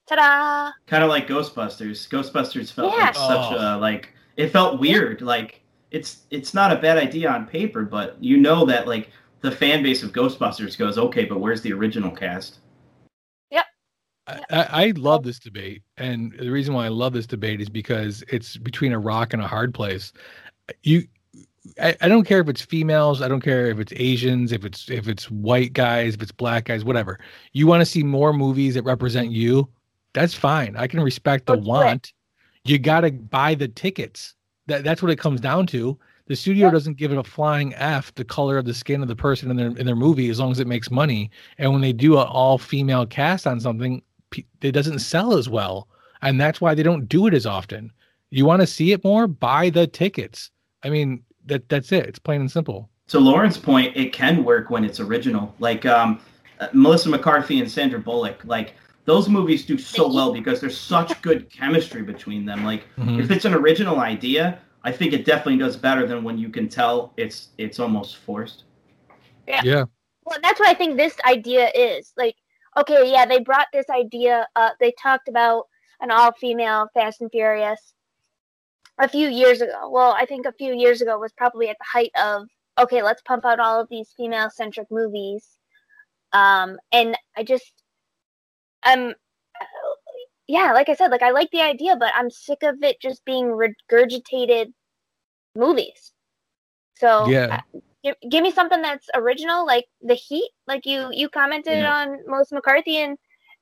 Ta-da! 0.07 0.71
Kind 0.87 1.03
of 1.03 1.09
like 1.09 1.27
Ghostbusters. 1.27 2.07
Ghostbusters 2.09 2.71
felt 2.71 2.91
Yeah. 2.93 3.05
like 3.05 3.15
such 3.15 3.53
Oh. 3.53 3.77
a 3.77 3.77
like 3.77 4.13
it 4.37 4.49
felt 4.49 4.79
weird. 4.79 5.21
Like 5.21 5.61
it's 5.91 6.21
it's 6.31 6.53
not 6.53 6.71
a 6.71 6.75
bad 6.77 6.97
idea 6.97 7.29
on 7.29 7.45
paper, 7.45 7.83
but 7.83 8.17
you 8.19 8.37
know 8.37 8.65
that 8.65 8.87
like 8.87 9.11
the 9.41 9.51
fan 9.51 9.83
base 9.83 10.03
of 10.03 10.11
Ghostbusters 10.11 10.77
goes, 10.77 10.97
okay, 10.97 11.25
but 11.25 11.39
where's 11.39 11.61
the 11.61 11.73
original 11.73 12.11
cast? 12.11 12.59
I, 14.27 14.39
I 14.49 14.65
I 14.85 14.93
love 14.95 15.23
this 15.23 15.39
debate, 15.39 15.83
and 15.97 16.33
the 16.37 16.49
reason 16.49 16.73
why 16.73 16.85
I 16.85 16.89
love 16.89 17.13
this 17.13 17.27
debate 17.27 17.61
is 17.61 17.69
because 17.69 18.23
it's 18.27 18.57
between 18.57 18.93
a 18.93 18.99
rock 18.99 19.33
and 19.33 19.41
a 19.41 19.47
hard 19.47 19.73
place. 19.73 20.13
You, 20.83 21.07
I, 21.81 21.95
I 22.01 22.07
don't 22.07 22.23
care 22.23 22.39
if 22.39 22.49
it's 22.49 22.61
females, 22.61 23.21
I 23.21 23.27
don't 23.27 23.41
care 23.41 23.67
if 23.67 23.79
it's 23.79 23.93
Asians, 23.95 24.51
if 24.51 24.63
it's 24.65 24.89
if 24.89 25.07
it's 25.07 25.29
white 25.29 25.73
guys, 25.73 26.15
if 26.15 26.21
it's 26.21 26.31
black 26.31 26.65
guys, 26.65 26.83
whatever. 26.83 27.19
You 27.53 27.67
want 27.67 27.81
to 27.81 27.85
see 27.85 28.03
more 28.03 28.33
movies 28.33 28.75
that 28.75 28.83
represent 28.83 29.31
you? 29.31 29.69
That's 30.13 30.33
fine. 30.33 30.75
I 30.75 30.87
can 30.87 31.01
respect 31.01 31.45
the 31.45 31.53
Let's 31.53 31.65
do 31.65 31.69
want. 31.69 32.13
You 32.63 32.77
got 32.77 33.01
to 33.01 33.11
buy 33.11 33.55
the 33.55 33.67
tickets. 33.67 34.35
That 34.67 34.83
that's 34.83 35.01
what 35.01 35.11
it 35.11 35.17
comes 35.17 35.41
down 35.41 35.67
to. 35.67 35.97
The 36.31 36.37
studio 36.37 36.67
Yeah. 36.67 36.71
doesn't 36.71 36.95
give 36.95 37.11
it 37.11 37.17
a 37.17 37.25
flying 37.25 37.73
f 37.75 38.15
the 38.15 38.23
color 38.23 38.57
of 38.57 38.63
the 38.63 38.73
skin 38.73 39.01
of 39.01 39.09
the 39.09 39.17
person 39.17 39.51
in 39.51 39.57
their 39.57 39.67
in 39.75 39.85
their 39.85 39.97
movie 39.97 40.29
as 40.29 40.39
long 40.39 40.49
as 40.49 40.61
it 40.61 40.67
makes 40.67 40.89
money. 40.89 41.29
And 41.57 41.73
when 41.73 41.81
they 41.81 41.91
do 41.91 42.17
an 42.19 42.25
all 42.25 42.57
female 42.57 43.05
cast 43.05 43.45
on 43.45 43.59
something, 43.59 44.01
it 44.61 44.71
doesn't 44.71 44.99
sell 44.99 45.37
as 45.37 45.49
well, 45.49 45.89
and 46.21 46.39
that's 46.39 46.61
why 46.61 46.73
they 46.73 46.83
don't 46.83 47.09
do 47.09 47.27
it 47.27 47.33
as 47.33 47.45
often. 47.45 47.91
You 48.29 48.45
want 48.45 48.61
to 48.61 48.65
see 48.65 48.93
it 48.93 49.03
more? 49.03 49.27
Buy 49.27 49.69
the 49.71 49.87
tickets. 49.87 50.51
I 50.83 50.89
mean, 50.89 51.21
that 51.47 51.67
that's 51.67 51.91
it. 51.91 52.05
It's 52.05 52.17
plain 52.19 52.39
and 52.39 52.49
simple. 52.49 52.89
To 53.09 53.19
Lauren's 53.19 53.57
point, 53.57 53.97
it 53.97 54.13
can 54.13 54.45
work 54.45 54.69
when 54.69 54.85
it's 54.85 55.01
original. 55.01 55.53
Like 55.59 55.85
um, 55.85 56.21
uh, 56.61 56.69
Melissa 56.71 57.09
McCarthy 57.09 57.59
and 57.59 57.69
Sandra 57.69 57.99
Bullock, 57.99 58.39
like 58.45 58.75
those 59.03 59.27
movies 59.27 59.65
do 59.65 59.77
so 59.77 60.07
well 60.07 60.31
because 60.31 60.61
there's 60.61 60.77
such 60.77 61.21
good 61.21 61.49
chemistry 61.49 62.03
between 62.03 62.45
them. 62.45 62.63
Like 62.63 62.83
Mhm. 62.97 63.19
if 63.21 63.31
it's 63.31 63.43
an 63.43 63.53
original 63.53 63.99
idea, 63.99 64.59
I 64.83 64.91
think 64.91 65.13
it 65.13 65.25
definitely 65.25 65.57
does 65.57 65.77
better 65.77 66.07
than 66.07 66.23
when 66.23 66.37
you 66.37 66.49
can 66.49 66.67
tell 66.67 67.13
it's 67.17 67.49
it's 67.57 67.79
almost 67.79 68.17
forced. 68.17 68.63
Yeah. 69.47 69.61
yeah. 69.63 69.85
Well, 70.25 70.39
that's 70.41 70.59
what 70.59 70.69
I 70.69 70.73
think 70.73 70.97
this 70.97 71.15
idea 71.27 71.69
is. 71.75 72.13
Like, 72.17 72.35
okay, 72.77 73.11
yeah, 73.11 73.25
they 73.25 73.39
brought 73.39 73.67
this 73.73 73.89
idea 73.89 74.47
up. 74.55 74.75
They 74.79 74.93
talked 75.01 75.27
about 75.27 75.65
an 75.99 76.11
all-female 76.11 76.87
Fast 76.93 77.21
and 77.21 77.29
Furious 77.31 77.93
a 78.97 79.07
few 79.07 79.27
years 79.27 79.61
ago. 79.61 79.89
Well, 79.89 80.15
I 80.17 80.25
think 80.25 80.45
a 80.45 80.53
few 80.53 80.73
years 80.73 81.01
ago 81.01 81.19
was 81.19 81.33
probably 81.33 81.69
at 81.69 81.77
the 81.79 81.85
height 81.85 82.11
of 82.21 82.47
okay, 82.79 83.03
let's 83.03 83.21
pump 83.23 83.45
out 83.45 83.59
all 83.59 83.79
of 83.79 83.89
these 83.89 84.13
female-centric 84.17 84.87
movies. 84.89 85.45
Um, 86.33 86.77
and 86.91 87.17
I 87.35 87.43
just, 87.43 87.73
um, 88.83 89.13
yeah, 90.51 90.73
like 90.73 90.89
I 90.89 90.95
said, 90.95 91.11
like 91.11 91.21
I 91.21 91.31
like 91.31 91.49
the 91.51 91.61
idea, 91.61 91.95
but 91.95 92.11
I'm 92.13 92.29
sick 92.29 92.61
of 92.63 92.83
it 92.83 92.99
just 93.01 93.23
being 93.23 93.45
regurgitated 93.45 94.73
movies. 95.55 96.11
So 96.97 97.29
Yeah. 97.29 97.61
give, 98.03 98.15
give 98.29 98.43
me 98.43 98.51
something 98.51 98.81
that's 98.81 99.09
original, 99.13 99.65
like 99.65 99.85
the 100.01 100.13
Heat. 100.13 100.51
Like 100.67 100.85
you 100.85 101.09
you 101.11 101.29
commented 101.29 101.79
Yeah. 101.79 101.95
on 101.95 102.19
Melissa 102.27 102.55
McCarthy 102.55 102.97
and 102.97 103.17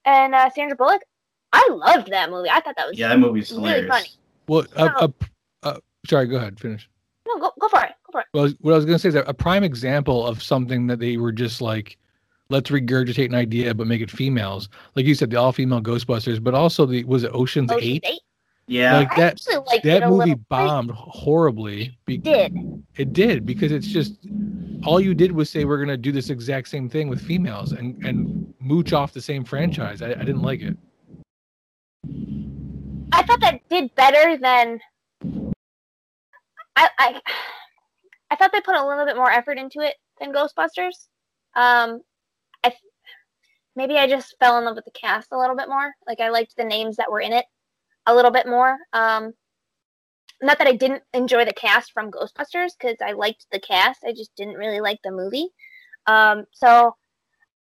and 0.06 0.34
uh, 0.34 0.50
Sandra 0.50 0.76
Bullock. 0.76 1.04
I 1.54 1.68
loved 1.72 2.10
that 2.12 2.32
movie. 2.32 2.50
I 2.50 2.60
thought 2.62 2.76
that 2.78 2.88
was 2.88 2.98
Yeah, 2.98 3.10
that 3.10 3.20
movie's 3.20 3.52
really 3.52 3.62
hilarious. 3.62 3.88
funny. 3.96 4.10
Well, 4.48 4.66
a, 4.76 4.86
No. 4.86 4.92
Uh, 4.92 5.08
a, 5.64 5.68
a, 5.68 5.72
uh, 5.76 5.80
sorry. 6.08 6.26
Go 6.28 6.38
ahead. 6.38 6.60
Finish. 6.60 6.90
No, 7.28 7.38
go 7.38 7.52
go 7.60 7.68
for 7.68 7.82
it. 7.84 7.92
Go 8.08 8.12
for 8.14 8.22
it. 8.22 8.28
Well, 8.34 8.50
what 8.62 8.74
I 8.74 8.76
was 8.78 8.86
going 8.86 8.96
to 8.96 9.00
say 9.00 9.10
is 9.10 9.14
that 9.14 9.30
a 9.30 9.34
prime 9.34 9.64
example 9.64 10.26
of 10.26 10.42
something 10.42 10.88
that 10.88 10.98
they 11.00 11.18
were 11.18 11.32
just 11.32 11.62
like, 11.62 11.98
let's 12.50 12.70
regurgitate 12.70 13.26
an 13.28 13.36
idea 13.36 13.74
but 13.74 13.88
make 13.88 14.02
it 14.02 14.10
females. 14.12 14.70
Like 14.96 15.06
you 15.06 15.16
said, 15.16 15.30
the 15.30 15.38
all-female 15.38 15.82
Ghostbusters, 15.82 16.44
but 16.44 16.54
also 16.54 16.86
the 16.86 17.04
was 17.04 17.24
it 17.24 17.32
Ocean's 17.34 17.72
Ocean's 17.72 17.84
Eight? 17.86 18.04
Eight. 18.08 18.22
Yeah. 18.68 18.98
Like 18.98 19.16
that 19.16 19.34
actually 19.34 19.80
that 19.84 20.10
movie 20.10 20.30
little. 20.32 20.46
bombed 20.50 20.92
horribly. 20.92 21.98
Be- 22.06 22.16
It 22.16 22.24
did. 22.24 22.84
It 22.98 23.14
did 23.14 23.46
because 23.46 23.72
it's 23.72 23.88
just 23.88 24.14
all 24.86 25.00
you 25.00 25.14
did 25.14 25.32
was 25.32 25.50
say 25.50 25.66
we're 25.66 25.80
gonna 25.80 25.98
do 25.98 26.12
this 26.12 26.30
exact 26.30 26.68
same 26.68 26.90
thing 26.90 27.08
with 27.10 27.22
females 27.22 27.72
and 27.72 28.04
and 28.06 28.54
mooch 28.60 28.94
off 28.94 29.14
the 29.14 29.22
same 29.22 29.44
franchise. 29.44 30.02
I, 30.02 30.12
I 30.12 30.24
didn't 30.24 30.42
like 30.42 30.62
it. 30.62 30.78
I 33.12 33.24
thought 33.24 33.42
that 33.42 33.62
did 33.70 33.94
better 33.96 34.38
than 34.38 34.80
I, 36.76 36.90
I 36.98 37.22
I 38.32 38.36
thought 38.36 38.52
they 38.52 38.62
put 38.62 38.76
a 38.76 38.88
little 38.88 39.06
bit 39.06 39.16
more 39.16 39.32
effort 39.32 39.58
into 39.58 39.80
it 39.80 39.96
than 40.20 40.32
Ghostbusters. 40.32 41.08
Um, 41.56 42.02
I 42.02 42.09
maybe 43.80 43.98
I 43.98 44.08
just 44.08 44.36
fell 44.42 44.58
in 44.58 44.66
love 44.66 44.76
with 44.76 44.84
the 44.84 44.92
cast 44.92 45.30
a 45.32 45.40
little 45.40 45.56
bit 45.56 45.70
more. 45.70 45.94
Like 46.06 46.20
I 46.20 46.28
liked 46.28 46.58
the 46.58 46.66
names 46.66 46.98
that 46.98 47.10
were 47.10 47.22
in 47.22 47.32
it 47.32 47.46
a 48.06 48.14
little 48.14 48.30
bit 48.30 48.46
more. 48.46 48.78
Um, 48.92 49.32
not 50.42 50.58
that 50.58 50.68
I 50.68 50.74
didn't 50.74 51.04
enjoy 51.14 51.46
the 51.46 51.54
cast 51.54 51.94
from 51.94 52.12
Ghostbusters 52.12 52.72
because 52.78 52.98
I 53.02 53.14
liked 53.14 53.46
the 53.54 53.60
cast. 53.60 54.02
I 54.06 54.12
just 54.12 54.36
didn't 54.36 54.56
really 54.56 54.82
like 54.82 55.00
the 55.02 55.12
movie. 55.12 55.48
Um, 56.08 56.44
so 56.52 56.94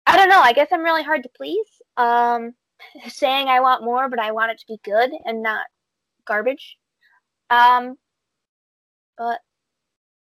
I 0.07 0.19
don't 0.19 0.29
know. 0.29 0.41
I 0.41 0.53
guess 0.53 0.69
I'm 0.73 0.85
really 0.85 1.03
hard 1.03 1.23
to 1.23 1.31
please. 1.35 1.67
Um, 1.97 2.53
saying 3.09 3.49
I 3.49 3.61
want 3.61 3.83
more, 3.83 4.11
but 4.11 4.19
I 4.19 4.33
want 4.33 4.53
it 4.53 4.59
to 4.59 4.67
be 4.69 4.79
good 4.85 5.11
and 5.25 5.43
not 5.43 5.65
garbage. 6.27 6.77
Um, 7.49 7.97
but 9.17 9.41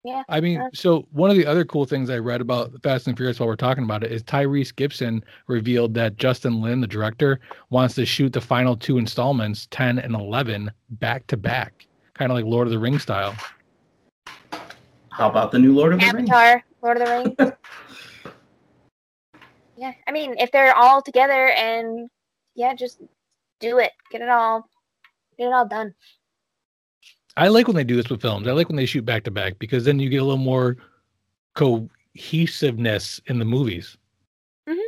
yeah, 0.05 0.25
I 0.29 0.41
mean, 0.41 0.61
Uh, 0.61 0.69
so 0.75 1.07
one 1.13 1.31
of 1.31 1.37
the 1.37 1.47
other 1.47 1.65
cool 1.65 1.85
things 1.85 2.11
I 2.11 2.19
read 2.19 2.41
about 2.41 2.73
Fast 2.83 3.07
and 3.07 3.17
Furious 3.17 3.39
while 3.39 3.49
we're 3.49 3.55
talking 3.55 3.85
about 3.85 4.03
it 4.03 4.11
is 4.11 4.25
Tyrese 4.25 4.75
Gibson 4.75 5.23
revealed 5.47 5.95
that 5.95 6.17
Justin 6.17 6.61
Lin, 6.61 6.81
the 6.81 6.89
director, 6.89 7.39
wants 7.71 7.95
to 7.95 8.05
shoot 8.05 8.33
the 8.33 8.41
final 8.41 8.77
two 8.77 8.99
installments, 8.99 9.69
10 9.71 10.01
and 10.01 10.15
11, 10.15 10.73
back 10.91 11.27
to 11.29 11.37
back, 11.37 11.87
kind 12.15 12.33
of 12.33 12.37
like 12.37 12.45
Lord 12.45 12.67
of 12.67 12.73
the 12.73 12.81
Rings 12.81 13.03
style. 13.03 13.37
How 15.11 15.29
about 15.29 15.53
the 15.53 15.59
new 15.61 15.73
Lord 15.73 15.93
of 15.93 16.01
the 16.01 16.07
Rings? 16.13 16.31
Avatar, 16.31 16.65
Lord 16.83 17.01
of 17.01 17.07
the 17.07 17.35
Rings. 17.39 17.53
yeah, 19.77 19.93
I 20.09 20.11
mean, 20.11 20.35
if 20.39 20.51
they're 20.51 20.77
all 20.77 21.01
together 21.01 21.51
and 21.51 22.11
yeah, 22.57 22.75
just 22.75 23.01
do 23.61 23.79
it, 23.79 23.93
get 24.11 24.21
it 24.21 24.29
all, 24.29 24.69
get 25.39 25.47
it 25.47 25.53
all 25.53 25.69
done. 25.69 25.95
I 27.37 27.49
like 27.49 27.67
when 27.67 27.77
they 27.77 27.85
do 27.85 27.97
this 27.97 28.09
with 28.11 28.21
films. 28.21 28.47
I 28.47 28.53
like 28.53 28.69
when 28.69 28.77
they 28.77 28.87
shoot 28.87 29.05
back 29.05 29.25
to 29.25 29.31
back 29.31 29.59
because 29.59 29.85
then 29.85 29.99
you 29.99 30.09
get 30.11 30.19
a 30.19 30.25
little 30.25 30.37
more 30.39 30.77
cohesiveness 31.55 33.21
in 33.27 33.39
the 33.39 33.45
movies. 33.45 33.97
Mm-hmm. 34.69 34.79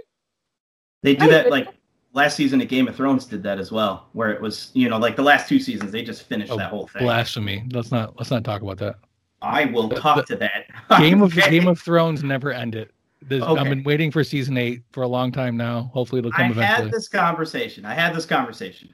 They 1.03 1.15
do 1.15 1.25
I 1.25 1.29
that 1.29 1.41
agree. 1.47 1.51
like 1.51 1.69
last 2.13 2.37
season 2.37 2.61
of 2.61 2.69
Game 2.69 2.87
of 2.89 2.97
Thrones 2.97 3.25
did 3.27 3.43
that 3.43 3.59
as 3.59 3.73
well, 3.73 4.09
where 4.13 4.31
it 4.31 4.41
was 4.41 4.71
you 4.75 4.89
know 4.89 4.99
like 4.99 5.17
the 5.17 5.23
last 5.23 5.49
two 5.49 5.59
seasons 5.59 5.91
they 5.93 6.03
just 6.03 6.25
finished 6.25 6.53
Oh, 6.53 6.57
that 6.57 6.71
whole 6.71 6.87
thing. 6.87 7.03
Blasphemy. 7.03 7.65
Let's 7.73 7.91
not 7.91 8.17
let's 8.19 8.31
not 8.31 8.45
talk 8.45 8.63
about 8.63 8.79
that. 8.79 8.97
I 9.43 9.67
will 9.67 9.89
The- 9.89 9.97
talk 9.97 10.17
the- 10.27 10.35
to 10.35 10.37
that. 10.37 10.67
Game 10.99 11.23
of 11.23 11.37
Okay. 11.37 11.51
Game 11.51 11.69
of 11.69 11.81
Thrones 11.81 12.23
never 12.23 12.53
ended. 12.53 12.91
There's, 13.27 13.43
I've 13.43 13.65
been 13.71 13.83
waiting 13.85 14.11
for 14.11 14.23
season 14.23 14.59
eight 14.59 14.83
for 14.93 15.03
a 15.03 15.09
long 15.09 15.33
time 15.33 15.57
now. 15.57 15.91
Hopefully 15.95 16.19
it'll 16.19 16.33
I 16.35 16.49
come 16.49 16.59
I 16.59 16.65
had 16.65 16.91
this 16.91 17.09
conversation. 17.09 17.87
I 17.87 17.95
had 17.95 18.15
this 18.15 18.27
conversation 18.27 18.93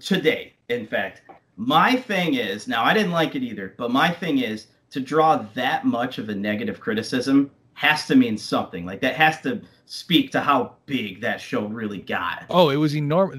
today. 0.00 0.52
In 0.68 0.86
fact, 0.86 1.22
my 1.56 1.96
thing 1.96 2.34
is 2.34 2.66
now 2.68 2.84
I 2.84 2.94
didn't 2.94 3.12
like 3.12 3.34
it 3.34 3.42
either, 3.42 3.74
but 3.76 3.90
my 3.90 4.10
thing 4.10 4.38
is 4.38 4.66
to 4.90 5.00
draw 5.00 5.44
that 5.54 5.84
much 5.84 6.18
of 6.18 6.28
a 6.28 6.34
negative 6.34 6.80
criticism 6.80 7.50
has 7.74 8.06
to 8.06 8.14
mean 8.14 8.38
something. 8.38 8.86
Like 8.86 9.00
that 9.00 9.14
has 9.16 9.40
to 9.42 9.60
speak 9.86 10.30
to 10.32 10.40
how 10.40 10.74
big 10.86 11.20
that 11.20 11.40
show 11.40 11.66
really 11.66 11.98
got. 12.00 12.44
Oh, 12.48 12.70
it 12.70 12.76
was 12.76 12.96
enormous. 12.96 13.38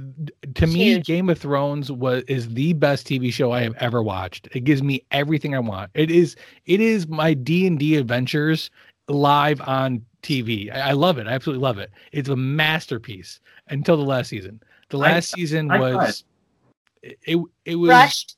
To 0.56 0.68
me, 0.68 0.94
Huge. 0.94 1.06
Game 1.06 1.30
of 1.30 1.40
Thrones 1.40 1.92
was 1.92 2.24
is 2.28 2.50
the 2.50 2.74
best 2.74 3.08
TV 3.08 3.32
show 3.32 3.52
I 3.52 3.62
have 3.62 3.76
ever 3.76 4.04
watched. 4.04 4.48
It 4.52 4.66
gives 4.66 4.84
me 4.84 5.04
everything 5.12 5.56
I 5.56 5.60
want. 5.60 5.92
It 5.94 6.12
is 6.12 6.36
it 6.66 6.82
is 6.82 7.08
my 7.08 7.34
D 7.34 7.66
and 7.66 7.80
D 7.80 7.96
adventures 7.96 8.70
live 9.08 9.62
on 9.62 10.06
TV. 10.22 10.74
I, 10.74 10.90
I 10.90 10.92
love 10.92 11.18
it. 11.18 11.28
I 11.28 11.32
absolutely 11.32 11.64
love 11.64 11.78
it. 11.78 11.92
It's 12.12 12.30
a 12.30 12.36
masterpiece 12.36 13.40
until 13.70 13.98
the 13.98 14.04
last 14.04 14.30
season. 14.30 14.62
The 14.90 14.98
I- 15.00 15.14
last 15.14 15.32
season 15.32 15.72
I 15.72 15.80
was 15.80 16.24
it, 17.06 17.18
it 17.26 17.38
it 17.66 17.76
was 17.76 17.90
Rushed. 17.90 18.36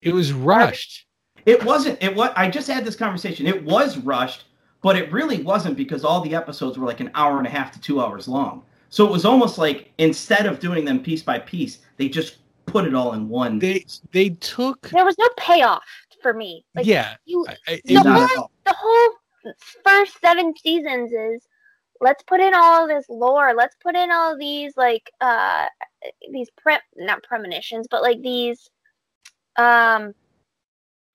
it 0.00 0.12
was 0.12 0.32
rushed. 0.32 1.06
It 1.46 1.64
wasn't. 1.64 2.02
It 2.02 2.14
was. 2.14 2.30
I 2.36 2.48
just 2.48 2.68
had 2.68 2.84
this 2.84 2.94
conversation. 2.96 3.46
It 3.46 3.64
was 3.64 3.98
rushed, 3.98 4.44
but 4.82 4.96
it 4.96 5.10
really 5.12 5.42
wasn't 5.42 5.76
because 5.76 6.04
all 6.04 6.20
the 6.20 6.34
episodes 6.34 6.78
were 6.78 6.86
like 6.86 7.00
an 7.00 7.10
hour 7.14 7.38
and 7.38 7.46
a 7.46 7.50
half 7.50 7.72
to 7.72 7.80
two 7.80 8.00
hours 8.00 8.28
long. 8.28 8.64
So 8.90 9.04
it 9.06 9.10
was 9.10 9.24
almost 9.24 9.58
like 9.58 9.90
instead 9.98 10.46
of 10.46 10.60
doing 10.60 10.84
them 10.84 11.02
piece 11.02 11.22
by 11.22 11.38
piece, 11.40 11.78
they 11.96 12.08
just 12.08 12.38
put 12.66 12.84
it 12.84 12.94
all 12.94 13.14
in 13.14 13.28
one. 13.28 13.58
They 13.58 13.84
they 14.12 14.30
took 14.30 14.88
There 14.90 15.04
was 15.04 15.16
no 15.18 15.28
payoff 15.36 15.82
for 16.22 16.32
me. 16.32 16.64
Like 16.76 16.86
yeah. 16.86 17.14
you, 17.24 17.44
I- 17.48 17.56
I- 17.72 17.80
the 17.84 17.94
it 17.94 17.96
was- 17.96 18.04
Not 18.04 18.30
at 18.30 18.36
whole 18.36 18.50
the 18.66 18.74
whole 18.78 19.54
first 19.84 20.20
seven 20.20 20.54
seasons 20.56 21.10
is 21.12 21.42
let's 22.02 22.22
put 22.24 22.40
in 22.40 22.52
all 22.54 22.86
this 22.86 23.06
lore. 23.08 23.54
Let's 23.56 23.76
put 23.82 23.94
in 23.96 24.10
all 24.10 24.36
these 24.36 24.76
like 24.76 25.10
uh 25.20 25.66
these 26.30 26.50
pre 26.56 26.76
not 26.96 27.22
premonitions, 27.22 27.86
but 27.90 28.02
like 28.02 28.20
these 28.20 28.68
um 29.56 30.12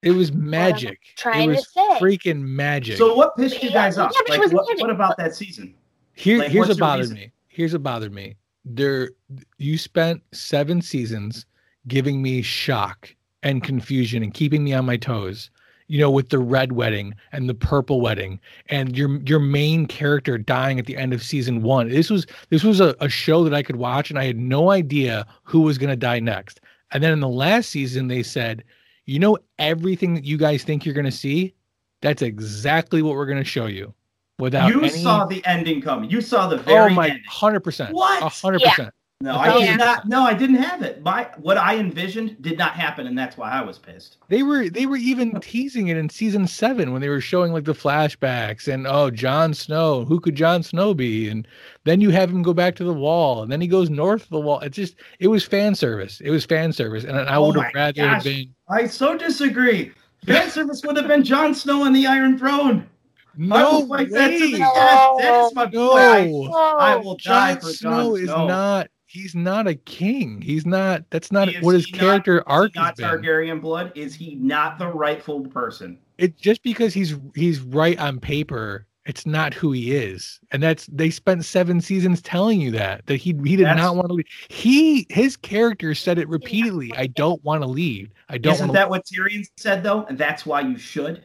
It 0.02 0.12
was 0.12 0.32
magic. 0.32 0.98
trying 1.16 1.42
it 1.42 1.46
to 1.46 1.58
was 1.58 1.72
say. 1.72 1.98
freaking 2.00 2.40
magic. 2.40 2.96
So 2.96 3.14
what 3.14 3.36
pissed 3.36 3.62
you 3.62 3.70
guys 3.70 3.96
yeah, 3.96 4.04
off? 4.04 4.12
but 4.14 4.26
it 4.26 4.30
Like 4.30 4.40
was 4.40 4.52
what, 4.52 4.66
magic, 4.66 4.80
what 4.80 4.90
about 4.90 5.16
that 5.18 5.36
season? 5.36 5.74
Here, 6.14 6.38
Like, 6.38 6.48
here's 6.50 6.68
what's 6.68 6.80
what 6.80 6.86
bothered 6.98 7.10
me. 7.10 7.30
Here's 7.48 7.72
what 7.72 7.82
bothered 7.82 8.12
me. 8.12 8.36
There, 8.64 9.10
you 9.58 9.78
spent 9.78 10.22
seven 10.32 10.82
seasons 10.82 11.46
giving 11.86 12.20
me 12.20 12.42
shock 12.42 13.14
and 13.42 13.62
confusion 13.62 14.22
and 14.22 14.34
keeping 14.34 14.64
me 14.64 14.72
on 14.74 14.84
my 14.84 14.96
toes. 14.96 15.50
You 15.90 15.98
know, 16.00 16.10
with 16.10 16.28
the 16.28 16.38
red 16.38 16.72
wedding 16.72 17.14
and 17.32 17.48
the 17.48 17.54
purple 17.54 18.00
wedding, 18.00 18.40
and 18.68 18.96
your 18.96 19.18
your 19.22 19.40
main 19.40 19.86
character 19.86 20.36
dying 20.36 20.78
at 20.78 20.84
the 20.84 20.96
end 20.96 21.14
of 21.14 21.22
season 21.22 21.62
one. 21.62 21.88
This 21.88 22.10
was 22.10 22.26
this 22.50 22.62
was 22.62 22.78
a, 22.80 22.94
a 23.00 23.08
show 23.08 23.42
that 23.44 23.54
I 23.54 23.62
could 23.62 23.76
watch, 23.76 24.10
and 24.10 24.18
I 24.18 24.24
had 24.24 24.36
no 24.36 24.70
idea 24.70 25.26
who 25.44 25.62
was 25.62 25.78
going 25.78 25.88
to 25.90 25.96
die 25.96 26.20
next. 26.20 26.60
And 26.92 27.02
then 27.02 27.12
in 27.12 27.20
the 27.20 27.28
last 27.28 27.70
season, 27.70 28.08
they 28.08 28.22
said, 28.22 28.64
you 29.06 29.18
know, 29.18 29.38
everything 29.58 30.14
that 30.14 30.24
you 30.24 30.36
guys 30.36 30.62
think 30.62 30.84
you're 30.84 30.94
going 30.94 31.04
to 31.06 31.10
see, 31.10 31.54
that's 32.02 32.22
exactly 32.22 33.00
what 33.00 33.14
we're 33.14 33.26
going 33.26 33.38
to 33.38 33.44
show 33.44 33.66
you, 33.66 33.94
without 34.38 34.68
You 34.68 34.80
any 34.80 34.90
saw 34.90 35.24
the 35.24 35.44
ending 35.46 35.80
coming. 35.80 36.10
You 36.10 36.20
saw 36.20 36.48
the 36.48 36.56
oh 36.56 36.62
very 36.62 36.92
oh 36.92 36.94
my, 36.94 37.18
hundred 37.26 37.60
percent. 37.60 37.94
What? 37.94 38.22
A 38.22 38.28
hundred 38.28 38.60
Yeah. 38.60 38.70
percent. 38.70 38.94
No, 39.20 39.34
A 39.34 39.38
I 39.38 39.46
thousand 39.48 39.66
did 39.66 39.78
not. 39.78 40.06
No, 40.06 40.22
I 40.22 40.32
didn't 40.32 40.62
have 40.62 40.80
it. 40.82 41.02
My 41.02 41.28
what 41.38 41.58
I 41.58 41.76
envisioned 41.76 42.40
did 42.40 42.56
not 42.56 42.74
happen, 42.74 43.08
and 43.08 43.18
that's 43.18 43.36
why 43.36 43.50
I 43.50 43.62
was 43.62 43.76
pissed. 43.76 44.18
They 44.28 44.44
were 44.44 44.68
they 44.70 44.86
were 44.86 44.96
even 44.96 45.40
teasing 45.40 45.88
it 45.88 45.96
in 45.96 46.08
season 46.08 46.46
seven 46.46 46.92
when 46.92 47.00
they 47.02 47.08
were 47.08 47.20
showing 47.20 47.52
like 47.52 47.64
the 47.64 47.72
flashbacks 47.72 48.72
and 48.72 48.86
oh 48.86 49.10
Jon 49.10 49.54
Snow, 49.54 50.04
who 50.04 50.20
could 50.20 50.36
Jon 50.36 50.62
Snow 50.62 50.94
be? 50.94 51.28
And 51.28 51.48
then 51.82 52.00
you 52.00 52.10
have 52.10 52.30
him 52.30 52.44
go 52.44 52.54
back 52.54 52.76
to 52.76 52.84
the 52.84 52.92
wall, 52.92 53.42
and 53.42 53.50
then 53.50 53.60
he 53.60 53.66
goes 53.66 53.90
north 53.90 54.22
of 54.22 54.28
the 54.28 54.38
wall. 54.40 54.60
It's 54.60 54.76
just 54.76 54.94
it 55.18 55.26
was 55.26 55.44
fan 55.44 55.74
service. 55.74 56.20
It 56.20 56.30
was 56.30 56.46
fan 56.46 56.72
service, 56.72 57.02
and 57.02 57.18
I 57.18 57.34
Oh 57.34 57.46
would 57.48 57.56
my 57.56 57.64
have 57.64 57.74
rather 57.74 58.08
have 58.08 58.22
been 58.22 58.54
I 58.68 58.86
so 58.86 59.18
disagree. 59.18 59.90
Fan 60.26 60.48
service 60.52 60.80
would 60.84 60.96
have 60.96 61.08
been 61.08 61.24
Jon 61.24 61.56
Snow 61.56 61.82
on 61.82 61.92
the 61.92 62.06
Iron 62.06 62.38
Throne. 62.38 62.88
No 63.36 63.80
will 63.80 63.88
fight 63.88 64.10
that 64.10 64.28
to 64.30 64.52
way. 64.52 64.58
That 64.58 65.44
is 65.44 65.54
my 65.56 65.64
No. 65.64 65.70
boy. 65.70 65.98
I, 65.98 66.24
No. 66.24 66.76
I 66.78 66.96
will 66.96 67.16
die 67.16 67.54
Jon 67.54 67.60
for 67.60 67.66
Snow 67.70 68.16
Jon 68.16 68.22
is 68.22 68.28
not. 68.28 68.88
He's 69.10 69.34
not 69.34 69.66
a 69.66 69.74
king. 69.74 70.42
He's 70.42 70.66
not. 70.66 71.02
That's 71.08 71.32
not 71.32 71.48
Is 71.48 71.62
what 71.62 71.74
his 71.74 71.90
not- 71.90 71.98
character 72.00 72.36
Is 72.38 72.44
he 72.46 72.52
arc 72.52 72.74
not. 72.74 72.96
Targaryen 72.96 73.60
blood? 73.60 73.90
Is 73.94 74.14
he 74.14 74.34
not 74.34 74.78
the 74.78 74.86
rightful 74.88 75.40
person? 75.48 75.98
it 76.18 76.36
just 76.36 76.62
because 76.62 76.92
he's 76.92 77.14
he's 77.36 77.60
right 77.60 77.96
on 78.00 78.18
paper 78.18 78.84
it's 79.06 79.24
not 79.24 79.54
who 79.54 79.70
he 79.70 79.92
is 79.94 80.40
and 80.50 80.60
that's 80.60 80.84
they 80.86 81.10
spent 81.10 81.44
seven 81.44 81.80
seasons 81.80 82.20
telling 82.20 82.60
you 82.60 82.72
that 82.72 83.06
that 83.06 83.16
he 83.18 83.30
he 83.44 83.54
did 83.54 83.66
That's- 83.66 83.76
not 83.84 83.94
want 83.94 84.08
to 84.08 84.14
leave 84.14 84.26
he 84.48 85.06
his 85.10 85.36
character 85.36 85.94
said 85.94 86.18
it 86.18 86.28
repeatedly 86.28 86.92
i 86.96 87.06
don't 87.06 87.42
want 87.44 87.62
to 87.62 87.68
leave 87.68 88.10
i 88.28 88.36
don't 88.36 88.54
Isn't 88.54 88.72
that 88.72 88.90
what 88.90 89.04
Tyrion 89.06 89.44
said 89.56 89.84
though? 89.84 90.04
And 90.06 90.18
that's 90.18 90.44
why 90.44 90.60
you 90.62 90.76
should. 90.76 91.22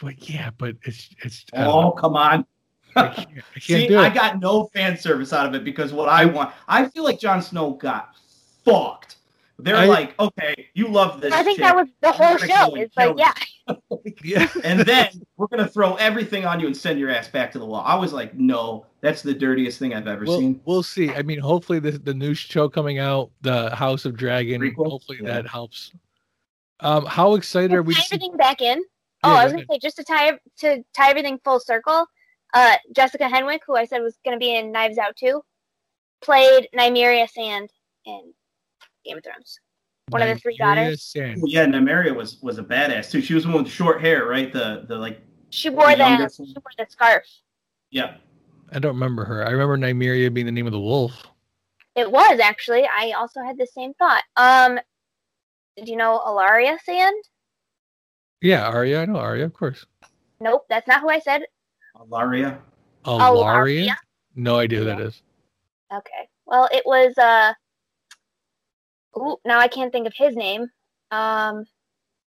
but 0.00 0.26
yeah 0.28 0.48
but 0.56 0.76
it's 0.84 1.10
it's 1.22 1.44
Oh, 1.52 1.90
come 1.92 2.16
on. 2.16 2.46
I 2.96 3.08
can't, 3.14 3.28
I 3.28 3.60
can't 3.60 3.88
See, 3.88 3.94
I 3.96 4.08
got 4.08 4.40
no 4.40 4.66
fan 4.74 4.96
service 4.96 5.32
out 5.32 5.46
of 5.46 5.54
it 5.54 5.64
because 5.64 5.92
what 5.92 6.08
I 6.08 6.24
want, 6.24 6.52
I 6.66 6.86
feel 6.86 7.04
like 7.04 7.18
Jon 7.20 7.42
Snow 7.42 7.72
got 7.72 8.14
fucked. 8.64 9.16
They're 9.60 9.76
I- 9.76 9.86
like, 9.86 10.18
okay, 10.20 10.68
you 10.74 10.86
love 10.88 11.20
this. 11.20 11.32
I 11.32 11.42
think 11.42 11.58
chick, 11.58 11.64
that 11.66 11.74
was 11.74 11.88
the 12.00 12.12
whole 12.12 12.36
show. 12.38 12.70
go 12.70 12.74
It's 12.76 12.96
like, 12.96 13.16
yeah, 13.18 13.32
yeah 14.24 14.48
and 14.62 14.80
then 14.80 15.08
we're 15.36 15.48
gonna 15.48 15.66
throw 15.66 15.96
everything 15.96 16.46
on 16.46 16.60
you 16.60 16.66
and 16.66 16.76
send 16.76 16.98
your 17.00 17.10
ass 17.10 17.26
back 17.28 17.50
to 17.52 17.58
the 17.58 17.66
wall. 17.66 17.82
I 17.84 17.96
was 17.96 18.12
like, 18.12 18.34
no, 18.34 18.86
that's 19.00 19.20
the 19.22 19.34
dirtiest 19.34 19.80
thing 19.80 19.94
I've 19.94 20.06
ever 20.06 20.24
we'll, 20.24 20.38
seen. 20.38 20.60
we'll 20.64 20.82
see 20.82 21.10
i 21.12 21.22
mean 21.22 21.38
hopefully 21.38 21.78
the, 21.78 21.92
the 21.92 22.14
new 22.14 22.34
show 22.34 22.68
coming 22.68 22.98
out 22.98 23.30
the 23.42 23.70
house 23.74 24.04
of 24.04 24.16
dragon 24.16 24.60
Prequel? 24.60 24.90
hopefully 24.90 25.18
Yeah. 25.22 25.34
that 25.34 25.46
helps 25.48 25.92
um 26.80 27.06
how 27.06 27.34
excited 27.36 27.72
are 27.74 27.82
we 27.82 27.94
tie 27.94 28.00
to 28.00 28.06
see- 28.06 28.14
everything 28.16 28.36
back 28.36 28.60
in. 28.60 28.82
Oh, 29.24 29.32
Yeah, 29.32 29.38
I 29.40 29.44
was 29.44 29.52
gonna 29.52 29.64
say 29.70 29.78
just 29.80 29.96
to 29.96 30.04
tie 30.04 30.38
to 30.60 30.84
tie 30.96 31.10
everything 31.10 31.38
full 31.44 31.58
circle. 31.60 32.06
Uh, 32.54 32.76
Jessica 32.94 33.24
Henwick, 33.24 33.60
who 33.66 33.76
I 33.76 33.84
said 33.84 33.98
was 34.00 34.16
gonna 34.24 34.38
be 34.38 34.54
in 34.54 34.72
Knives 34.72 34.98
Out 34.98 35.16
too, 35.16 35.42
played 36.22 36.68
Nymeria 36.76 37.28
Sand 37.28 37.70
in 38.06 38.32
Game 39.04 39.18
of 39.18 39.24
Thrones. 39.24 39.58
one 40.10 40.22
of 40.22 40.28
the 40.28 40.36
three 40.36 40.56
daughters. 40.56 41.02
Sand. 41.02 41.42
Yeah, 41.46 41.66
Nymeria 41.66 42.14
was 42.14 42.38
was 42.42 42.58
a 42.58 42.62
badass 42.64 43.10
too. 43.10 43.20
She 43.20 43.34
was 43.34 43.44
the 43.44 43.50
one 43.50 43.64
with 43.64 43.72
short 43.72 44.00
hair, 44.00 44.26
right? 44.26 44.52
The 44.52 44.84
the 44.88 44.96
like 44.96 45.20
She 45.50 45.68
wore 45.70 45.90
The 45.90 45.96
the 45.96 46.30
she 46.46 46.52
wore 46.54 46.72
the 46.78 46.86
scarf. 46.88 47.24
yeah. 47.90 48.16
I 48.70 48.78
don't 48.78 48.92
remember 48.94 49.24
her. 49.24 49.46
I 49.46 49.50
remember 49.50 49.78
Nymeria 49.78 50.32
being 50.32 50.44
the 50.44 50.52
name 50.52 50.66
of 50.66 50.72
the 50.72 50.80
wolf. 50.80 51.26
It 51.96 52.10
was 52.10 52.38
actually. 52.38 52.86
I 52.86 53.12
also 53.12 53.42
had 53.42 53.56
the 53.56 53.66
same 53.66 53.94
thought. 53.94 54.22
Um, 54.36 54.78
do 55.82 55.90
you 55.90 55.96
know 55.96 56.20
Ellaria 56.26 56.78
Sand? 56.84 57.16
Yeah, 58.42 58.68
Arya. 58.68 59.00
I 59.02 59.06
know 59.06 59.16
Arya, 59.16 59.46
of 59.46 59.54
course. 59.54 59.86
Nope, 60.40 60.66
that's 60.68 60.86
not 60.86 61.00
who 61.00 61.08
I 61.08 61.18
said. 61.18 61.42
Ellaria. 62.00 62.58
Ellaria? 63.04 63.44
Ellaria? 63.44 63.96
No 64.36 64.56
idea 64.58 64.78
who 64.80 64.84
that 64.84 65.00
is. 65.00 65.22
Okay. 65.92 66.28
Well, 66.46 66.68
it 66.72 66.82
was 66.86 67.16
uh. 67.18 67.52
Ooh, 69.16 69.36
now 69.44 69.58
I 69.58 69.68
can't 69.68 69.90
think 69.92 70.06
of 70.06 70.14
his 70.14 70.36
name. 70.36 70.68
Um, 71.10 71.64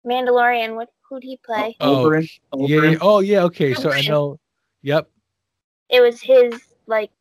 Mandalorian. 0.06 0.76
What? 0.76 0.90
Who'd 1.10 1.24
he 1.24 1.40
play? 1.44 1.76
Oh, 1.80 2.06
Oberyn. 2.06 2.30
Yeah, 2.56 2.84
yeah. 2.84 2.98
Oh, 3.02 3.20
yeah. 3.20 3.44
Okay. 3.44 3.74
So 3.74 3.92
I 3.92 4.02
know. 4.02 4.40
Yep. 4.82 5.10
It 5.90 6.02
was 6.02 6.22
his 6.22 6.54
like 6.86 7.12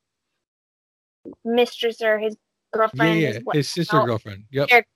mistress 1.44 2.02
or 2.02 2.18
his 2.18 2.36
girlfriend. 2.72 3.20
yeah. 3.20 3.28
his 3.28 3.44
what- 3.44 3.56
His 3.56 3.68
sister 3.70 4.00
oh. 4.00 4.06
girlfriend. 4.06 4.44
Yep. 4.50 4.68
Their, 4.68 4.86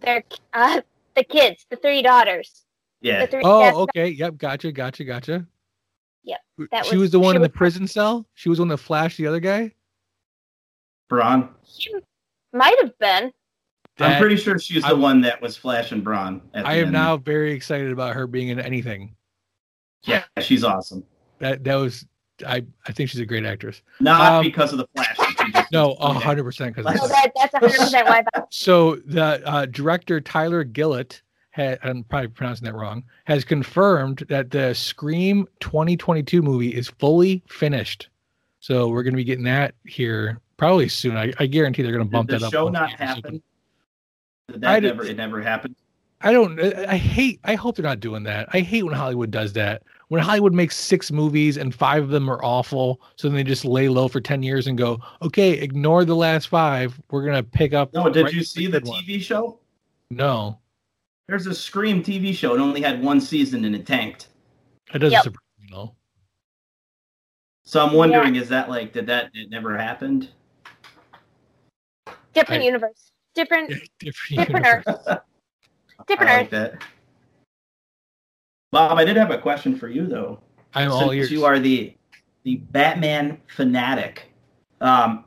their 0.00 0.24
uh, 0.52 0.80
the 1.14 1.24
kids, 1.24 1.64
the 1.70 1.76
three 1.76 2.02
daughters. 2.02 2.64
Yeah. 3.00 3.20
The 3.20 3.26
three. 3.30 3.42
Oh, 3.44 3.58
that's- 3.60 3.76
okay. 3.76 4.08
Yep. 4.08 4.36
Gotcha. 4.36 4.72
Gotcha. 4.72 5.04
Gotcha. 5.04 5.46
Yep, 6.24 6.40
that 6.72 6.86
she 6.86 6.96
was- 6.96 7.02
was 7.02 7.10
the 7.12 7.20
one 7.20 7.36
in 7.36 7.42
the 7.42 7.48
was- 7.48 7.56
prison 7.56 7.86
cell. 7.86 8.26
She 8.34 8.48
was 8.48 8.58
the 8.58 8.62
one 8.62 8.68
that 8.68 8.78
flashed 8.78 9.18
the 9.18 9.26
other 9.26 9.40
guy. 9.40 9.72
Bronn. 11.10 11.48
She 11.66 11.94
might 12.52 12.76
have 12.80 12.98
been. 12.98 13.32
I'm 14.00 14.18
pretty 14.20 14.36
sure 14.36 14.58
she's 14.58 14.82
the 14.82 14.88
I'm- 14.88 15.00
one 15.00 15.20
that 15.20 15.40
was 15.40 15.56
flashing 15.56 16.02
Bronn. 16.02 16.40
At 16.54 16.64
the 16.64 16.68
I 16.68 16.74
am 16.74 16.84
end. 16.86 16.92
now 16.92 17.16
very 17.16 17.52
excited 17.52 17.92
about 17.92 18.14
her 18.14 18.26
being 18.26 18.48
in 18.48 18.58
anything. 18.58 19.14
Yeah, 20.04 20.24
she's 20.40 20.64
awesome. 20.64 21.04
That 21.38 21.62
that 21.64 21.74
was. 21.76 22.06
I 22.44 22.64
I 22.88 22.92
think 22.92 23.10
she's 23.10 23.20
a 23.20 23.26
great 23.26 23.44
actress. 23.44 23.80
Not 24.00 24.20
Um, 24.32 24.42
because 24.44 24.72
of 24.72 24.78
the 24.78 24.88
flash. 24.94 25.16
No, 25.72 25.94
hundred 25.96 26.42
percent. 26.44 26.74
Oh, 26.78 26.82
Because 26.82 27.08
that, 27.10 27.30
that's 27.36 27.52
100 27.52 27.78
percent 27.78 28.08
why. 28.08 28.24
I- 28.34 28.42
so 28.50 28.96
the 29.06 29.46
uh, 29.46 29.66
director 29.66 30.20
Tyler 30.20 30.64
Gillett 30.64 31.20
I'm 31.56 32.04
probably 32.04 32.28
pronouncing 32.28 32.64
that 32.66 32.74
wrong, 32.74 33.04
has 33.24 33.44
confirmed 33.44 34.24
that 34.28 34.50
the 34.50 34.74
Scream 34.74 35.46
2022 35.60 36.42
movie 36.42 36.74
is 36.74 36.88
fully 36.98 37.42
finished. 37.48 38.08
So 38.60 38.88
we're 38.88 39.02
going 39.02 39.12
to 39.12 39.16
be 39.18 39.24
getting 39.24 39.44
that 39.44 39.74
here 39.86 40.40
probably 40.56 40.88
soon. 40.88 41.16
I, 41.16 41.32
I 41.38 41.46
guarantee 41.46 41.82
they're 41.82 41.92
going 41.92 42.04
to 42.06 42.10
bump 42.10 42.28
Did 42.30 42.36
that 42.36 42.40
the 42.40 42.46
up. 42.46 42.52
show 42.52 42.68
not 42.68 42.90
happen? 42.90 43.42
Did 44.48 44.64
I 44.64 44.74
that 44.74 44.80
did- 44.80 44.88
never? 44.88 45.04
It 45.04 45.16
never 45.16 45.40
happened. 45.42 45.76
I 46.20 46.32
don't. 46.32 46.58
I 46.58 46.96
hate. 46.96 47.38
I 47.44 47.54
hope 47.54 47.76
they're 47.76 47.82
not 47.84 48.00
doing 48.00 48.22
that. 48.22 48.48
I 48.54 48.60
hate 48.60 48.82
when 48.82 48.94
Hollywood 48.94 49.30
does 49.30 49.52
that. 49.54 49.82
When 50.08 50.22
Hollywood 50.22 50.54
makes 50.54 50.74
six 50.74 51.12
movies 51.12 51.58
and 51.58 51.74
five 51.74 52.02
of 52.02 52.08
them 52.08 52.30
are 52.30 52.42
awful, 52.42 53.02
so 53.16 53.28
then 53.28 53.36
they 53.36 53.44
just 53.44 53.66
lay 53.66 53.90
low 53.90 54.08
for 54.08 54.22
ten 54.22 54.42
years 54.42 54.66
and 54.66 54.78
go, 54.78 55.00
okay, 55.20 55.50
ignore 55.52 56.06
the 56.06 56.16
last 56.16 56.48
five. 56.48 56.98
We're 57.10 57.26
gonna 57.26 57.42
pick 57.42 57.74
up. 57.74 57.92
No, 57.92 58.08
did 58.08 58.24
right 58.24 58.32
you 58.32 58.42
see 58.42 58.66
the 58.66 58.80
did 58.80 58.88
one." 58.88 59.02
TV 59.02 59.20
show? 59.20 59.58
No, 60.10 60.60
There's 61.28 61.46
a 61.46 61.54
Scream 61.54 62.02
TV 62.02 62.34
show. 62.34 62.54
It 62.54 62.60
only 62.60 62.82
had 62.82 63.02
one 63.02 63.20
season 63.20 63.64
and 63.64 63.74
it 63.74 63.86
tanked. 63.86 64.28
it 64.92 64.98
doesn't 64.98 65.12
Yep. 65.12 65.22
surprise 65.24 65.40
me. 65.58 65.68
No. 65.70 65.94
So 67.64 67.84
I'm 67.84 67.94
wondering, 67.94 68.36
is 68.36 68.48
that 68.50 68.68
like, 68.68 68.92
did 68.92 69.06
that? 69.06 69.30
It 69.32 69.48
never 69.50 69.76
happened. 69.76 70.28
Different 72.34 72.62
I- 72.62 72.66
universe. 72.66 73.10
Different. 73.34 73.68
Different. 73.98 74.48
Different 74.48 74.66
universe. 74.66 74.84
Earth. 74.86 75.18
Different 76.06 76.30
I 76.30 76.40
Earth. 76.42 76.50
that. 76.50 76.82
Bob, 78.70 78.98
I 78.98 79.04
did 79.04 79.16
have 79.16 79.30
a 79.30 79.38
question 79.38 79.76
for 79.76 79.88
you 79.88 80.06
though. 80.06 80.40
I'm 80.74 80.90
all 80.90 81.00
Since 81.00 81.12
ears. 81.14 81.30
you 81.32 81.44
are 81.44 81.58
the 81.58 81.94
the 82.42 82.56
Batman 82.56 83.40
fanatic. 83.46 84.30
Um, 84.82 85.24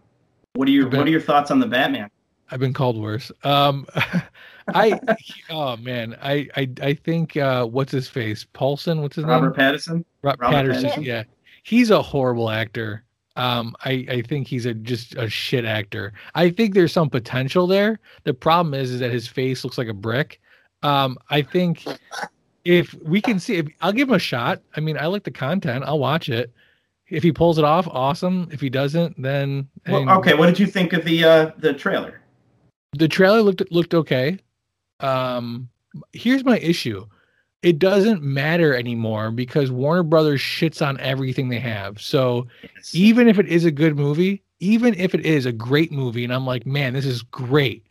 what 0.54 0.68
are 0.68 0.72
your 0.72 0.88
been- 0.88 1.00
what 1.00 1.08
are 1.08 1.12
your 1.12 1.22
thoughts 1.22 1.50
on 1.50 1.60
the 1.60 1.66
Batman? 1.68 2.10
I've 2.52 2.60
been 2.60 2.74
called 2.74 2.98
worse. 2.98 3.32
Um, 3.44 3.88
I. 4.74 5.00
oh 5.50 5.78
man, 5.78 6.18
I 6.22 6.48
I 6.56 6.70
I 6.82 6.94
think 6.94 7.38
uh, 7.38 7.66
what's 7.66 7.92
his 7.92 8.08
face? 8.08 8.46
Paulson. 8.54 9.02
What's 9.02 9.16
his 9.16 9.26
Robert 9.26 9.58
name? 9.58 9.74
Pattinson. 9.74 10.06
Ro- 10.22 10.34
Robert 10.40 10.46
Patterson. 10.46 10.90
Pattinson? 10.90 11.06
Yeah, 11.06 11.24
he's 11.64 11.92
a 11.92 12.02
horrible 12.02 12.50
actor. 12.50 13.04
Um, 13.36 13.76
I 13.86 14.06
I 14.10 14.22
think 14.22 14.48
he's 14.48 14.66
a 14.66 14.74
just 14.74 15.16
a 15.16 15.30
shit 15.30 15.66
actor. 15.66 16.14
I 16.36 16.50
think 16.50 16.74
there's 16.74 16.92
some 16.92 17.10
potential 17.10 17.68
there. 17.68 18.00
The 18.24 18.34
problem 18.34 18.74
is, 18.74 18.92
is 18.92 19.00
that 19.00 19.12
his 19.12 19.28
face 19.28 19.64
looks 19.64 19.78
like 19.78 19.88
a 19.88 19.94
brick. 19.94 20.40
Um, 20.84 21.18
I 21.30 21.42
think 21.42 21.86
if 22.66 22.94
we 22.96 23.22
can 23.22 23.40
see, 23.40 23.56
if, 23.56 23.68
I'll 23.82 23.94
give 23.94 24.10
him 24.10 24.16
a 24.16 24.20
shot. 24.20 24.62
I 24.76 24.80
mean, 24.80 24.98
I 24.98 25.06
like 25.08 25.24
the 25.24 25.32
content. 25.32 25.84
I'll 25.86 26.00
watch 26.00 26.30
it. 26.30 26.52
If 27.10 27.24
he 27.24 27.32
pulls 27.32 27.58
it 27.58 27.64
off, 27.64 27.88
awesome. 27.88 28.50
If 28.52 28.60
he 28.60 28.70
doesn't, 28.70 29.22
then 29.22 29.70
Well, 29.88 30.10
okay, 30.20 30.34
what 30.34 30.48
did 30.48 30.60
you 30.60 30.68
think 30.68 30.92
of 30.92 31.06
the 31.06 31.24
uh, 31.24 31.52
the 31.58 31.74
trailer? 31.74 32.22
the 32.98 33.08
trailer 33.08 33.42
looked 33.42 33.64
looked 33.72 33.94
okay. 33.94 34.40
Um, 35.00 35.70
here's 36.14 36.44
my 36.44 36.60
issue: 36.60 37.06
it 37.64 37.80
doesn't 37.80 38.22
matter 38.22 38.76
anymore 38.76 39.32
because 39.32 39.72
Warner 39.72 40.04
Brothers 40.04 40.42
shits 40.42 40.86
on 40.86 41.00
everything 41.00 41.50
they 41.50 41.60
have. 41.60 42.00
So 42.00 42.48
even 42.94 43.28
if 43.28 43.40
it 43.40 43.48
is 43.48 43.66
a 43.66 43.72
good 43.72 43.96
movie, 43.96 44.44
even 44.60 44.94
if 44.96 45.16
it 45.16 45.26
is 45.26 45.46
a 45.46 45.52
great 45.52 45.92
movie, 45.92 46.24
and 46.24 46.34
I'm 46.34 46.46
like, 46.46 46.66
man, 46.66 46.94
this 46.94 47.06
is 47.06 47.24
great, 47.24 47.87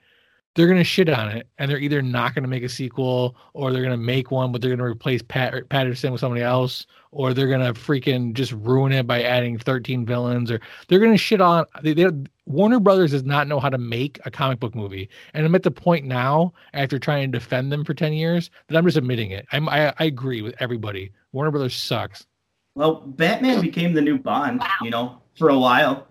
they're 0.57 0.67
gonna 0.67 0.83
shit 0.83 1.09
on 1.09 1.29
it, 1.29 1.47
and 1.59 1.71
they're 1.71 1.79
either 1.79 2.03
not 2.03 2.35
gonna 2.35 2.49
make 2.49 2.65
a 2.65 2.69
sequel, 2.69 3.37
or 3.53 3.73
they're 3.73 3.83
gonna 3.83 3.97
make 3.97 4.31
one, 4.31 4.51
but 4.51 4.61
they're 4.61 4.75
gonna 4.75 4.89
replace 4.89 5.23
Pat 5.23 5.69
Patterson 5.69 6.11
with 6.11 6.21
somebody 6.21 6.43
else, 6.43 6.87
or 7.13 7.33
they're 7.33 7.49
gonna 7.49 7.75
freaking 7.75 8.33
just 8.33 8.53
ruin 8.53 8.91
it 8.91 9.07
by 9.07 9.23
adding 9.23 9.59
13 9.59 10.05
villains, 10.05 10.51
or 10.51 10.61
they're 10.89 10.99
gonna 10.99 11.17
shit 11.17 11.41
on. 11.41 11.67
They, 11.83 11.93
they, 11.93 12.07
Warner 12.47 12.81
Brothers 12.81 13.11
does 13.11 13.25
not 13.25 13.49
know 13.49 13.61
how 13.61 13.69
to 13.69 13.79
make 13.79 14.19
a 14.25 14.31
comic 14.31 14.59
book 14.59 14.75
movie, 14.75 15.09
and 15.35 15.45
I'm 15.45 15.55
at 15.55 15.63
the 15.63 15.71
point 15.71 16.07
now, 16.07 16.53
after 16.73 16.99
trying 16.99 17.31
to 17.31 17.39
defend 17.39 17.71
them 17.71 17.85
for 17.85 17.93
10 17.95 18.15
years, 18.15 18.51
that 18.69 18.77
I'm 18.77 18.85
just 18.85 18.97
admitting 18.97 19.31
it. 19.33 19.47
I'm 19.53 19.69
I, 19.69 19.93
I 19.99 20.05
agree 20.05 20.43
with 20.43 20.55
everybody. 20.59 21.13
Warner 21.33 21.51
Brothers 21.51 21.77
sucks. 21.77 22.27
Well, 22.75 22.95
Batman 23.07 23.61
became 23.61 23.93
the 23.95 24.03
new 24.03 24.19
Bond, 24.19 24.61
Wow. 24.61 24.69
you 24.83 24.91
know, 24.91 25.21
for 25.37 25.49
a 25.51 25.59
while, 25.59 26.07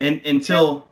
and 0.00 0.20
until 0.24 0.86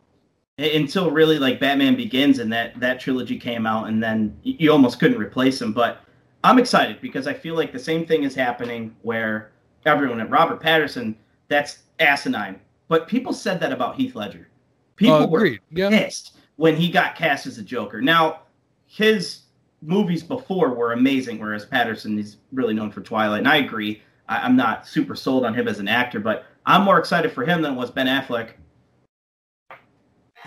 until 0.58 1.10
really 1.10 1.38
like 1.38 1.60
Batman 1.60 1.96
Begins 1.96 2.40
and 2.40 2.52
that 2.52 2.78
that 2.80 3.00
trilogy 3.00 3.38
came 3.38 3.66
out, 3.66 3.88
and 3.88 4.02
then 4.02 4.36
you 4.42 4.72
almost 4.72 4.98
couldn't 4.98 5.18
replace 5.20 5.60
him. 5.62 5.72
But 5.72 6.00
I'm 6.44 6.58
excited 6.58 7.00
because 7.00 7.26
I 7.26 7.34
feel 7.34 7.54
like 7.54 7.72
the 7.72 7.78
same 7.78 8.04
thing 8.06 8.24
is 8.24 8.34
happening 8.34 8.94
where 9.02 9.52
everyone 9.86 10.20
at 10.20 10.30
Robert 10.30 10.60
Patterson, 10.60 11.16
that's 11.48 11.78
asinine. 12.00 12.60
But 12.88 13.06
people 13.06 13.32
said 13.32 13.60
that 13.60 13.72
about 13.72 13.96
Heath 13.96 14.14
Ledger. 14.14 14.48
People 14.96 15.14
Oh, 15.16 15.26
were. 15.26 15.56
Yeah. 15.70 15.90
pissed 15.90 16.36
when 16.56 16.74
he 16.76 16.90
got 16.90 17.14
cast 17.14 17.46
as 17.46 17.58
a 17.58 17.62
Joker. 17.62 18.00
Now, 18.00 18.40
his 18.86 19.40
movies 19.82 20.22
before 20.24 20.70
were 20.74 20.92
amazing, 20.92 21.38
whereas 21.38 21.64
Patterson 21.64 22.18
is 22.18 22.38
really 22.52 22.74
known 22.74 22.90
for 22.90 23.00
Twilight. 23.00 23.40
And 23.40 23.48
I 23.48 23.58
agree. 23.58 24.02
I, 24.28 24.38
I'm 24.38 24.56
not 24.56 24.88
super 24.88 25.14
sold 25.14 25.44
on 25.44 25.54
him 25.54 25.68
as 25.68 25.78
an 25.78 25.86
actor, 25.86 26.18
but 26.18 26.46
I'm 26.66 26.82
more 26.82 26.98
excited 26.98 27.30
for 27.32 27.44
him 27.44 27.62
than 27.62 27.76
was 27.76 27.90
Ben 27.90 28.06
Affleck. 28.06 28.50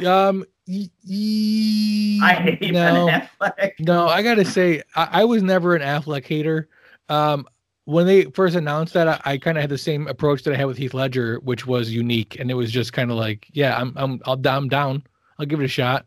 Um, 0.06 0.46
y- 0.68 0.90
y- 1.08 2.20
I 2.24 2.34
hate 2.34 2.72
no, 2.74 3.08
Ben 3.08 3.30
Affleck. 3.42 3.72
no. 3.80 4.08
I 4.08 4.22
gotta 4.22 4.46
say, 4.46 4.82
I, 4.96 5.22
I 5.22 5.26
was 5.26 5.44
never 5.44 5.76
an 5.76 5.82
Affleck 5.82 6.26
hater. 6.26 6.70
Um, 7.10 7.46
when 7.86 8.06
they 8.06 8.26
first 8.26 8.56
announced 8.56 8.94
that, 8.94 9.08
I, 9.08 9.20
I 9.26 9.38
kind 9.38 9.58
of 9.58 9.62
had 9.62 9.70
the 9.70 9.78
same 9.78 10.08
approach 10.08 10.44
that 10.44 10.54
I 10.54 10.58
had 10.58 10.66
with 10.68 10.78
Heath 10.78 10.94
Ledger, 10.94 11.40
which 11.44 11.66
was 11.68 11.92
unique, 11.92 12.40
and 12.40 12.50
it 12.50 12.54
was 12.54 12.72
just 12.72 12.94
kind 12.94 13.12
of 13.12 13.18
like, 13.18 13.48
yeah, 13.52 13.78
I'm, 13.78 13.94
I'm, 13.98 14.22
I'll, 14.26 14.40
I'm 14.48 14.70
down. 14.70 15.04
I'll 15.40 15.46
give 15.46 15.60
it 15.60 15.66
a 15.66 15.68
shot. 15.68 16.06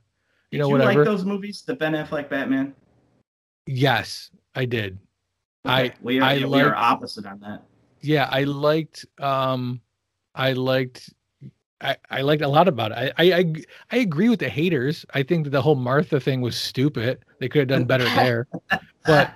You 0.50 0.58
know, 0.60 0.68
you 0.68 0.72
whatever. 0.72 1.00
like 1.00 1.04
those 1.04 1.24
movies, 1.24 1.62
the 1.66 1.74
Ben 1.74 1.92
Affleck 1.92 2.28
Batman? 2.28 2.74
Yes, 3.66 4.30
I 4.54 4.66
did. 4.66 4.98
Okay, 5.66 5.74
I, 5.88 5.92
we 6.00 6.20
are, 6.20 6.24
I 6.24 6.44
we 6.44 6.60
are 6.60 6.74
opposite 6.76 7.26
on 7.26 7.40
that. 7.40 7.62
yeah, 8.02 8.28
I 8.30 8.44
liked, 8.44 9.06
um, 9.18 9.80
I 10.34 10.52
liked, 10.52 11.12
I, 11.84 11.96
I 12.10 12.20
liked 12.22 12.42
a 12.42 12.48
lot 12.48 12.66
about 12.66 12.92
it. 12.92 13.14
I, 13.18 13.24
I, 13.24 13.36
I, 13.38 13.54
I 13.92 13.96
agree 13.98 14.28
with 14.28 14.40
the 14.40 14.48
haters. 14.48 15.04
I 15.14 15.22
think 15.22 15.44
that 15.44 15.50
the 15.50 15.62
whole 15.62 15.74
Martha 15.74 16.18
thing 16.18 16.40
was 16.40 16.56
stupid. 16.56 17.24
They 17.40 17.48
could 17.48 17.60
have 17.60 17.68
done 17.68 17.84
better 17.84 18.04
there. 18.16 18.48
but 19.06 19.34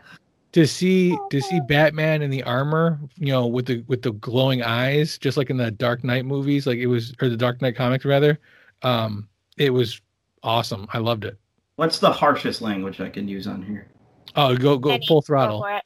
to 0.53 0.67
see 0.67 1.17
to 1.31 1.41
see 1.41 1.61
Batman 1.69 2.23
in 2.23 2.31
the 2.31 2.43
armor, 2.43 2.99
you 3.17 3.33
know, 3.33 3.47
with 3.47 3.67
the 3.67 3.85
with 3.87 4.03
the 4.03 4.13
glowing 4.13 4.63
eyes, 4.63 5.19
just 5.19 5.37
like 5.37 5.51
in 5.51 5.57
the 5.59 5.71
Dark 5.71 6.03
Knight 6.05 6.25
movies, 6.25 6.67
like 6.67 6.79
it 6.79 6.87
was 6.87 7.15
or 7.21 7.29
the 7.29 7.37
Dark 7.37 7.61
Knight 7.61 7.77
comics 7.77 8.05
rather, 8.05 8.39
um, 8.83 9.29
it 9.59 9.71
was 9.71 10.01
awesome. 10.43 10.87
I 10.93 10.99
loved 10.99 11.25
it. 11.27 11.37
What's 11.77 11.99
the 11.99 12.11
harshest 12.11 12.63
language 12.63 13.01
I 13.01 13.09
can 13.11 13.29
use 13.29 13.47
on 13.47 13.63
here? 13.63 13.89
Oh, 14.37 14.57
go 14.57 14.79
go 14.79 14.91
Any- 14.93 15.07
full 15.07 15.23
throttle. 15.23 15.61
for 15.61 15.71
it. 15.77 15.83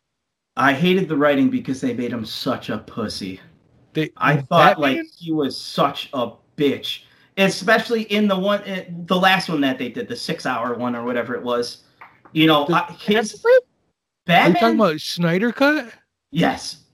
I 0.56 0.74
hated 0.74 1.08
the 1.08 1.16
writing 1.16 1.48
because 1.50 1.80
they 1.80 1.94
made 1.94 2.12
him 2.12 2.24
such 2.26 2.68
a 2.68 2.78
pussy. 2.78 3.40
They, 3.94 4.10
I 4.16 4.36
thought 4.36 4.76
Batman- 4.78 4.98
like 4.98 5.06
he 5.18 5.32
was 5.32 5.58
such 5.60 6.08
a 6.12 6.30
bitch, 6.56 7.02
especially 7.36 8.02
in 8.04 8.28
the 8.28 8.38
one, 8.38 8.62
eh, 8.64 8.84
the 9.06 9.16
last 9.18 9.48
one 9.48 9.60
that 9.62 9.78
they 9.78 9.88
did, 9.88 10.08
the 10.08 10.16
six-hour 10.16 10.74
one 10.74 10.94
or 10.94 11.04
whatever 11.04 11.34
it 11.34 11.42
was. 11.42 11.84
You 12.32 12.46
know, 12.46 12.66
The- 12.66 12.76
I, 12.76 12.92
his 12.92 13.14
Justice 13.32 13.44
League? 13.44 13.62
Are 14.28 14.48
you 14.48 14.54
talking 14.54 14.76
about 14.76 15.00
Snyder 15.00 15.52
cut? 15.52 15.92
yes, 16.30 16.84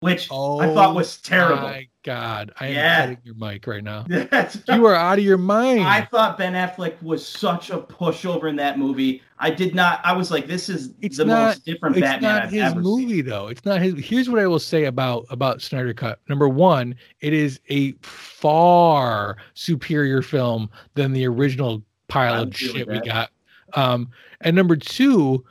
which 0.00 0.28
Oh, 0.30 0.60
I 0.60 0.74
thought 0.74 0.94
was 0.94 1.18
terrible. 1.18 1.62
My 1.68 1.88
God, 2.06 2.52
I 2.60 2.68
am 2.68 2.72
Yeah. 2.74 3.00
cutting 3.00 3.18
your 3.24 3.34
mic 3.34 3.66
right 3.66 3.82
now. 3.82 4.06
You 4.68 4.86
are 4.86 4.94
out 4.94 5.18
of 5.18 5.24
your 5.24 5.36
mind. 5.38 5.80
I 5.82 6.02
thought 6.02 6.38
Ben 6.38 6.52
Affleck 6.54 7.02
was 7.02 7.26
such 7.26 7.70
a 7.70 7.78
pushover 7.78 8.48
in 8.48 8.54
that 8.56 8.78
movie. 8.78 9.22
I 9.40 9.50
did 9.50 9.74
not. 9.74 10.00
I 10.04 10.12
was 10.12 10.30
like, 10.30 10.46
this 10.46 10.68
is 10.68 10.94
It's 11.02 11.16
the 11.18 11.24
not- 11.24 11.48
most 11.48 11.64
different 11.66 11.96
it's 11.96 12.02
Batman 12.06 12.30
not 12.34 12.42
I've 12.44 12.50
his 12.52 12.62
ever 12.62 12.80
movie 12.80 13.16
seen. 13.16 13.26
though. 13.26 13.48
It's 13.48 13.64
not 13.64 13.82
his. 13.82 13.94
Here's 13.98 14.30
what 14.30 14.38
I 14.38 14.46
will 14.46 14.60
say 14.60 14.84
about 14.84 15.26
about 15.30 15.60
Snyder 15.60 15.92
Cut. 15.92 16.20
Number 16.28 16.48
one, 16.48 16.94
it 17.20 17.32
is 17.32 17.58
a 17.68 17.92
far 18.02 19.36
superior 19.54 20.22
film 20.22 20.70
than 20.94 21.12
the 21.12 21.26
original 21.26 21.82
pile 22.08 22.44
of 22.44 22.56
shit 22.56 22.86
we 22.88 23.00
got. 23.00 23.30
Um, 23.74 24.08
and 24.42 24.54
number 24.54 24.76
two, 24.76 25.44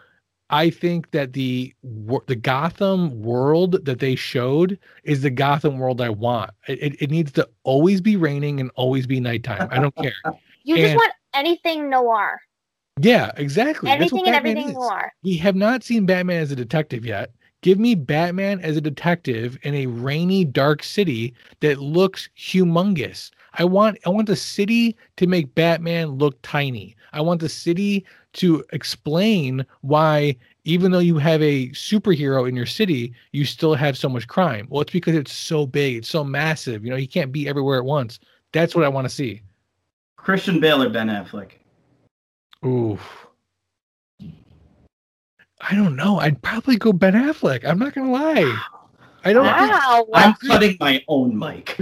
I 0.49 0.69
think 0.69 1.11
that 1.11 1.33
the 1.33 1.73
the 2.27 2.35
Gotham 2.35 3.21
world 3.21 3.83
that 3.85 3.99
they 3.99 4.15
showed 4.15 4.77
is 5.03 5.21
the 5.21 5.31
Gotham 5.31 5.79
world 5.79 6.01
I 6.01 6.09
want. 6.09 6.51
It, 6.67 7.01
it, 7.01 7.09
needs 7.09 7.31
to 7.33 7.49
always 7.63 7.99
be 7.99 8.15
raining 8.15 8.59
and 8.59 8.69
always 8.75 9.07
be 9.07 9.19
nighttime. 9.19 9.67
I 9.71 9.79
don't 9.79 9.95
care. 9.95 10.13
You 10.67 10.77
just 10.77 10.95
want 10.95 11.13
anything 11.35 11.91
noir. 11.91 12.41
Yeah, 12.99 13.31
exactly. 13.37 13.91
Anything 13.91 14.25
and 14.25 14.35
everything 14.35 14.69
is. 14.69 14.73
noir. 14.73 15.13
We 15.21 15.37
have 15.37 15.55
not 15.55 15.83
seen 15.83 16.07
Batman 16.07 16.41
as 16.41 16.51
a 16.51 16.55
detective 16.55 17.05
yet. 17.05 17.31
Give 17.61 17.77
me 17.77 17.93
Batman 17.93 18.61
as 18.61 18.75
a 18.75 18.81
detective 18.81 19.59
in 19.61 19.75
a 19.75 19.85
rainy, 19.85 20.43
dark 20.45 20.81
city 20.81 21.35
that 21.59 21.79
looks 21.79 22.29
humongous. 22.35 23.29
I 23.57 23.65
want 23.65 23.97
I 24.05 24.09
want 24.09 24.27
the 24.27 24.35
city 24.35 24.95
to 25.17 25.27
make 25.27 25.55
Batman 25.55 26.09
look 26.09 26.41
tiny. 26.41 26.95
I 27.13 27.21
want 27.21 27.41
the 27.41 27.49
city 27.49 28.05
to 28.33 28.63
explain 28.73 29.65
why 29.81 30.35
even 30.65 30.91
though 30.91 30.99
you 30.99 31.17
have 31.17 31.41
a 31.41 31.69
superhero 31.69 32.47
in 32.49 32.55
your 32.55 32.65
city, 32.65 33.13
you 33.31 33.45
still 33.45 33.75
have 33.75 33.97
so 33.97 34.09
much 34.09 34.27
crime. 34.27 34.67
Well, 34.69 34.81
it's 34.81 34.91
because 34.91 35.15
it's 35.15 35.31
so 35.31 35.65
big, 35.65 35.97
it's 35.97 36.09
so 36.09 36.23
massive. 36.23 36.83
You 36.83 36.91
know, 36.91 36.97
he 36.97 37.07
can't 37.07 37.31
be 37.31 37.47
everywhere 37.47 37.77
at 37.77 37.85
once. 37.85 38.19
That's 38.51 38.75
what 38.75 38.83
I 38.83 38.89
want 38.89 39.05
to 39.05 39.13
see. 39.13 39.41
Christian 40.17 40.59
Bale 40.59 40.83
or 40.83 40.89
Ben 40.89 41.07
Affleck? 41.07 41.51
Oof. 42.65 43.27
I 45.61 45.75
don't 45.75 45.95
know. 45.95 46.19
I'd 46.19 46.41
probably 46.41 46.77
go 46.77 46.91
Ben 46.91 47.13
Affleck. 47.13 47.63
I'm 47.63 47.79
not 47.79 47.93
gonna 47.93 48.11
lie. 48.11 48.61
I 49.25 49.33
don't 49.33 49.45
think 49.45 49.71
Wow. 49.71 50.07
I'm 50.13 50.33
cutting 50.35 50.77
my 50.79 51.03
own 51.07 51.37
mic. 51.37 51.77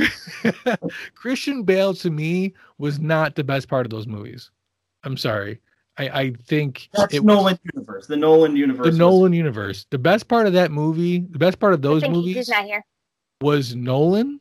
Christian 1.16 1.64
Bale 1.64 1.94
to 1.96 2.10
me 2.10 2.54
was 2.78 3.00
not 3.00 3.36
the 3.36 3.44
best 3.44 3.68
part 3.68 3.86
of 3.86 3.90
those 3.90 4.08
movies. 4.08 4.50
I'm 5.04 5.18
sorry. 5.18 5.60
I, 5.98 6.10
I 6.10 6.32
think 6.48 6.90
That's 6.94 7.14
it 7.14 7.24
was 7.24 7.60
universe. 7.74 8.08
The 8.08 8.16
Nolan 8.18 8.56
universe. 8.56 8.86
the 8.86 8.90
was- 8.92 8.98
Nolan 8.98 9.34
universe. 9.34 9.86
The 9.90 10.00
best 10.00 10.28
part 10.28 10.48
of 10.48 10.54
that 10.54 10.72
movie, 10.72 11.20
the 11.20 11.38
best 11.38 11.60
part 11.60 11.74
of 11.74 11.82
those 11.82 12.02
think 12.02 12.16
he's 12.16 12.26
movies 12.26 12.50
not 12.50 12.64
here. 12.66 12.84
was 13.42 13.76
Nolan 13.76 14.40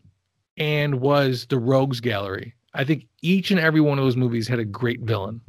and 0.57 1.01
was 1.01 1.47
the 1.47 1.59
Rogues 1.59 2.01
Gallery. 2.01 2.55
I 2.73 2.85
think 2.85 3.07
each 3.21 3.51
and 3.51 3.61
every 3.61 3.81
one 3.83 3.99
of 3.99 4.05
those 4.05 4.17
movies 4.17 4.47
had 4.49 4.61
a 4.61 4.65
great 4.65 5.01
villain. 5.01 5.41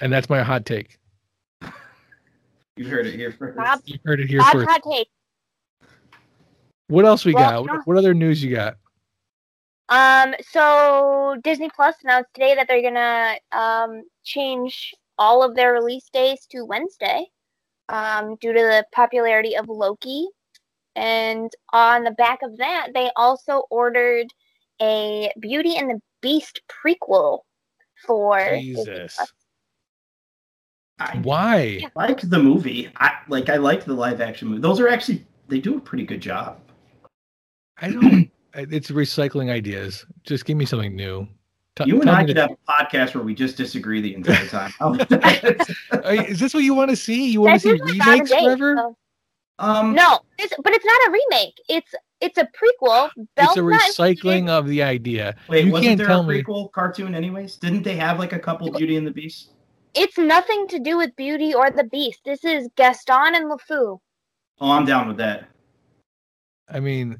And 0.00 0.12
that's 0.12 0.28
my 0.30 0.42
hot 0.42 0.64
take. 0.66 0.98
You 2.76 2.86
heard 2.88 3.06
it 3.06 3.14
here 3.14 3.30
first. 3.30 3.56
Bob, 3.58 3.80
You 3.84 3.98
heard 4.04 4.18
it 4.20 4.28
here 4.28 4.38
Bob's 4.40 4.52
first. 4.52 4.70
hot 4.70 4.82
take. 4.90 5.08
What 6.92 7.06
else 7.06 7.24
we 7.24 7.32
Well, 7.32 7.64
got? 7.64 7.66
no. 7.66 7.72
What, 7.72 7.86
what 7.86 7.96
other 7.96 8.12
news 8.12 8.44
you 8.44 8.54
got? 8.54 8.76
Um, 9.88 10.34
so 10.50 11.36
Disney 11.42 11.70
Plus 11.74 11.96
announced 12.04 12.28
today 12.34 12.54
that 12.54 12.68
they're 12.68 12.82
gonna 12.82 13.36
um 13.50 14.02
change 14.22 14.92
all 15.18 15.42
of 15.42 15.54
their 15.54 15.72
release 15.72 16.10
days 16.12 16.46
to 16.50 16.66
Wednesday, 16.66 17.24
um, 17.88 18.36
due 18.42 18.52
to 18.52 18.60
the 18.60 18.84
popularity 18.92 19.56
of 19.56 19.70
Loki. 19.70 20.28
And 20.94 21.50
on 21.72 22.04
the 22.04 22.10
back 22.10 22.40
of 22.42 22.58
that, 22.58 22.88
they 22.92 23.10
also 23.16 23.62
ordered 23.70 24.26
a 24.82 25.32
Beauty 25.40 25.78
and 25.78 25.88
the 25.88 26.00
Beast 26.20 26.60
prequel 26.68 27.40
for 28.06 28.38
Disney 28.38 28.60
Jesus. 28.60 29.14
Plus. 29.16 29.32
I 30.98 31.18
Why? 31.22 31.86
like 31.94 32.20
the 32.20 32.38
movie. 32.38 32.90
I 32.96 33.12
like. 33.28 33.48
I 33.48 33.56
liked 33.56 33.86
the 33.86 33.94
live 33.94 34.20
action 34.20 34.48
movie. 34.48 34.60
Those 34.60 34.78
are 34.78 34.88
actually 34.88 35.24
they 35.48 35.58
do 35.58 35.78
a 35.78 35.80
pretty 35.80 36.04
good 36.04 36.20
job. 36.20 36.58
I 37.82 37.90
don't. 37.90 38.30
it's 38.54 38.90
recycling 38.90 39.50
ideas. 39.50 40.06
Just 40.24 40.44
give 40.44 40.56
me 40.56 40.64
something 40.64 40.94
new. 40.96 41.26
T- 41.76 41.84
you 41.86 42.00
and 42.00 42.10
I 42.10 42.24
could 42.24 42.34
to- 42.36 42.42
have 42.42 42.50
a 42.52 42.72
podcast 42.84 43.14
where 43.14 43.24
we 43.24 43.34
just 43.34 43.56
disagree 43.56 44.00
the 44.00 44.14
entire 44.14 44.46
time. 44.46 44.72
How 44.78 44.94
about 44.94 45.08
that? 45.08 45.74
Are 46.04 46.14
you- 46.14 46.22
is 46.22 46.38
this 46.40 46.54
what 46.54 46.62
you 46.62 46.74
want 46.74 46.90
to 46.90 46.96
see? 46.96 47.30
You 47.30 47.40
want 47.42 47.54
That's 47.54 47.62
to 47.64 47.68
see 47.70 47.76
usually 47.78 47.98
Bob 47.98 48.08
and 48.08 48.14
remakes 48.20 48.30
Dave, 48.30 48.44
forever? 48.44 48.76
so- 48.78 48.96
um, 49.58 49.94
No, 49.94 50.20
it's, 50.38 50.54
but 50.62 50.72
it's 50.72 50.84
not 50.84 51.00
a 51.08 51.10
remake. 51.10 51.54
It's 51.68 51.94
it's 52.20 52.38
a 52.38 52.44
prequel. 52.46 53.10
It's 53.36 53.56
a 53.56 53.60
recycling 53.60 54.48
of 54.48 54.68
the 54.68 54.82
idea. 54.82 55.34
Wait, 55.48 55.64
you 55.64 55.72
wasn't 55.72 55.88
can't 55.88 55.98
there 55.98 56.06
tell 56.06 56.20
a 56.20 56.26
me. 56.26 56.42
prequel 56.42 56.70
cartoon 56.72 57.14
anyways? 57.16 57.56
Didn't 57.56 57.82
they 57.82 57.96
have 57.96 58.18
like 58.18 58.32
a 58.32 58.38
couple 58.38 58.70
Beauty 58.70 58.96
and 58.96 59.04
the 59.06 59.10
Beast? 59.10 59.50
It's 59.94 60.16
nothing 60.18 60.68
to 60.68 60.78
do 60.78 60.96
with 60.96 61.14
Beauty 61.16 61.52
or 61.52 61.70
the 61.70 61.84
Beast. 61.84 62.20
This 62.24 62.44
is 62.44 62.68
Gaston 62.76 63.34
and 63.34 63.50
LeFou. 63.50 63.98
Oh, 64.60 64.70
I'm 64.70 64.84
down 64.84 65.08
with 65.08 65.16
that. 65.18 65.48
I 66.68 66.80
mean, 66.80 67.18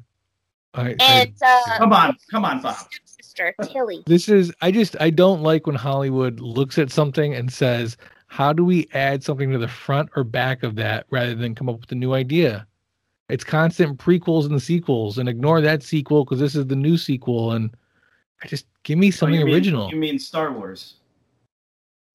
I, 0.73 0.89
I- 0.91 0.95
And 0.99 1.33
uh, 1.45 1.77
Come 1.77 1.93
on, 1.93 2.17
come 2.31 2.45
on, 2.45 2.61
Bob. 2.61 2.75
sister 3.21 3.53
Tilly. 3.63 4.03
this 4.05 4.29
is. 4.29 4.51
I 4.61 4.71
just. 4.71 4.95
I 4.99 5.09
don't 5.09 5.41
like 5.41 5.67
when 5.67 5.75
Hollywood 5.75 6.39
looks 6.39 6.77
at 6.77 6.91
something 6.91 7.33
and 7.33 7.51
says, 7.51 7.97
"How 8.27 8.53
do 8.53 8.63
we 8.65 8.87
add 8.93 9.23
something 9.23 9.51
to 9.51 9.57
the 9.57 9.67
front 9.67 10.09
or 10.15 10.23
back 10.23 10.63
of 10.63 10.75
that?" 10.75 11.05
rather 11.09 11.35
than 11.35 11.55
come 11.55 11.69
up 11.69 11.79
with 11.81 11.91
a 11.91 11.95
new 11.95 12.13
idea. 12.13 12.65
It's 13.29 13.43
constant 13.43 13.97
prequels 13.99 14.45
and 14.49 14.61
sequels, 14.61 15.17
and 15.17 15.27
ignore 15.29 15.61
that 15.61 15.81
sequel 15.83 16.25
because 16.25 16.39
this 16.39 16.55
is 16.55 16.67
the 16.67 16.75
new 16.75 16.97
sequel. 16.97 17.53
And 17.53 17.75
I 18.43 18.47
just 18.47 18.65
give 18.83 18.97
me 18.97 19.07
Oh, 19.07 19.11
something 19.11 19.39
you 19.39 19.45
mean- 19.45 19.53
original. 19.55 19.89
You 19.89 19.97
mean 19.97 20.19
Star 20.19 20.51
Wars? 20.51 20.95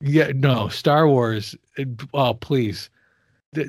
Yeah, 0.00 0.30
no, 0.34 0.68
Star 0.68 1.08
Wars. 1.08 1.54
it- 1.76 1.88
Oh, 2.14 2.34
please. 2.34 2.90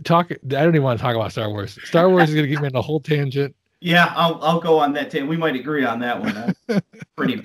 Talk. 0.03 0.31
I 0.31 0.35
don't 0.43 0.69
even 0.75 0.83
want 0.83 0.99
to 0.99 1.03
talk 1.03 1.15
about 1.15 1.31
Star 1.31 1.49
Wars. 1.49 1.79
Star 1.85 2.09
Wars 2.09 2.29
is 2.29 2.35
going 2.35 2.45
to 2.45 2.51
get 2.51 2.61
me 2.61 2.67
on 2.67 2.75
a 2.75 2.81
whole 2.81 2.99
tangent. 2.99 3.55
Yeah, 3.81 4.11
I'll 4.15 4.39
I'll 4.43 4.59
go 4.59 4.77
on 4.79 4.93
that. 4.93 5.09
Too. 5.11 5.25
We 5.25 5.37
might 5.37 5.55
agree 5.55 5.85
on 5.85 5.99
that 5.99 6.19
one. 6.19 6.55
I'm 6.67 6.81
pretty 7.15 7.41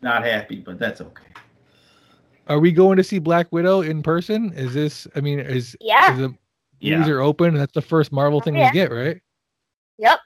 not 0.00 0.24
happy, 0.24 0.56
but 0.56 0.78
that's 0.78 1.00
okay. 1.00 1.24
Are 2.48 2.58
we 2.60 2.70
going 2.72 2.96
to 2.98 3.04
see 3.04 3.18
Black 3.18 3.50
Widow 3.50 3.80
in 3.82 4.02
person? 4.02 4.52
Is 4.54 4.74
this? 4.74 5.06
I 5.16 5.20
mean, 5.20 5.40
is 5.40 5.76
Yeah. 5.80 6.12
is 6.12 6.18
the 6.18 6.34
Yeah. 6.80 6.98
movies 6.98 7.10
are 7.10 7.20
open? 7.20 7.54
That's 7.54 7.72
the 7.72 7.82
first 7.82 8.12
Marvel 8.12 8.40
thing 8.40 8.54
Yeah. 8.56 8.68
we 8.68 8.72
get, 8.72 8.92
right? 8.92 9.20
Yep. 9.98 10.18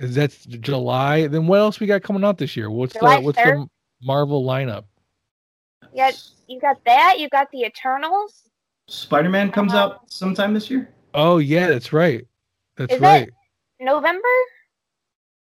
Is 0.00 0.14
that's 0.16 0.44
July? 0.46 1.28
Then 1.28 1.46
what 1.46 1.60
else 1.60 1.78
we 1.78 1.86
got 1.86 2.02
coming 2.02 2.24
out 2.24 2.38
this 2.38 2.56
year? 2.56 2.68
What's 2.70 2.94
July 2.94 3.16
the 3.16 3.22
what's 3.22 3.38
3rd. 3.38 3.64
the 3.64 4.06
Marvel 4.06 4.44
lineup? 4.44 4.84
Yeah, 5.92 6.10
you 6.48 6.60
got 6.60 6.84
that. 6.84 7.20
You 7.20 7.28
got 7.28 7.48
the 7.52 7.60
Eternals. 7.62 8.48
Spider-Man 8.88 9.52
comes 9.52 9.72
Uh, 9.72 9.78
out 9.78 10.10
sometime 10.12 10.52
this 10.52 10.68
year. 10.68 10.88
Oh 11.14 11.38
yeah, 11.38 11.68
that's 11.68 11.92
right. 11.92 12.26
That's 12.76 12.92
Is 12.94 13.00
that- 13.00 13.20
right. 13.20 13.30
November. 13.80 14.28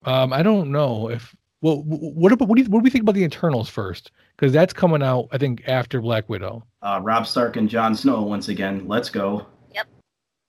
Um, 0.03 0.33
I 0.33 0.41
don't 0.41 0.71
know 0.71 1.09
if 1.09 1.35
well, 1.61 1.83
what 1.85 2.31
about 2.31 2.47
what 2.47 2.57
do 2.57 2.63
you 2.63 2.69
what 2.69 2.79
do 2.79 2.83
we 2.83 2.89
think 2.89 3.03
about 3.03 3.13
the 3.13 3.23
Eternals 3.23 3.69
first? 3.69 4.11
Because 4.35 4.51
that's 4.51 4.73
coming 4.73 5.03
out, 5.03 5.27
I 5.31 5.37
think, 5.37 5.61
after 5.67 6.01
Black 6.01 6.27
Widow. 6.27 6.65
Uh, 6.81 6.99
Rob 7.03 7.27
Stark 7.27 7.55
and 7.55 7.69
Jon 7.69 7.95
Snow 7.95 8.23
once 8.23 8.47
again. 8.47 8.87
Let's 8.87 9.09
go. 9.09 9.45
Yep, 9.75 9.87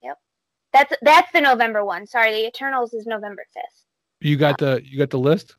yep. 0.02 0.18
That's 0.72 0.94
that's 1.02 1.30
the 1.32 1.42
November 1.42 1.84
one. 1.84 2.06
Sorry, 2.06 2.32
the 2.32 2.46
Eternals 2.46 2.94
is 2.94 3.06
November 3.06 3.44
fifth. 3.52 3.84
You 4.20 4.36
got 4.36 4.56
the 4.56 4.80
you 4.84 4.98
got 4.98 5.10
the 5.10 5.18
list. 5.18 5.56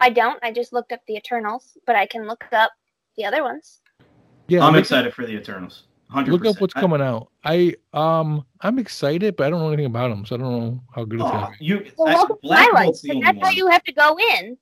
I 0.00 0.10
don't. 0.10 0.38
I 0.42 0.52
just 0.52 0.74
looked 0.74 0.92
up 0.92 1.00
the 1.08 1.16
Eternals, 1.16 1.78
but 1.86 1.96
I 1.96 2.04
can 2.04 2.26
look 2.26 2.44
up 2.52 2.72
the 3.16 3.24
other 3.24 3.42
ones. 3.42 3.80
Yeah, 4.48 4.66
I'm 4.66 4.76
excited 4.76 5.14
for 5.14 5.24
the 5.24 5.32
Eternals. 5.32 5.84
100%. 6.12 6.28
look 6.28 6.46
up 6.46 6.60
what's 6.60 6.76
I- 6.76 6.80
coming 6.80 7.00
out. 7.00 7.28
I 7.44 7.74
um 7.92 8.44
I'm 8.60 8.78
excited, 8.78 9.36
but 9.36 9.46
I 9.46 9.50
don't 9.50 9.60
know 9.60 9.68
anything 9.68 9.86
about 9.86 10.08
them, 10.08 10.24
so 10.26 10.36
I 10.36 10.38
don't 10.38 10.58
know 10.58 10.80
how 10.94 11.04
good 11.04 11.20
it's 11.20 11.28
Oh, 11.28 11.32
gonna 11.32 11.56
be. 11.58 11.64
you, 11.64 11.86
Well, 11.96 12.08
I- 12.08 12.14
welcome 12.14 12.36
Black 12.42 12.72
my 12.72 12.78
life. 12.80 12.84
Bolt's 12.86 13.04
only 13.10 13.22
That's 13.22 13.38
how 13.40 13.50
you 13.50 13.66
have 13.68 13.84
to 13.84 13.92
go 13.92 14.18
in. 14.18 14.56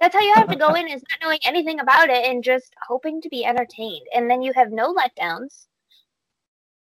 That's 0.00 0.14
how 0.14 0.20
you 0.22 0.32
have 0.34 0.48
to 0.48 0.56
go 0.56 0.74
in 0.74 0.88
is 0.88 1.02
not 1.10 1.20
knowing 1.22 1.40
anything 1.44 1.80
about 1.80 2.08
it 2.08 2.24
and 2.24 2.42
just 2.42 2.74
hoping 2.86 3.20
to 3.20 3.28
be 3.28 3.44
entertained, 3.44 4.06
and 4.14 4.30
then 4.30 4.40
you 4.42 4.52
have 4.54 4.72
no 4.72 4.94
letdowns. 4.94 5.66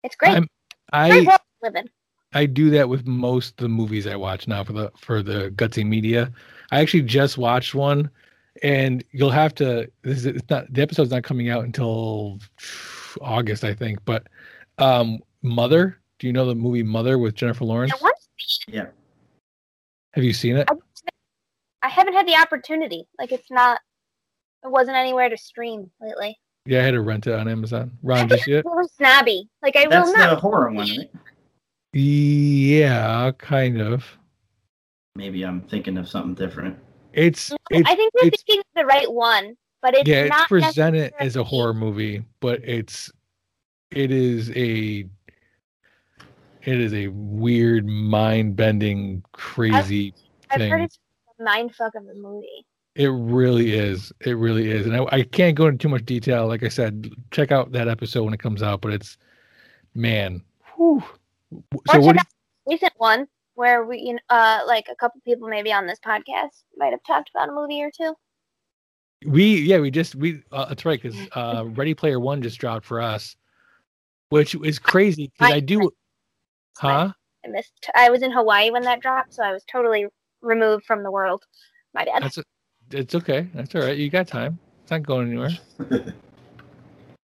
It's 0.04 0.16
great. 0.16 0.34
I'm- 0.34 0.48
I 0.94 1.10
world 1.22 1.26
to 1.28 1.40
live 1.64 1.76
in. 1.76 1.90
I 2.34 2.46
do 2.46 2.70
that 2.72 2.88
with 2.90 3.08
most 3.08 3.52
of 3.52 3.58
the 3.58 3.70
movies 3.70 4.06
I 4.08 4.16
watch 4.16 4.48
now 4.48 4.64
for 4.64 4.74
the 4.74 4.92
for 4.98 5.24
the 5.24 5.52
gutsy 5.52 5.86
media. 5.86 6.32
I 6.72 6.82
actually 6.82 7.04
just 7.04 7.38
watched 7.38 7.74
one, 7.74 8.10
and 8.64 9.04
you'll 9.12 9.30
have 9.32 9.56
to. 9.56 9.90
This 10.02 10.20
is 10.20 10.26
it's 10.28 10.50
not 10.50 10.72
the 10.74 10.82
episode's 10.82 11.12
not 11.12 11.24
coming 11.24 11.50
out 11.50 11.64
until 11.64 12.40
August, 13.22 13.64
I 13.64 13.74
think. 13.74 14.00
But 14.06 14.28
um, 14.78 15.20
Mother. 15.42 15.98
Do 16.20 16.26
you 16.28 16.34
know 16.34 16.46
the 16.48 16.56
movie 16.56 16.82
Mother 16.82 17.20
with 17.20 17.36
Jennifer 17.36 17.64
Lawrence? 17.64 17.94
I 17.94 17.98
want 18.02 18.16
Have 20.14 20.24
you 20.24 20.34
seen 20.34 20.58
it? 20.58 20.68
I, 20.70 20.74
I 21.84 21.90
haven't 21.90 22.14
had 22.14 22.28
the 22.28 22.36
opportunity. 22.36 23.08
Like 23.20 23.32
it's 23.32 23.52
not. 23.52 23.80
It 24.64 24.72
wasn't 24.72 24.98
anywhere 24.98 25.30
to 25.30 25.38
stream 25.38 25.92
lately. 26.02 26.40
Yeah, 26.66 26.80
I 26.80 26.84
had 26.86 26.92
to 26.92 27.02
rent 27.02 27.28
it 27.28 27.34
on 27.36 27.48
Amazon. 27.48 27.92
Ron, 28.02 28.28
did 28.28 28.40
you 28.40 28.44
see 28.44 28.52
it? 28.54 28.66
Really 28.66 28.90
snobby. 28.98 29.48
Like 29.62 29.76
I 29.76 29.86
That's 29.88 30.08
will 30.08 30.14
the 30.14 30.20
not. 30.26 30.40
horror 30.40 30.72
one, 30.72 30.90
right? 30.90 31.10
Yeah, 31.94 33.32
kind 33.38 33.80
of. 33.80 34.06
Maybe 35.16 35.44
I'm 35.44 35.62
thinking 35.62 35.98
of 35.98 36.08
something 36.10 36.34
different. 36.36 36.78
It's 37.14 37.52
it's 37.70 37.90
I 37.90 37.96
think 37.96 38.12
you're 38.16 38.28
it's- 38.28 38.44
thinking 38.46 38.60
of 38.62 38.82
the 38.82 38.86
right 38.86 39.12
one, 39.12 39.56
but 39.82 39.96
it's 39.96 40.10
yeah, 40.10 40.22
it's 40.22 40.30
not 40.30 40.48
presented 40.48 41.14
as 41.20 41.36
a 41.36 41.44
horror 41.44 41.74
movie, 41.74 42.24
but 42.40 42.64
it's 42.64 43.12
it 43.92 44.12
is 44.12 44.50
a 44.52 45.06
it 46.64 46.82
is 46.82 46.94
a 46.94 47.08
weird, 47.08 47.86
mind-bending, 47.86 49.24
crazy 49.32 50.14
I've 50.52 50.60
heard 50.60 50.70
thing. 50.70 50.82
it's 50.82 51.00
a 51.40 51.44
mind 51.44 51.74
fuck 51.74 51.96
of 51.96 52.04
a 52.08 52.14
movie. 52.14 52.66
It 52.96 53.08
really 53.08 53.74
is. 53.74 54.12
It 54.26 54.34
really 54.34 54.70
is. 54.70 54.86
And 54.86 54.98
I, 54.98 55.06
I 55.12 55.24
can't 55.24 55.56
go 55.56 55.68
into 55.68 55.78
too 55.78 55.88
much 55.88 56.04
detail. 56.04 56.48
Like 56.48 56.64
I 56.64 56.68
said, 56.68 57.10
check 57.32 57.52
out 57.52 57.72
that 57.72 57.88
episode 57.88 58.24
when 58.24 58.34
it 58.34 58.40
comes 58.40 58.64
out. 58.64 58.82
But 58.82 58.92
it's, 58.92 59.18
man. 59.94 60.42
Whew. 60.76 61.04
So 61.92 62.00
what? 62.02 62.14
do 62.14 62.20
out 62.20 62.26
recent 62.66 62.94
one 62.98 63.28
where 63.54 63.86
we, 63.86 64.00
you 64.00 64.14
know, 64.14 64.20
uh, 64.30 64.62
like 64.68 64.88
a 64.92 64.96
couple 64.96 65.22
people 65.24 65.48
maybe 65.48 65.72
on 65.72 65.88
this 65.88 66.00
podcast 66.00 66.64
might 66.76 66.92
have 66.92 67.04
talked 67.04 67.30
about 67.30 67.50
a 67.50 67.54
movie 67.54 67.82
or 67.82 67.92
two. 67.92 68.14
You- 69.22 69.32
we 69.32 69.56
yeah 69.62 69.80
we 69.80 69.90
just 69.92 70.16
we 70.16 70.44
uh, 70.52 70.66
that's 70.66 70.86
right 70.86 71.02
because 71.02 71.18
uh, 71.34 71.66
Ready 71.68 71.94
Player 71.94 72.20
One 72.20 72.42
just 72.42 72.60
dropped 72.60 72.86
for 72.86 73.02
us, 73.02 73.36
which 74.30 74.56
is 74.64 74.80
crazy 74.80 75.32
because 75.38 75.54
I 75.54 75.60
do, 75.60 75.90
huh? 76.78 77.12
I 77.46 77.48
missed. 77.50 77.90
I 77.96 78.10
was 78.10 78.22
in 78.22 78.32
Hawaii 78.32 78.72
when 78.72 78.84
that 78.84 79.02
dropped, 79.02 79.34
so 79.34 79.44
I 79.44 79.52
was 79.54 79.64
totally 79.72 80.06
removed 80.42 80.86
from 80.86 81.04
the 81.04 81.12
world. 81.12 81.44
My 81.94 82.06
bad. 82.06 82.24
That's 82.24 82.40
it's 82.92 83.16
okay. 83.16 83.48
That's 83.54 83.74
all 83.76 83.82
right. 83.82 83.98
You 83.98 84.10
got 84.10 84.28
time. 84.28 84.60
It's 84.84 84.92
not 84.92 85.04
going 85.04 85.28
anywhere. 85.28 85.58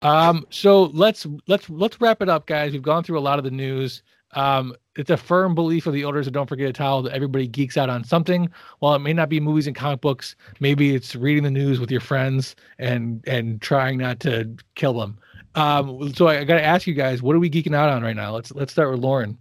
Um, 0.03 0.47
so 0.49 0.86
let's 0.86 1.27
let's 1.47 1.69
let's 1.69 2.01
wrap 2.01 2.21
it 2.23 2.29
up, 2.29 2.47
guys. 2.47 2.71
We've 2.73 2.82
gone 2.82 3.03
through 3.03 3.19
a 3.19 3.21
lot 3.21 3.38
of 3.38 3.45
the 3.45 3.51
news. 3.51 4.01
Um, 4.34 4.75
it's 4.95 5.09
a 5.09 5.17
firm 5.17 5.55
belief 5.55 5.88
of 5.88 5.93
the 5.93 6.05
owners 6.05 6.27
of 6.27 6.34
Don't 6.34 6.47
Forget 6.47 6.69
a 6.69 6.73
Towel 6.73 7.01
that 7.03 7.13
everybody 7.13 7.47
geeks 7.47 7.77
out 7.77 7.89
on 7.89 8.03
something. 8.03 8.49
While 8.79 8.95
it 8.95 8.99
may 8.99 9.13
not 9.13 9.29
be 9.29 9.39
movies 9.39 9.67
and 9.67 9.75
comic 9.75 10.01
books, 10.01 10.36
maybe 10.59 10.93
it's 10.93 11.15
reading 11.15 11.43
the 11.43 11.51
news 11.51 11.79
with 11.79 11.91
your 11.91 12.01
friends 12.01 12.55
and 12.79 13.23
and 13.27 13.61
trying 13.61 13.97
not 13.97 14.19
to 14.21 14.55
kill 14.75 14.93
them. 14.93 15.17
Um, 15.55 16.13
so 16.13 16.27
I, 16.27 16.39
I 16.39 16.43
got 16.43 16.55
to 16.55 16.63
ask 16.63 16.88
you 16.88 16.93
guys, 16.93 17.21
what 17.21 17.36
are 17.36 17.39
we 17.39 17.49
geeking 17.49 17.75
out 17.75 17.89
on 17.89 18.03
right 18.03 18.15
now? 18.15 18.34
Let's 18.34 18.51
let's 18.51 18.71
start 18.71 18.91
with 18.91 18.99
Lauren. 18.99 19.38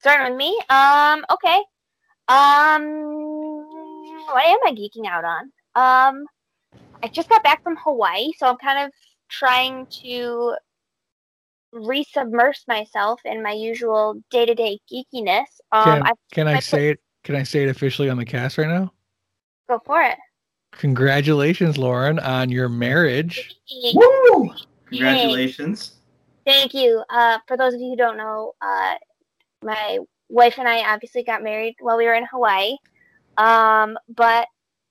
Starting 0.00 0.32
with 0.32 0.38
me. 0.38 0.58
Um. 0.68 1.24
Okay. 1.30 1.62
Um. 2.28 3.64
What 4.26 4.44
am 4.44 4.58
I 4.66 4.72
geeking 4.72 5.06
out 5.06 5.24
on? 5.24 5.52
Um. 5.74 6.24
I 7.02 7.08
just 7.08 7.28
got 7.28 7.42
back 7.44 7.62
from 7.62 7.76
Hawaii, 7.76 8.32
so 8.38 8.46
I'm 8.46 8.56
kind 8.56 8.86
of 8.86 8.92
trying 9.28 9.86
to 9.86 10.56
resubmerge 11.74 12.66
myself 12.66 13.20
in 13.24 13.42
my 13.42 13.52
usual 13.52 14.22
day-to-day 14.30 14.78
geekiness. 14.90 15.46
Um. 15.72 15.84
Can 15.84 16.02
I 16.02 16.12
can 16.32 16.48
I 16.48 16.54
I 16.54 16.60
say 16.60 16.90
it? 16.90 17.00
Can 17.24 17.34
I 17.34 17.42
say 17.42 17.64
it 17.64 17.68
officially 17.68 18.08
on 18.08 18.16
the 18.16 18.24
cast 18.24 18.58
right 18.58 18.68
now? 18.68 18.92
go 19.68 19.80
for 19.84 20.02
it. 20.02 20.18
Congratulations, 20.72 21.78
Lauren, 21.78 22.18
on 22.18 22.50
your 22.50 22.68
marriage. 22.68 23.56
Woo! 23.94 24.50
Congratulations. 24.86 25.94
Thank 26.46 26.74
you. 26.74 27.02
Uh, 27.10 27.38
for 27.46 27.56
those 27.56 27.74
of 27.74 27.80
you 27.80 27.90
who 27.90 27.96
don't 27.96 28.16
know, 28.16 28.54
uh, 28.60 28.94
my 29.62 29.98
wife 30.28 30.58
and 30.58 30.68
I 30.68 30.92
obviously 30.92 31.22
got 31.22 31.42
married 31.42 31.76
while 31.80 31.96
we 31.96 32.06
were 32.06 32.14
in 32.14 32.26
Hawaii. 32.30 32.76
Um, 33.36 33.98
but 34.08 34.46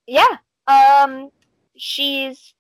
yeah, 0.07 0.37
um, 0.67 1.29
she's 1.75 2.53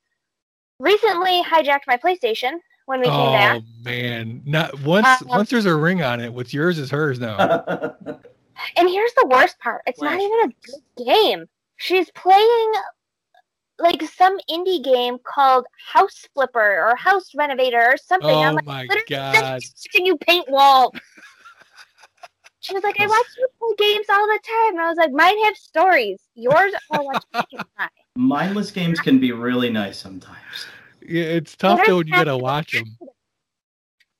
recently 0.79 1.43
hijacked 1.43 1.87
my 1.87 1.97
PlayStation 1.97 2.59
when 2.87 3.01
we 3.01 3.05
came 3.05 3.13
Oh 3.15 3.61
man! 3.83 4.41
Not 4.45 4.81
once. 4.81 5.21
Um, 5.21 5.27
once 5.27 5.49
there's 5.49 5.65
a 5.65 5.75
ring 5.75 6.01
on 6.01 6.19
it. 6.19 6.33
What's 6.33 6.53
yours 6.53 6.79
is 6.79 6.89
hers 6.89 7.19
now. 7.19 7.93
And 8.75 8.89
here's 8.89 9.13
the 9.13 9.27
worst 9.27 9.59
part: 9.59 9.83
it's 9.85 10.01
not 10.01 10.19
even 10.19 10.39
a 10.45 10.47
good 10.65 11.05
game. 11.05 11.45
She's 11.75 12.09
playing 12.11 12.73
like 13.77 14.01
some 14.01 14.39
indie 14.49 14.83
game 14.83 15.17
called 15.23 15.65
House 15.93 16.25
Flipper 16.33 16.59
or 16.59 16.95
House 16.95 17.35
Renovator 17.35 17.79
or 17.79 17.97
something. 17.97 18.27
oh 18.27 18.41
I'm 18.41 18.55
like, 18.55 18.65
my 18.65 18.87
god! 19.07 19.61
can 19.93 20.05
you 20.07 20.17
paint 20.17 20.49
walls? 20.49 20.91
She 22.59 22.73
was 22.73 22.83
like, 22.83 22.99
I 22.99 23.05
watch 23.05 23.25
you 23.37 23.47
play 23.59 23.93
games 23.93 24.07
all 24.09 24.25
the 24.27 24.39
time. 24.43 24.71
And 24.73 24.81
I 24.81 24.89
was 24.89 24.97
like, 24.97 25.11
mine 25.11 25.41
have 25.45 25.55
stories. 25.55 26.19
Yours 26.35 26.73
are 26.89 27.03
what 27.03 27.23
you 27.51 27.59
try. 27.77 27.87
Mindless 28.15 28.71
games 28.71 28.99
can 28.99 29.19
be 29.19 29.31
really 29.31 29.69
nice 29.69 29.97
sometimes. 29.97 30.65
Yeah, 31.07 31.23
it's 31.23 31.55
tough 31.55 31.79
though 31.87 31.97
when 31.97 32.07
you 32.07 32.13
gotta 32.13 32.37
watch 32.37 32.73
them. 32.73 32.97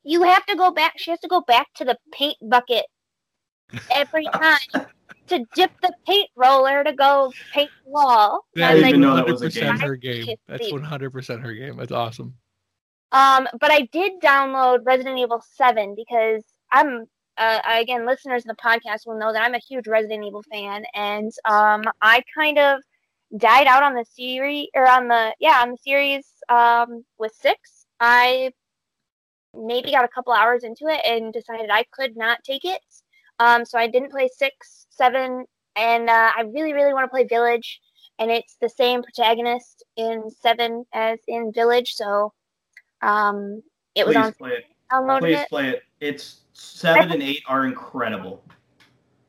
You 0.04 0.24
have 0.24 0.46
to 0.46 0.56
go 0.56 0.72
back. 0.72 0.94
She 0.98 1.12
has 1.12 1.20
to 1.20 1.28
go 1.28 1.42
back 1.42 1.68
to 1.76 1.86
the 1.86 1.98
paint 2.14 2.38
bucket 2.42 2.86
every 3.92 4.24
time 4.34 4.88
to 5.28 5.46
dip 5.54 5.72
the 5.82 5.94
paint 6.06 6.30
roller 6.36 6.84
to 6.84 6.94
go 6.94 7.34
paint 7.54 7.70
the 7.84 7.92
wall. 7.92 8.46
And 8.56 8.64
I 8.64 8.68
That 8.70 8.74
was 8.74 8.82
like, 8.84 8.90
even 8.90 9.02
know 9.02 9.16
that 9.16 9.26
was 9.28 9.42
a 9.42 9.50
game. 9.50 9.78
her 9.80 9.96
game. 9.96 10.36
That's 10.48 10.72
one 10.72 10.84
hundred 10.84 11.12
percent 11.12 11.42
her 11.42 11.54
game. 11.54 11.76
That's 11.78 11.92
awesome. 11.92 12.36
Um, 13.12 13.48
but 13.60 13.72
I 13.72 13.82
did 13.92 14.14
download 14.22 14.80
Resident 14.86 15.18
Evil 15.18 15.42
7 15.56 15.96
because 15.96 16.44
I'm 16.72 17.06
uh, 17.38 17.60
again 17.66 18.06
listeners 18.06 18.44
of 18.46 18.56
the 18.56 18.62
podcast 18.62 19.06
will 19.06 19.18
know 19.18 19.32
that 19.32 19.44
I'm 19.44 19.54
a 19.54 19.60
huge 19.60 19.88
Resident 19.88 20.26
Evil 20.26 20.44
fan, 20.52 20.84
and 20.94 21.32
um, 21.46 21.84
I 22.02 22.24
kind 22.36 22.58
of 22.58 22.82
died 23.36 23.68
out 23.68 23.84
on 23.84 23.94
the 23.94 24.06
series 24.06 24.68
or 24.74 24.88
on 24.88 25.08
the 25.08 25.34
yeah 25.40 25.62
on 25.62 25.72
the 25.72 25.78
series 25.78 26.26
um, 26.50 27.04
with 27.18 27.34
six. 27.34 27.86
I 28.00 28.54
maybe 29.54 29.92
got 29.92 30.06
a 30.06 30.10
couple 30.10 30.34
hours 30.34 30.64
into 30.64 30.86
it 30.88 31.02
and 31.06 31.34
decided 31.34 31.70
I 31.72 31.84
could 31.92 32.16
not 32.16 32.44
take 32.44 32.64
it. 32.64 32.82
Um, 33.40 33.66
so 33.66 33.78
I 33.78 33.88
didn't 33.88 34.12
play 34.12 34.30
six, 34.36 34.88
seven, 34.90 35.46
and 35.76 36.10
uh, 36.10 36.32
I 36.36 36.42
really 36.54 36.74
really 36.74 36.94
want 36.94 37.06
to 37.06 37.10
play 37.10 37.24
Village, 37.26 37.80
and 38.20 38.32
it's 38.32 38.56
the 38.62 38.70
same 38.70 39.04
protagonist 39.04 39.84
in 39.96 40.30
seven 40.30 40.86
as 40.94 41.20
in 41.28 41.52
Village, 41.54 41.94
so. 41.94 42.34
Um, 43.02 43.62
it 43.94 44.06
was 44.06 44.16
Please 44.16 44.26
on 44.26 44.34
play 44.34 44.52
it. 44.52 44.66
downloaded 44.92 45.20
Please 45.20 45.40
it. 45.40 45.50
play 45.50 45.70
it. 45.70 45.84
It's 46.00 46.42
seven 46.54 47.12
and 47.12 47.22
eight 47.22 47.44
are 47.48 47.66
incredible. 47.66 48.44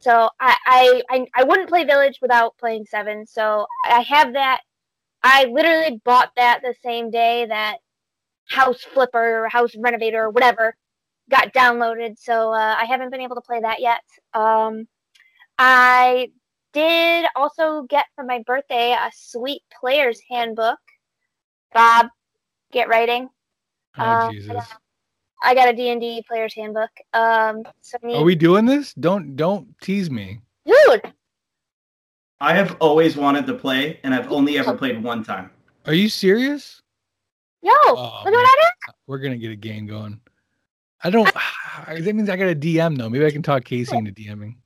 So 0.00 0.28
I, 0.40 0.56
I 0.66 1.02
I 1.10 1.26
I 1.34 1.44
wouldn't 1.44 1.68
play 1.68 1.84
Village 1.84 2.18
without 2.22 2.56
playing 2.58 2.86
Seven. 2.86 3.26
So 3.26 3.66
I 3.86 4.00
have 4.00 4.32
that. 4.34 4.60
I 5.22 5.46
literally 5.46 6.00
bought 6.04 6.30
that 6.36 6.60
the 6.62 6.74
same 6.82 7.10
day 7.10 7.46
that 7.46 7.78
House 8.48 8.82
Flipper 8.82 9.44
or 9.44 9.48
House 9.48 9.74
Renovator 9.76 10.24
or 10.24 10.30
whatever 10.30 10.76
got 11.30 11.52
downloaded. 11.52 12.18
So 12.18 12.52
uh, 12.52 12.76
I 12.78 12.84
haven't 12.84 13.10
been 13.10 13.20
able 13.20 13.34
to 13.34 13.42
play 13.42 13.60
that 13.60 13.80
yet. 13.80 14.00
Um, 14.34 14.86
I 15.58 16.30
did 16.72 17.26
also 17.34 17.82
get 17.82 18.06
for 18.14 18.24
my 18.24 18.42
birthday 18.46 18.92
a 18.92 19.10
sweet 19.12 19.62
player's 19.80 20.20
handbook. 20.30 20.78
Bob, 21.74 22.06
get 22.72 22.88
writing. 22.88 23.28
Oh 23.98 24.04
Uh, 24.04 24.32
Jesus! 24.32 24.64
I 25.42 25.54
got 25.54 25.68
a 25.68 25.72
D&D 25.72 26.24
player's 26.28 26.54
handbook. 26.54 26.90
Um, 27.14 27.62
so 27.80 27.96
I 28.04 28.14
Are 28.14 28.24
we 28.24 28.34
doing 28.34 28.64
this? 28.64 28.92
Don't 28.94 29.36
don't 29.36 29.68
tease 29.80 30.10
me. 30.10 30.40
dude, 30.66 31.12
I 32.40 32.54
have 32.54 32.76
always 32.80 33.16
wanted 33.16 33.46
to 33.46 33.54
play, 33.54 34.00
and 34.02 34.14
I've 34.14 34.30
only 34.32 34.58
ever 34.58 34.74
played 34.76 35.02
one 35.02 35.22
time. 35.24 35.50
Are 35.86 35.94
you 35.94 36.08
serious? 36.08 36.82
yo, 37.62 37.72
Oh, 37.72 38.22
look 38.24 38.26
at 38.26 38.32
what 38.32 38.46
I 38.46 38.54
did. 38.86 38.94
We're 39.06 39.18
gonna 39.18 39.36
get 39.38 39.50
a 39.50 39.56
game 39.56 39.86
going. 39.86 40.20
I 41.02 41.10
don't. 41.10 41.30
That 41.86 42.14
means 42.16 42.28
I 42.28 42.36
got 42.36 42.48
a 42.48 42.56
DM 42.56 42.98
though. 42.98 43.08
Maybe 43.08 43.24
I 43.24 43.30
can 43.30 43.40
talk 43.42 43.64
Casey 43.64 43.96
into 43.96 44.10
DMing. 44.10 44.56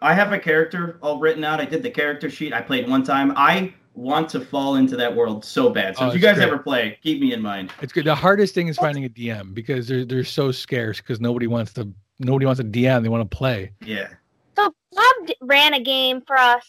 I 0.00 0.14
have 0.14 0.32
a 0.32 0.38
character 0.38 0.96
all 1.02 1.18
written 1.18 1.42
out. 1.42 1.60
I 1.60 1.64
did 1.64 1.82
the 1.82 1.90
character 1.90 2.30
sheet. 2.30 2.52
I 2.52 2.60
played 2.62 2.88
one 2.88 3.02
time. 3.02 3.32
I 3.36 3.74
want 3.94 4.28
to 4.30 4.40
fall 4.40 4.74
into 4.76 4.96
that 4.96 5.14
world 5.14 5.44
so 5.44 5.70
bad. 5.70 5.96
So 5.96 6.04
Oh, 6.04 6.08
if 6.08 6.14
you 6.14 6.20
guys 6.20 6.36
great. 6.36 6.48
ever 6.48 6.58
play, 6.58 6.98
keep 7.02 7.20
me 7.20 7.32
in 7.32 7.40
mind. 7.40 7.72
It's 7.80 7.92
good. 7.92 8.04
The 8.04 8.14
hardest 8.14 8.54
thing 8.54 8.68
is 8.68 8.76
finding 8.76 9.04
a 9.04 9.08
DM 9.08 9.54
because 9.54 9.86
they're 9.88 10.04
they're 10.04 10.24
so 10.24 10.50
scarce 10.52 10.98
because 11.00 11.20
nobody 11.20 11.46
wants 11.46 11.72
to 11.74 11.88
nobody 12.18 12.46
wants 12.46 12.60
a 12.60 12.64
DM. 12.64 13.02
They 13.02 13.08
want 13.08 13.28
to 13.28 13.36
play. 13.36 13.72
Yeah. 13.84 14.08
So 14.56 14.72
Bob 14.92 15.30
ran 15.40 15.74
a 15.74 15.80
game 15.80 16.22
for 16.26 16.36
us. 16.36 16.64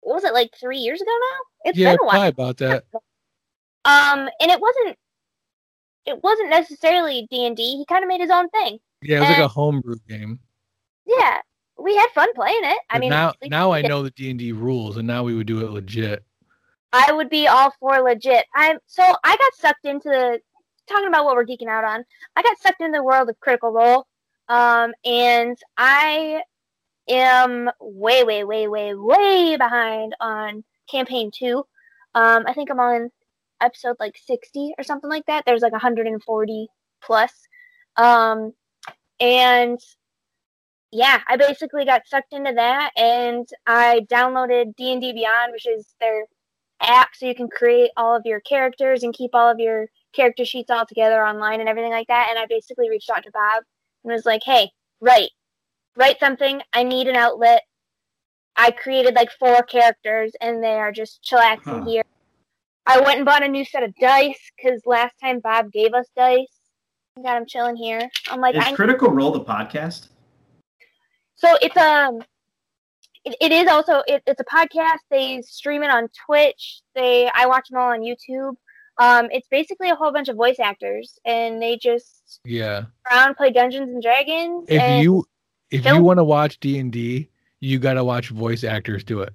What 0.00 0.14
was 0.14 0.24
it 0.24 0.34
like 0.34 0.50
three 0.60 0.78
years 0.78 1.00
ago 1.00 1.10
now? 1.10 1.70
It's 1.70 1.78
yeah, 1.78 1.92
been 1.92 1.98
a 2.02 2.06
while. 2.06 2.28
about 2.28 2.56
that. 2.58 2.84
Um, 3.84 4.28
and 4.40 4.50
it 4.50 4.60
wasn't. 4.60 4.96
It 6.04 6.22
wasn't 6.24 6.50
necessarily 6.50 7.28
D 7.30 7.46
and 7.46 7.56
D. 7.56 7.62
He 7.76 7.84
kind 7.88 8.02
of 8.02 8.08
made 8.08 8.20
his 8.20 8.30
own 8.30 8.48
thing. 8.50 8.78
Yeah, 9.02 9.18
it 9.18 9.20
was 9.20 9.28
like 9.30 9.38
Uh, 9.38 9.44
a 9.44 9.48
homebrew 9.48 9.96
game. 10.08 10.40
Yeah, 11.06 11.38
we 11.78 11.96
had 11.96 12.08
fun 12.14 12.32
playing 12.34 12.64
it. 12.64 12.78
I 12.90 12.94
But 12.94 13.00
mean, 13.00 13.10
now 13.10 13.32
now 13.44 13.70
I 13.72 13.82
know 13.82 14.02
the 14.02 14.10
D 14.10 14.30
and 14.30 14.38
D 14.38 14.50
rules, 14.52 14.96
and 14.96 15.06
now 15.06 15.22
we 15.22 15.34
would 15.34 15.46
do 15.46 15.64
it 15.64 15.70
legit. 15.70 16.24
I 16.92 17.12
would 17.12 17.30
be 17.30 17.48
all 17.48 17.72
for 17.80 18.00
legit. 18.00 18.44
I'm 18.54 18.78
so 18.86 19.02
I 19.02 19.36
got 19.36 19.54
sucked 19.54 19.86
into 19.86 20.40
talking 20.88 21.08
about 21.08 21.24
what 21.24 21.36
we're 21.36 21.46
geeking 21.46 21.68
out 21.68 21.84
on. 21.84 22.04
I 22.36 22.42
got 22.42 22.58
sucked 22.58 22.80
into 22.80 22.98
the 22.98 23.04
world 23.04 23.28
of 23.30 23.40
Critical 23.40 23.72
Role, 23.72 24.06
um, 24.48 24.92
and 25.04 25.56
I 25.76 26.42
am 27.08 27.70
way, 27.80 28.24
way, 28.24 28.44
way, 28.44 28.68
way, 28.68 28.94
way 28.94 29.56
behind 29.56 30.14
on 30.20 30.64
campaign 30.90 31.30
two. 31.34 31.64
Um, 32.14 32.44
I 32.46 32.52
think 32.52 32.70
I'm 32.70 32.80
on 32.80 33.10
episode 33.60 33.96
like 34.00 34.16
60 34.26 34.74
or 34.76 34.84
something 34.84 35.08
like 35.08 35.24
that. 35.26 35.44
There's 35.46 35.62
like 35.62 35.72
140 35.72 36.68
plus. 37.02 37.32
Um, 37.96 38.52
and 39.20 39.78
yeah, 40.90 41.20
I 41.26 41.36
basically 41.36 41.86
got 41.86 42.06
sucked 42.06 42.34
into 42.34 42.52
that, 42.52 42.90
and 42.98 43.48
I 43.66 44.00
downloaded 44.10 44.76
D 44.76 44.92
and 44.92 45.00
D 45.00 45.12
Beyond, 45.12 45.52
which 45.52 45.66
is 45.66 45.94
their 46.00 46.26
app, 46.82 47.10
so 47.14 47.26
you 47.26 47.34
can 47.34 47.48
create 47.48 47.90
all 47.96 48.16
of 48.16 48.22
your 48.24 48.40
characters 48.40 49.02
and 49.02 49.14
keep 49.14 49.34
all 49.34 49.50
of 49.50 49.58
your 49.58 49.86
character 50.12 50.44
sheets 50.44 50.70
all 50.70 50.86
together 50.86 51.24
online 51.26 51.60
and 51.60 51.68
everything 51.68 51.92
like 51.92 52.08
that. 52.08 52.28
And 52.30 52.38
I 52.38 52.46
basically 52.46 52.90
reached 52.90 53.10
out 53.10 53.22
to 53.24 53.30
Bob 53.32 53.64
and 54.04 54.12
was 54.12 54.26
like, 54.26 54.42
"Hey, 54.44 54.70
write, 55.00 55.30
write 55.96 56.18
something. 56.20 56.62
I 56.72 56.82
need 56.82 57.08
an 57.08 57.16
outlet." 57.16 57.62
I 58.56 58.70
created 58.70 59.14
like 59.14 59.30
four 59.38 59.62
characters, 59.62 60.32
and 60.40 60.62
they 60.62 60.74
are 60.74 60.92
just 60.92 61.22
chillaxing 61.22 61.80
Huh. 61.80 61.84
here. 61.84 62.02
I 62.84 63.00
went 63.00 63.18
and 63.18 63.24
bought 63.24 63.42
a 63.44 63.48
new 63.48 63.64
set 63.64 63.82
of 63.82 63.94
dice 63.96 64.50
because 64.56 64.82
last 64.84 65.14
time 65.22 65.40
Bob 65.40 65.70
gave 65.72 65.94
us 65.94 66.08
dice. 66.16 66.58
Got 67.22 67.36
him 67.36 67.46
chilling 67.46 67.76
here. 67.76 68.08
I'm 68.30 68.40
like, 68.40 68.54
Is 68.54 68.64
I 68.64 68.74
Critical 68.74 69.10
Role 69.10 69.30
the 69.30 69.40
podcast? 69.40 70.08
So 71.34 71.56
it's 71.60 71.76
um, 71.76 72.22
it, 73.24 73.36
it 73.40 73.52
is 73.52 73.68
also 73.68 74.02
it, 74.06 74.22
it's 74.26 74.40
a 74.40 74.44
podcast. 74.44 74.98
They 75.10 75.42
stream 75.42 75.82
it 75.82 75.90
on 75.90 76.08
Twitch. 76.26 76.80
They 76.94 77.30
I 77.34 77.46
watch 77.46 77.68
them 77.68 77.78
all 77.80 77.90
on 77.92 78.00
YouTube. 78.00 78.54
Um, 78.98 79.28
it's 79.32 79.48
basically 79.50 79.88
a 79.90 79.94
whole 79.94 80.12
bunch 80.12 80.28
of 80.28 80.36
voice 80.36 80.58
actors, 80.60 81.18
and 81.24 81.60
they 81.62 81.76
just 81.76 82.40
Yeah. 82.44 82.84
around 83.10 83.36
play 83.36 83.50
Dungeons 83.50 83.88
and 83.90 84.02
Dragons. 84.02 84.66
If 84.68 84.80
and 84.80 85.02
you 85.02 85.24
if 85.70 85.82
Don't- 85.84 85.96
you 85.96 86.02
want 86.02 86.18
to 86.18 86.24
watch 86.24 86.60
D 86.60 86.78
and 86.78 86.92
D, 86.92 87.28
you 87.60 87.78
got 87.78 87.94
to 87.94 88.04
watch 88.04 88.28
voice 88.28 88.64
actors 88.64 89.02
do 89.04 89.20
it 89.20 89.32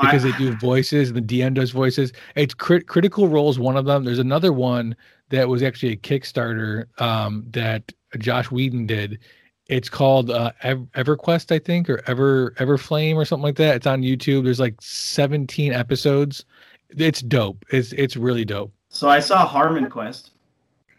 because 0.00 0.24
I- 0.24 0.30
they 0.32 0.38
do 0.38 0.56
voices 0.56 1.10
and 1.10 1.16
the 1.16 1.22
DM 1.22 1.54
does 1.54 1.70
voices. 1.70 2.12
It's 2.34 2.52
crit- 2.54 2.88
Critical 2.88 3.28
Role's 3.28 3.58
one 3.58 3.76
of 3.76 3.84
them. 3.84 4.02
There's 4.04 4.18
another 4.18 4.52
one 4.52 4.96
that 5.30 5.48
was 5.48 5.62
actually 5.62 5.92
a 5.92 5.96
Kickstarter 5.96 6.86
um, 7.00 7.46
that 7.50 7.92
Josh 8.18 8.50
Whedon 8.50 8.86
did. 8.86 9.20
It's 9.68 9.88
called 9.88 10.30
uh, 10.30 10.52
EverQuest, 10.62 11.50
I 11.52 11.58
think, 11.58 11.90
or 11.90 12.02
Ever 12.06 12.52
Everflame 12.52 13.16
or 13.16 13.24
something 13.24 13.42
like 13.42 13.56
that. 13.56 13.76
It's 13.76 13.86
on 13.86 14.02
YouTube. 14.02 14.44
There's 14.44 14.60
like 14.60 14.76
17 14.80 15.72
episodes. 15.72 16.44
It's 16.90 17.20
dope. 17.20 17.64
It's 17.70 17.92
it's 17.92 18.16
really 18.16 18.44
dope. 18.44 18.72
So 18.90 19.08
I 19.08 19.18
saw 19.18 19.44
Harmon 19.46 19.90
Quest. 19.90 20.30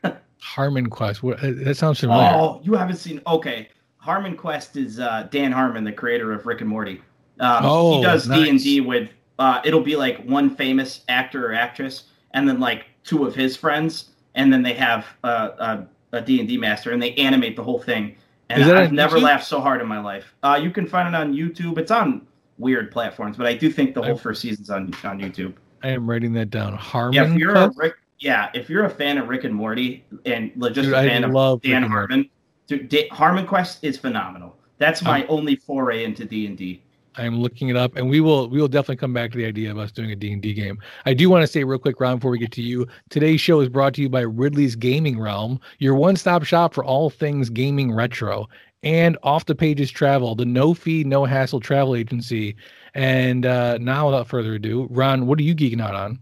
Harmon 0.41 0.89
Quest. 0.89 1.23
What, 1.23 1.41
uh, 1.43 1.51
that 1.63 1.77
sounds 1.77 1.99
familiar. 2.01 2.29
Oh, 2.33 2.59
you 2.63 2.73
haven't 2.73 2.97
seen? 2.97 3.21
Okay, 3.25 3.69
Harmon 3.97 4.35
Quest 4.35 4.75
is 4.75 4.99
uh, 4.99 5.27
Dan 5.31 5.51
Harmon, 5.53 5.83
the 5.85 5.91
creator 5.93 6.33
of 6.33 6.45
Rick 6.45 6.61
and 6.61 6.69
Morty. 6.69 7.01
Um, 7.39 7.61
Oh, 7.63 7.97
he 7.97 8.03
does 8.03 8.27
nice. 8.27 8.43
D 8.43 8.49
and 8.49 8.59
D 8.59 8.81
with. 8.81 9.09
Uh, 9.39 9.61
it'll 9.63 9.81
be 9.83 9.95
like 9.95 10.23
one 10.25 10.49
famous 10.55 11.01
actor 11.09 11.47
or 11.47 11.53
actress, 11.53 12.03
and 12.31 12.49
then 12.49 12.59
like 12.59 12.85
two 13.03 13.25
of 13.25 13.33
his 13.35 13.55
friends, 13.55 14.09
and 14.35 14.51
then 14.51 14.61
they 14.63 14.73
have 14.73 15.05
uh, 15.23 15.85
a, 16.11 16.17
a 16.17 16.21
D 16.21 16.39
and 16.39 16.49
D 16.49 16.57
master, 16.57 16.91
and 16.91 17.01
they 17.01 17.13
animate 17.13 17.55
the 17.55 17.63
whole 17.63 17.79
thing. 17.79 18.15
And 18.49 18.63
I've 18.63 18.91
never 18.91 19.17
YouTube? 19.17 19.23
laughed 19.23 19.45
so 19.45 19.59
hard 19.59 19.81
in 19.81 19.87
my 19.87 19.99
life. 19.99 20.33
Uh, 20.43 20.59
you 20.61 20.71
can 20.71 20.87
find 20.87 21.07
it 21.07 21.15
on 21.15 21.33
YouTube. 21.33 21.77
It's 21.77 21.91
on 21.91 22.25
weird 22.57 22.91
platforms, 22.91 23.37
but 23.37 23.45
I 23.45 23.53
do 23.53 23.71
think 23.71 23.93
the 23.93 24.01
whole 24.01 24.17
first 24.17 24.41
season's 24.41 24.69
on 24.69 24.93
on 25.03 25.19
YouTube. 25.19 25.53
I 25.83 25.89
am 25.89 26.09
writing 26.09 26.33
that 26.33 26.49
down. 26.49 26.73
Harmon 26.73 27.13
Yeah, 27.13 27.31
if 27.31 27.37
you're 27.37 27.55
a 27.55 27.71
Rick, 27.75 27.95
yeah, 28.19 28.49
if 28.53 28.69
you're 28.69 28.85
a 28.85 28.89
fan 28.89 29.17
of 29.17 29.27
Rick 29.27 29.43
and 29.43 29.53
Morty 29.53 30.05
and 30.25 30.51
just 30.73 30.75
Dude, 30.75 30.93
a 30.93 30.97
I 30.97 31.07
fan 31.07 31.23
of 31.23 31.31
love 31.31 31.61
Dan 31.61 31.83
Rick. 31.83 31.91
Harmon, 31.91 32.29
dude, 32.67 33.09
Harmon 33.11 33.45
Quest 33.45 33.83
is 33.83 33.97
phenomenal. 33.97 34.55
That's 34.79 35.01
my 35.03 35.25
only 35.27 35.55
foray 35.55 36.03
into 36.03 36.25
D 36.25 36.45
and 36.47 36.57
D. 36.57 36.83
I'm 37.17 37.39
looking 37.39 37.69
it 37.69 37.75
up, 37.75 37.95
and 37.95 38.09
we 38.09 38.21
will 38.21 38.47
we 38.47 38.59
will 38.59 38.67
definitely 38.67 38.97
come 38.97 39.13
back 39.13 39.31
to 39.31 39.37
the 39.37 39.45
idea 39.45 39.71
of 39.71 39.77
us 39.77 39.91
doing 39.91 40.11
a 40.11 40.15
D&D 40.15 40.53
game. 40.53 40.79
I 41.05 41.13
do 41.13 41.29
want 41.29 41.43
to 41.43 41.47
say 41.47 41.63
real 41.63 41.79
quick, 41.79 41.99
Ron, 41.99 42.17
before 42.17 42.31
we 42.31 42.37
get 42.39 42.51
to 42.53 42.61
you, 42.61 42.87
today's 43.09 43.41
show 43.41 43.59
is 43.59 43.69
brought 43.69 43.93
to 43.95 44.01
you 44.01 44.09
by 44.09 44.21
Ridley's 44.21 44.75
Gaming 44.75 45.19
Realm, 45.19 45.59
your 45.79 45.95
one-stop 45.95 46.43
shop 46.43 46.73
for 46.73 46.83
all 46.83 47.09
things 47.09 47.49
gaming 47.49 47.91
retro, 47.91 48.47
and 48.83 49.17
Off 49.23 49.45
the 49.45 49.55
Pages 49.55 49.91
Travel, 49.91 50.35
the 50.35 50.45
no-fee, 50.45 51.03
no-hassle 51.03 51.59
travel 51.59 51.95
agency. 51.95 52.55
And 52.93 53.45
uh, 53.45 53.77
now, 53.79 54.07
without 54.07 54.27
further 54.27 54.55
ado, 54.55 54.87
Ron, 54.89 55.27
what 55.27 55.39
are 55.39 55.43
you 55.43 55.55
geeking 55.55 55.81
out 55.81 55.95
on? 55.95 56.19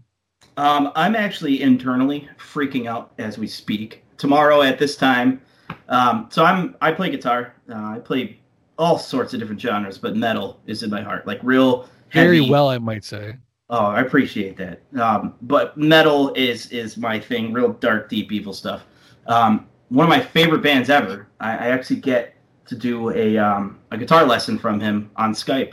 Um, 0.56 0.90
I'm 0.94 1.14
actually 1.14 1.60
internally 1.60 2.28
freaking 2.38 2.86
out 2.86 3.12
as 3.18 3.38
we 3.38 3.46
speak. 3.46 4.02
Tomorrow 4.16 4.62
at 4.62 4.78
this 4.78 4.96
time, 4.96 5.42
um, 5.88 6.28
so 6.30 6.42
I'm 6.42 6.74
I 6.80 6.92
play 6.92 7.10
guitar. 7.10 7.54
Uh, 7.70 7.74
I 7.74 7.98
play 7.98 8.40
all 8.78 8.98
sorts 8.98 9.32
of 9.34 9.40
different 9.40 9.60
genres, 9.60 9.98
but 9.98 10.16
metal 10.16 10.60
is 10.66 10.82
in 10.82 10.90
my 10.90 11.02
heart. 11.02 11.26
Like 11.26 11.40
real 11.42 11.88
Very 12.12 12.38
heavy- 12.38 12.50
well, 12.50 12.68
I 12.68 12.78
might 12.78 13.04
say. 13.04 13.36
Oh, 13.68 13.86
I 13.86 14.00
appreciate 14.00 14.56
that. 14.58 14.82
Um, 15.00 15.34
but 15.42 15.76
metal 15.76 16.32
is 16.34 16.70
is 16.70 16.96
my 16.96 17.18
thing. 17.18 17.52
Real 17.52 17.72
dark, 17.72 18.08
deep, 18.08 18.30
evil 18.30 18.52
stuff. 18.52 18.84
Um, 19.26 19.66
one 19.88 20.04
of 20.04 20.08
my 20.08 20.20
favorite 20.20 20.62
bands 20.62 20.88
ever. 20.88 21.26
I, 21.40 21.50
I 21.52 21.66
actually 21.68 21.96
get 22.00 22.34
to 22.66 22.76
do 22.76 23.10
a 23.10 23.36
um, 23.38 23.78
a 23.90 23.98
guitar 23.98 24.24
lesson 24.24 24.58
from 24.58 24.78
him 24.78 25.10
on 25.16 25.32
Skype. 25.32 25.72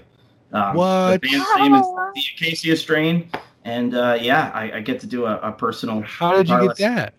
Um, 0.53 0.75
What? 0.75 1.21
The 1.21 1.29
band's 1.29 1.47
name 1.57 1.75
is 1.75 1.85
the 1.85 2.21
Acacia 2.35 2.75
Strain, 2.77 3.29
and 3.63 3.95
uh, 3.95 4.17
yeah, 4.19 4.51
I, 4.53 4.77
I 4.77 4.79
get 4.81 4.99
to 5.01 5.07
do 5.07 5.25
a, 5.25 5.37
a 5.37 5.51
personal. 5.51 6.01
How 6.01 6.37
did 6.37 6.49
you 6.49 6.55
get 6.59 6.67
lesson. 6.67 6.95
that? 6.95 7.13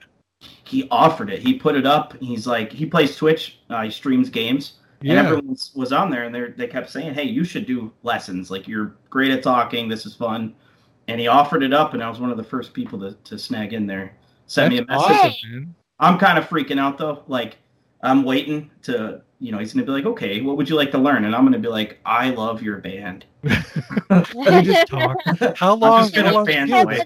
He 0.64 0.88
offered 0.90 1.30
it. 1.30 1.40
He 1.40 1.54
put 1.54 1.76
it 1.76 1.86
up. 1.86 2.14
He's 2.20 2.46
like, 2.46 2.72
he 2.72 2.84
plays 2.86 3.16
Twitch. 3.16 3.58
Uh, 3.70 3.82
he 3.82 3.90
streams 3.90 4.28
games. 4.28 4.74
And 5.10 5.18
everyone 5.18 5.48
was, 5.48 5.70
was 5.74 5.92
on 5.92 6.10
there, 6.10 6.24
and 6.24 6.34
they 6.34 6.50
they 6.56 6.66
kept 6.66 6.90
saying, 6.90 7.14
"Hey, 7.14 7.24
you 7.24 7.44
should 7.44 7.66
do 7.66 7.92
lessons. 8.02 8.50
Like 8.50 8.66
you're 8.66 8.94
great 9.10 9.30
at 9.30 9.42
talking. 9.42 9.88
This 9.88 10.06
is 10.06 10.14
fun." 10.14 10.54
And 11.08 11.20
he 11.20 11.26
offered 11.28 11.62
it 11.62 11.74
up, 11.74 11.92
and 11.94 12.02
I 12.02 12.08
was 12.08 12.20
one 12.20 12.30
of 12.30 12.38
the 12.38 12.44
first 12.44 12.72
people 12.72 12.98
to, 13.00 13.12
to 13.12 13.38
snag 13.38 13.74
in 13.74 13.86
there. 13.86 14.16
Sent 14.46 14.72
me 14.72 14.78
a 14.78 14.84
message. 14.86 15.10
awesome. 15.10 15.74
I'm 16.00 16.18
kind 16.18 16.38
of 16.38 16.48
freaking 16.48 16.78
out 16.78 16.96
though. 16.98 17.22
Like 17.28 17.56
I'm 18.02 18.24
waiting 18.24 18.70
to, 18.82 19.20
you 19.38 19.52
know, 19.52 19.58
he's 19.58 19.72
gonna 19.74 19.84
be 19.86 19.92
like, 19.92 20.06
"Okay, 20.06 20.40
what 20.40 20.56
would 20.56 20.68
you 20.68 20.76
like 20.76 20.90
to 20.92 20.98
learn?" 20.98 21.24
And 21.24 21.34
I'm 21.34 21.44
gonna 21.44 21.58
be 21.58 21.68
like, 21.68 21.98
"I 22.06 22.30
love 22.30 22.62
your 22.62 22.78
band." 22.78 23.26
Let 24.10 24.34
me 24.34 24.62
just 24.62 24.86
talk. 24.88 25.16
How 25.56 25.74
long? 25.74 26.02
just 26.02 26.14
gonna 26.14 26.28
how 26.28 26.34
long 26.34 26.46
fan 26.46 26.66
do 26.68 26.76
you 26.76 26.84
boy. 26.84 26.98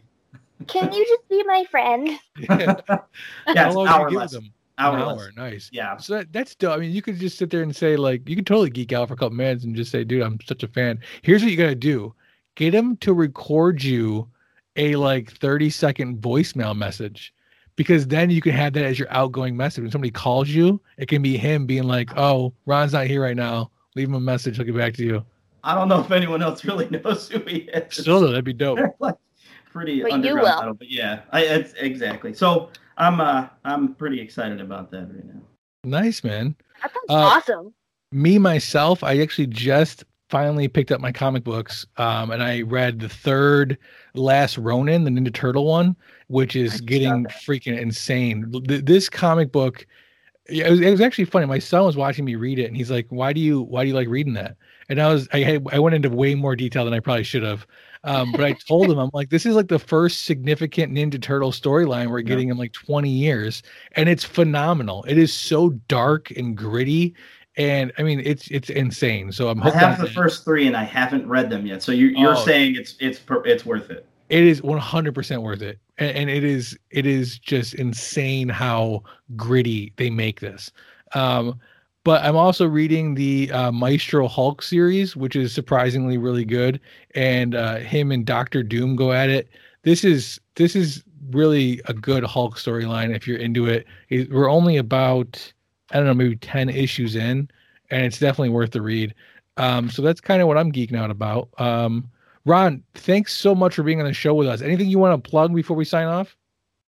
Can 0.67 0.93
you 0.93 1.07
just 1.07 1.29
be 1.29 1.43
my 1.45 1.65
friend? 1.71 2.09
them? 2.49 2.77
Yeah, 2.89 3.01
How 3.47 3.67
it's 3.67 3.75
long 3.77 3.87
hour 3.89 4.09
do 4.09 4.15
you 4.15 4.19
give 4.19 4.21
lesson. 4.21 4.43
them? 4.45 4.53
Hour 4.79 4.97
An 4.97 5.03
hour. 5.03 5.33
Nice. 5.37 5.71
Yeah. 5.73 5.97
So 5.97 6.15
that, 6.15 6.33
that's 6.33 6.55
dope. 6.55 6.77
I 6.77 6.77
mean, 6.79 6.93
you 6.93 7.03
could 7.03 7.19
just 7.19 7.37
sit 7.37 7.51
there 7.51 7.63
and 7.63 7.75
say, 7.75 7.97
like, 7.97 8.29
you 8.29 8.37
could 8.37 8.47
totally 8.47 8.71
geek 8.71 8.93
out 8.93 9.09
for 9.09 9.15
a 9.15 9.17
couple 9.17 9.37
minutes 9.37 9.65
and 9.65 9.75
just 9.75 9.91
say, 9.91 10.05
dude, 10.05 10.23
I'm 10.23 10.39
such 10.47 10.63
a 10.63 10.69
fan. 10.69 11.01
Here's 11.23 11.43
what 11.43 11.51
you 11.51 11.57
got 11.57 11.67
to 11.67 11.75
do 11.75 12.15
get 12.55 12.75
him 12.75 12.97
to 12.97 13.13
record 13.13 13.83
you 13.83 14.29
a 14.77 14.97
like 14.97 15.31
30 15.31 15.71
second 15.71 16.21
voicemail 16.21 16.77
message 16.77 17.33
because 17.77 18.09
then 18.09 18.31
you 18.31 18.41
can 18.41 18.53
have 18.53 18.73
that 18.73 18.85
as 18.85 18.99
your 18.99 19.11
outgoing 19.13 19.57
message. 19.57 19.83
When 19.83 19.91
somebody 19.91 20.11
calls 20.11 20.49
you, 20.49 20.81
it 20.97 21.09
can 21.09 21.23
be 21.23 21.37
him 21.37 21.67
being 21.67 21.85
like, 21.85 22.17
oh, 22.17 22.53
Ron's 22.67 22.93
not 22.93 23.07
here 23.07 23.23
right 23.23 23.37
now. 23.37 23.71
Leave 23.95 24.09
him 24.09 24.15
a 24.15 24.21
message. 24.21 24.57
He'll 24.57 24.67
get 24.67 24.77
back 24.77 24.95
to 24.95 25.05
you. 25.05 25.25
I 25.63 25.75
don't 25.75 25.89
know 25.89 26.01
if 26.01 26.11
anyone 26.11 26.43
else 26.43 26.65
really 26.65 26.89
knows 27.05 27.29
who 27.29 27.41
he 27.41 27.59
is. 27.59 27.97
Still, 27.97 28.21
though, 28.21 28.29
that'd 28.29 28.45
be 28.45 28.53
dope. 28.53 28.79
Like 28.99 29.15
pretty 29.71 30.03
But 30.03 30.09
you 30.09 30.15
underground 30.15 30.41
will. 30.43 30.57
metal, 30.61 30.75
but 30.75 30.91
yeah, 30.91 31.21
I 31.33 31.43
it's, 31.43 31.73
exactly. 31.75 32.35
So 32.35 32.71
I'm 32.97 33.21
uh 33.21 33.49
I'm 33.65 33.95
pretty 33.95 34.21
excited 34.21 34.61
about 34.61 34.91
that 34.93 35.09
right 35.13 35.25
now. 35.25 35.41
Nice, 35.85 36.25
man. 36.25 36.57
That 36.83 36.93
sounds 36.93 37.05
Uh, 37.09 37.15
awesome. 37.37 37.75
me 38.13 38.39
myself 38.39 39.03
i 39.05 39.19
actually 39.19 39.47
just 39.47 40.05
finally 40.31 40.69
picked 40.69 40.93
up 40.93 41.01
my 41.01 41.11
comic 41.13 41.43
books 41.45 41.87
um, 41.97 42.31
and 42.31 42.43
i 42.43 42.61
read 42.63 43.01
the 43.01 43.09
third 43.09 43.77
last 44.15 44.57
ronin 44.59 45.05
the 45.05 45.11
ninja 45.11 45.33
turtle 45.33 45.67
one 45.67 45.95
which 46.29 46.55
is 46.57 46.73
just 46.73 46.87
getting 46.87 47.25
freaking 47.27 47.79
insane 47.79 48.51
Th- 48.69 48.85
this 48.85 49.09
comic 49.09 49.53
book 49.53 49.87
yeah, 50.51 50.67
it 50.67 50.71
was, 50.71 50.81
it 50.81 50.91
was 50.91 51.01
actually 51.01 51.25
funny 51.27 51.47
my 51.47 51.59
son 51.59 51.85
was 51.85 51.97
watching 51.97 52.25
me 52.25 52.35
read 52.37 52.59
it 52.59 52.65
and 52.67 52.77
he's 52.77 52.91
like 52.91 53.07
why 53.11 53.33
do 53.33 53.41
you 53.41 53.63
why 53.63 53.83
do 53.83 53.89
you 53.89 53.95
like 53.95 54.09
reading 54.09 54.35
that 54.35 54.57
and 54.89 55.01
i 55.01 55.09
was 55.13 55.29
i 55.33 55.41
had 55.41 55.67
i 55.73 55.79
went 55.79 55.95
into 55.95 56.09
way 56.11 56.35
more 56.35 56.57
detail 56.57 56.85
than 56.85 56.95
i 56.95 57.01
probably 57.01 57.25
should 57.25 57.43
have 57.43 57.67
um, 58.09 58.33
but 58.33 58.43
i 58.45 58.53
told 58.53 58.91
him 58.91 58.99
i'm 58.99 59.11
like 59.13 59.31
this 59.31 59.45
is 59.47 59.55
like 59.55 59.69
the 59.69 59.79
first 59.79 60.23
significant 60.25 60.93
ninja 60.93 61.21
turtle 61.21 61.53
storyline 61.53 62.09
we're 62.11 62.19
Yeah. 62.21 62.25
getting 62.25 62.49
in 62.49 62.57
like 62.57 62.73
20 62.73 63.09
years 63.09 63.63
and 63.93 64.09
it's 64.09 64.25
phenomenal 64.25 65.05
it 65.09 65.19
is 65.19 65.33
so 65.33 65.71
dark 65.89 66.31
and 66.33 66.57
gritty 66.57 67.15
and 67.57 67.93
I 67.99 68.05
mean 68.05 68.21
it's 68.25 68.47
it's 68.53 68.71
insane. 68.71 69.33
So 69.33 69.49
I'm 69.49 69.61
I 69.63 69.71
have 69.71 69.99
the 69.99 70.05
that. 70.07 70.15
first 70.15 70.45
three 70.45 70.69
and 70.69 70.77
I 70.77 70.85
haven't 70.85 71.27
read 71.27 71.51
them 71.51 71.67
yet. 71.67 71.83
So 71.83 71.91
you, 71.91 72.07
you're 72.07 72.37
Oh. 72.37 72.45
saying 72.45 72.77
it's 72.77 72.95
it's 73.01 73.21
it's 73.45 73.67
worth 73.67 73.91
it. 73.91 74.07
It 74.29 74.45
is 74.45 74.61
100% 74.61 75.43
worth 75.43 75.63
it, 75.63 75.79
and, 75.97 76.17
and 76.17 76.31
it 76.31 76.45
is 76.45 76.79
it 76.91 77.05
is 77.05 77.39
just 77.39 77.75
insane 77.75 78.49
how 78.49 79.03
gritty 79.35 79.93
they 79.97 80.09
make 80.09 80.39
this. 80.39 80.71
Um, 81.15 81.59
but 82.09 82.25
I'm 82.25 82.37
also 82.37 82.67
reading 82.67 83.17
the 83.17 83.53
uh, 83.53 83.71
Maestro 83.71 84.29
Hulk 84.29 84.63
series, 84.63 85.15
which 85.15 85.37
is 85.37 85.53
surprisingly 85.53 86.17
really 86.17 86.47
good, 86.47 86.81
and 87.15 87.55
uh, 87.55 87.81
him 87.81 88.13
and 88.13 88.25
Doctor 88.25 88.63
Doom 88.63 88.97
go 88.97 89.13
at 89.13 89.29
it. 89.29 89.51
This 89.83 90.05
is 90.05 90.41
this 90.55 90.75
is 90.75 91.05
really 91.33 91.83
a 91.85 91.93
good 91.93 92.25
Hulk 92.25 92.57
storyline 92.57 93.15
if 93.15 93.29
you're 93.29 93.37
into 93.37 93.67
it. 93.67 93.87
It- 94.09 94.33
We're 94.33 94.51
only 94.51 94.79
about 94.79 95.53
I 95.91 95.99
don't 95.99 96.07
know 96.07 96.15
maybe 96.15 96.37
10 96.37 96.71
issues 96.71 97.15
in, 97.15 97.51
and 97.91 98.07
it's 98.07 98.19
definitely 98.19 98.55
worth 98.55 98.71
the 98.71 98.81
read. 98.81 99.15
Um, 99.59 99.91
so 99.91 100.01
that's 100.01 100.23
kind 100.23 100.41
of 100.41 100.49
what 100.49 100.57
I'm 100.57 100.73
geeking 100.73 100.97
out 100.97 101.11
about. 101.11 101.51
Um, 101.59 102.09
Ron, 102.47 102.83
thanks 102.95 103.35
so 103.35 103.55
much 103.55 103.75
for 103.75 103.83
being 103.83 104.01
on 104.01 104.07
the 104.07 104.15
show 104.15 104.33
with 104.33 104.49
us. 104.49 104.63
Anything 104.63 104.89
you 104.89 104.99
want 104.99 105.23
to 105.23 105.31
plug 105.31 105.55
before 105.55 105.77
we 105.77 105.85
sign 105.85 106.07
off? 106.07 106.39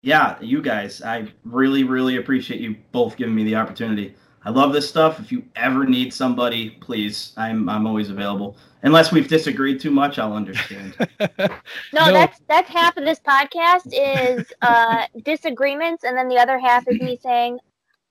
Yeah, 0.00 0.38
you 0.40 0.62
guys. 0.62 1.02
I 1.02 1.28
really, 1.44 1.84
really 1.84 2.16
appreciate 2.16 2.62
you 2.62 2.76
both 2.92 3.18
giving 3.18 3.34
me 3.34 3.44
the 3.44 3.56
opportunity. 3.56 4.14
I 4.44 4.50
love 4.50 4.72
this 4.72 4.88
stuff. 4.88 5.20
If 5.20 5.30
you 5.30 5.44
ever 5.56 5.84
need 5.84 6.14
somebody, 6.14 6.70
please, 6.70 7.32
I'm 7.36 7.68
I'm 7.68 7.86
always 7.86 8.08
available. 8.10 8.56
Unless 8.82 9.12
we've 9.12 9.28
disagreed 9.28 9.80
too 9.80 9.90
much, 9.90 10.18
I'll 10.18 10.32
understand. 10.32 10.94
no, 11.20 11.48
no, 11.92 12.12
that's 12.12 12.40
that's 12.48 12.70
half 12.70 12.96
of 12.96 13.04
this 13.04 13.20
podcast 13.20 13.92
is 13.92 14.50
uh, 14.62 15.06
disagreements, 15.24 16.04
and 16.04 16.16
then 16.16 16.28
the 16.28 16.38
other 16.38 16.58
half 16.58 16.88
is 16.88 16.98
me 17.00 17.18
saying, 17.22 17.58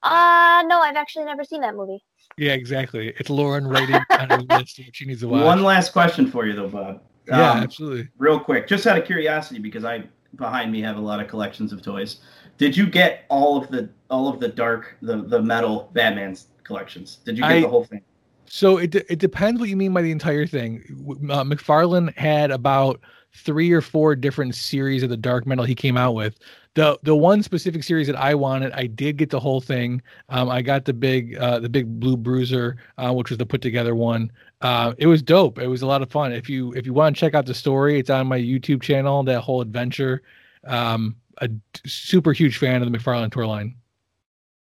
"Uh, 0.04 0.64
no, 0.68 0.80
I've 0.80 0.96
actually 0.96 1.26
never 1.26 1.44
seen 1.44 1.62
that 1.62 1.76
movie." 1.76 2.04
Yeah, 2.38 2.54
exactly. 2.54 3.14
It's 3.18 3.30
Lauren 3.30 3.68
writing 3.68 3.96
on 4.12 4.30
her 4.30 4.38
list 4.58 4.80
what 4.80 4.96
she 4.96 5.06
needs 5.06 5.22
to 5.22 5.28
watch. 5.28 5.44
One 5.44 5.64
last 5.64 5.92
question 5.92 6.30
for 6.30 6.46
you, 6.46 6.54
though, 6.54 6.70
Bob. 6.70 7.02
Yeah, 7.28 7.52
um, 7.52 7.58
absolutely. 7.64 8.08
Real 8.18 8.40
quick, 8.40 8.68
just 8.68 8.86
out 8.86 8.98
of 8.98 9.06
curiosity, 9.06 9.60
because 9.60 9.84
I 9.84 10.04
behind 10.36 10.72
me 10.72 10.82
have 10.82 10.98
a 10.98 11.02
lot 11.02 11.20
of 11.20 11.28
collections 11.28 11.74
of 11.74 11.82
toys. 11.82 12.20
Did 12.60 12.76
you 12.76 12.86
get 12.86 13.24
all 13.30 13.58
of 13.58 13.70
the 13.70 13.90
all 14.10 14.28
of 14.28 14.40
the 14.40 14.50
dark 14.50 14.98
the 15.02 15.24
the 15.24 15.42
metal 15.42 15.90
Batman's 15.94 16.48
collections? 16.64 17.20
Did 17.26 17.38
you 17.38 17.44
get 17.44 17.52
I, 17.52 17.62
the 17.62 17.68
whole 17.70 17.86
thing? 17.86 18.02
So 18.46 18.78
it 18.78 18.94
it 18.94 19.18
depends 19.18 19.60
what 19.60 19.70
you 19.70 19.78
mean 19.78 19.94
by 19.94 20.02
the 20.02 20.12
entire 20.12 20.46
thing. 20.46 20.84
Uh, 21.30 21.44
McFarlane 21.44 22.16
had 22.18 22.52
about 22.52 23.00
three 23.34 23.72
or 23.72 23.82
four 23.82 24.16
different 24.16 24.56
series 24.56 25.04
of 25.04 25.10
the 25.10 25.18
dark 25.18 25.48
metal 25.48 25.64
he 25.64 25.76
came 25.76 25.96
out 25.96 26.16
with. 26.16 26.38
The 26.74 27.00
the 27.04 27.16
one 27.16 27.44
specific 27.44 27.82
series 27.82 28.08
that 28.08 28.18
I 28.18 28.36
wanted, 28.36 28.74
I 28.74 28.88
did 28.88 29.16
get 29.16 29.30
the 29.30 29.40
whole 29.40 29.62
thing. 29.62 30.02
Um, 30.28 30.50
I 30.50 30.62
got 30.62 30.84
the 30.84 30.94
big 30.94 31.38
uh, 31.38 31.60
the 31.60 31.70
big 31.70 32.00
blue 32.00 32.18
bruiser, 32.18 32.76
uh, 32.98 33.14
which 33.14 33.30
was 33.30 33.38
the 33.38 33.46
put 33.46 33.62
together 33.62 33.96
one. 33.96 34.32
Uh, 34.60 34.94
it 34.98 35.08
was 35.08 35.22
dope. 35.22 35.60
It 35.60 35.68
was 35.68 35.82
a 35.82 35.88
lot 35.88 36.02
of 36.02 36.12
fun. 36.12 36.34
If 36.34 36.50
you 36.50 36.74
if 36.74 36.86
you 36.86 36.94
want 36.94 37.16
to 37.16 37.20
check 37.20 37.36
out 37.36 37.46
the 37.46 37.54
story, 37.54 38.00
it's 38.00 38.10
on 38.10 38.28
my 38.28 38.40
YouTube 38.40 38.82
channel. 38.82 39.24
That 39.24 39.40
whole 39.40 39.62
adventure. 39.62 40.24
Um, 40.66 41.16
a 41.42 41.50
super 41.86 42.32
huge 42.32 42.58
fan 42.58 42.82
of 42.82 42.92
the 42.92 42.98
McFarlane 42.98 43.32
tour 43.32 43.46
line. 43.46 43.76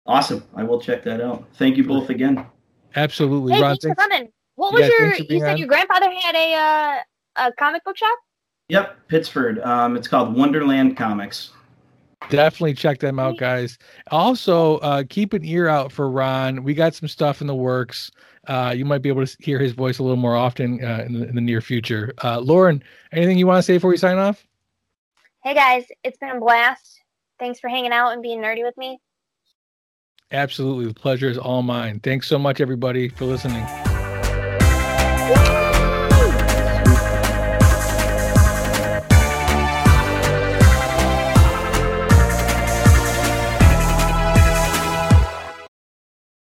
Awesome. 0.06 0.44
I 0.56 0.64
will 0.64 0.80
check 0.80 1.04
that 1.04 1.22
out. 1.22 1.46
Thank 1.56 1.78
you 1.78 1.84
both 1.84 2.10
again. 2.10 2.46
Absolutely, 2.96 3.54
hey, 3.54 3.62
Ron. 3.62 3.72
Thanks, 3.72 3.84
thanks 3.84 4.02
for 4.02 4.10
coming. 4.10 4.32
What 4.56 4.74
was 4.74 4.82
yeah, 4.82 4.88
your? 4.88 5.16
You 5.16 5.40
said 5.40 5.52
on. 5.52 5.58
your 5.58 5.68
grandfather 5.68 6.10
had 6.12 6.36
a 6.36 6.54
uh, 6.54 7.48
a 7.48 7.52
comic 7.54 7.84
book 7.84 7.98
shop. 7.98 8.18
Yep, 8.70 9.08
Pittsford. 9.08 9.60
Um, 9.60 9.96
it's 9.96 10.08
called 10.08 10.36
Wonderland 10.36 10.98
Comics. 10.98 11.52
Definitely 12.30 12.74
check 12.74 13.00
them 13.00 13.20
out, 13.20 13.38
guys. 13.38 13.78
Also, 14.12 14.78
uh, 14.78 15.04
keep 15.08 15.34
an 15.34 15.46
ear 15.46 15.68
out 15.68 15.92
for 15.92 16.10
Ron. 16.10 16.64
We 16.64 16.74
got 16.74 16.96
some 16.96 17.08
stuff 17.08 17.42
in 17.42 17.48
the 17.48 17.56
works. 17.56 18.12
Uh, 18.48 18.74
you 18.76 18.86
might 18.86 19.02
be 19.02 19.10
able 19.10 19.26
to 19.26 19.38
hear 19.40 19.60
his 19.60 19.74
voice 19.74 20.00
a 20.00 20.04
little 20.04 20.18
more 20.18 20.36
often 20.36 20.84
uh, 20.84 21.04
in, 21.06 21.14
the, 21.14 21.28
in, 21.30 21.36
the, 21.36 21.42
near 21.42 21.62
future. 21.62 22.14
Uh, 22.24 22.40
Lauren, 22.40 22.82
anything 23.12 23.38
you 23.38 23.46
want 23.46 23.60
to 23.60 23.64
say 23.64 23.76
before 23.76 23.90
we 23.90 23.98
sign 23.98 24.18
off? 24.18 24.48
Hey 25.48 25.54
guys, 25.54 25.86
it's 26.04 26.18
been 26.18 26.32
a 26.32 26.40
blast. 26.42 27.00
Thanks 27.40 27.62
for 27.62 27.70
hanging 27.70 27.94
out 27.94 28.12
and 28.12 28.22
being 28.22 28.42
nerdy 28.42 28.64
with 28.64 28.76
me. 28.76 29.00
Absolutely. 30.30 30.88
The 30.88 30.94
pleasure 30.94 31.30
is 31.30 31.38
all 31.38 31.62
mine. 31.62 32.02
Thanks 32.02 32.28
so 32.28 32.38
much, 32.38 32.60
everybody, 32.60 33.08
for 33.08 33.24
listening. 33.24 33.66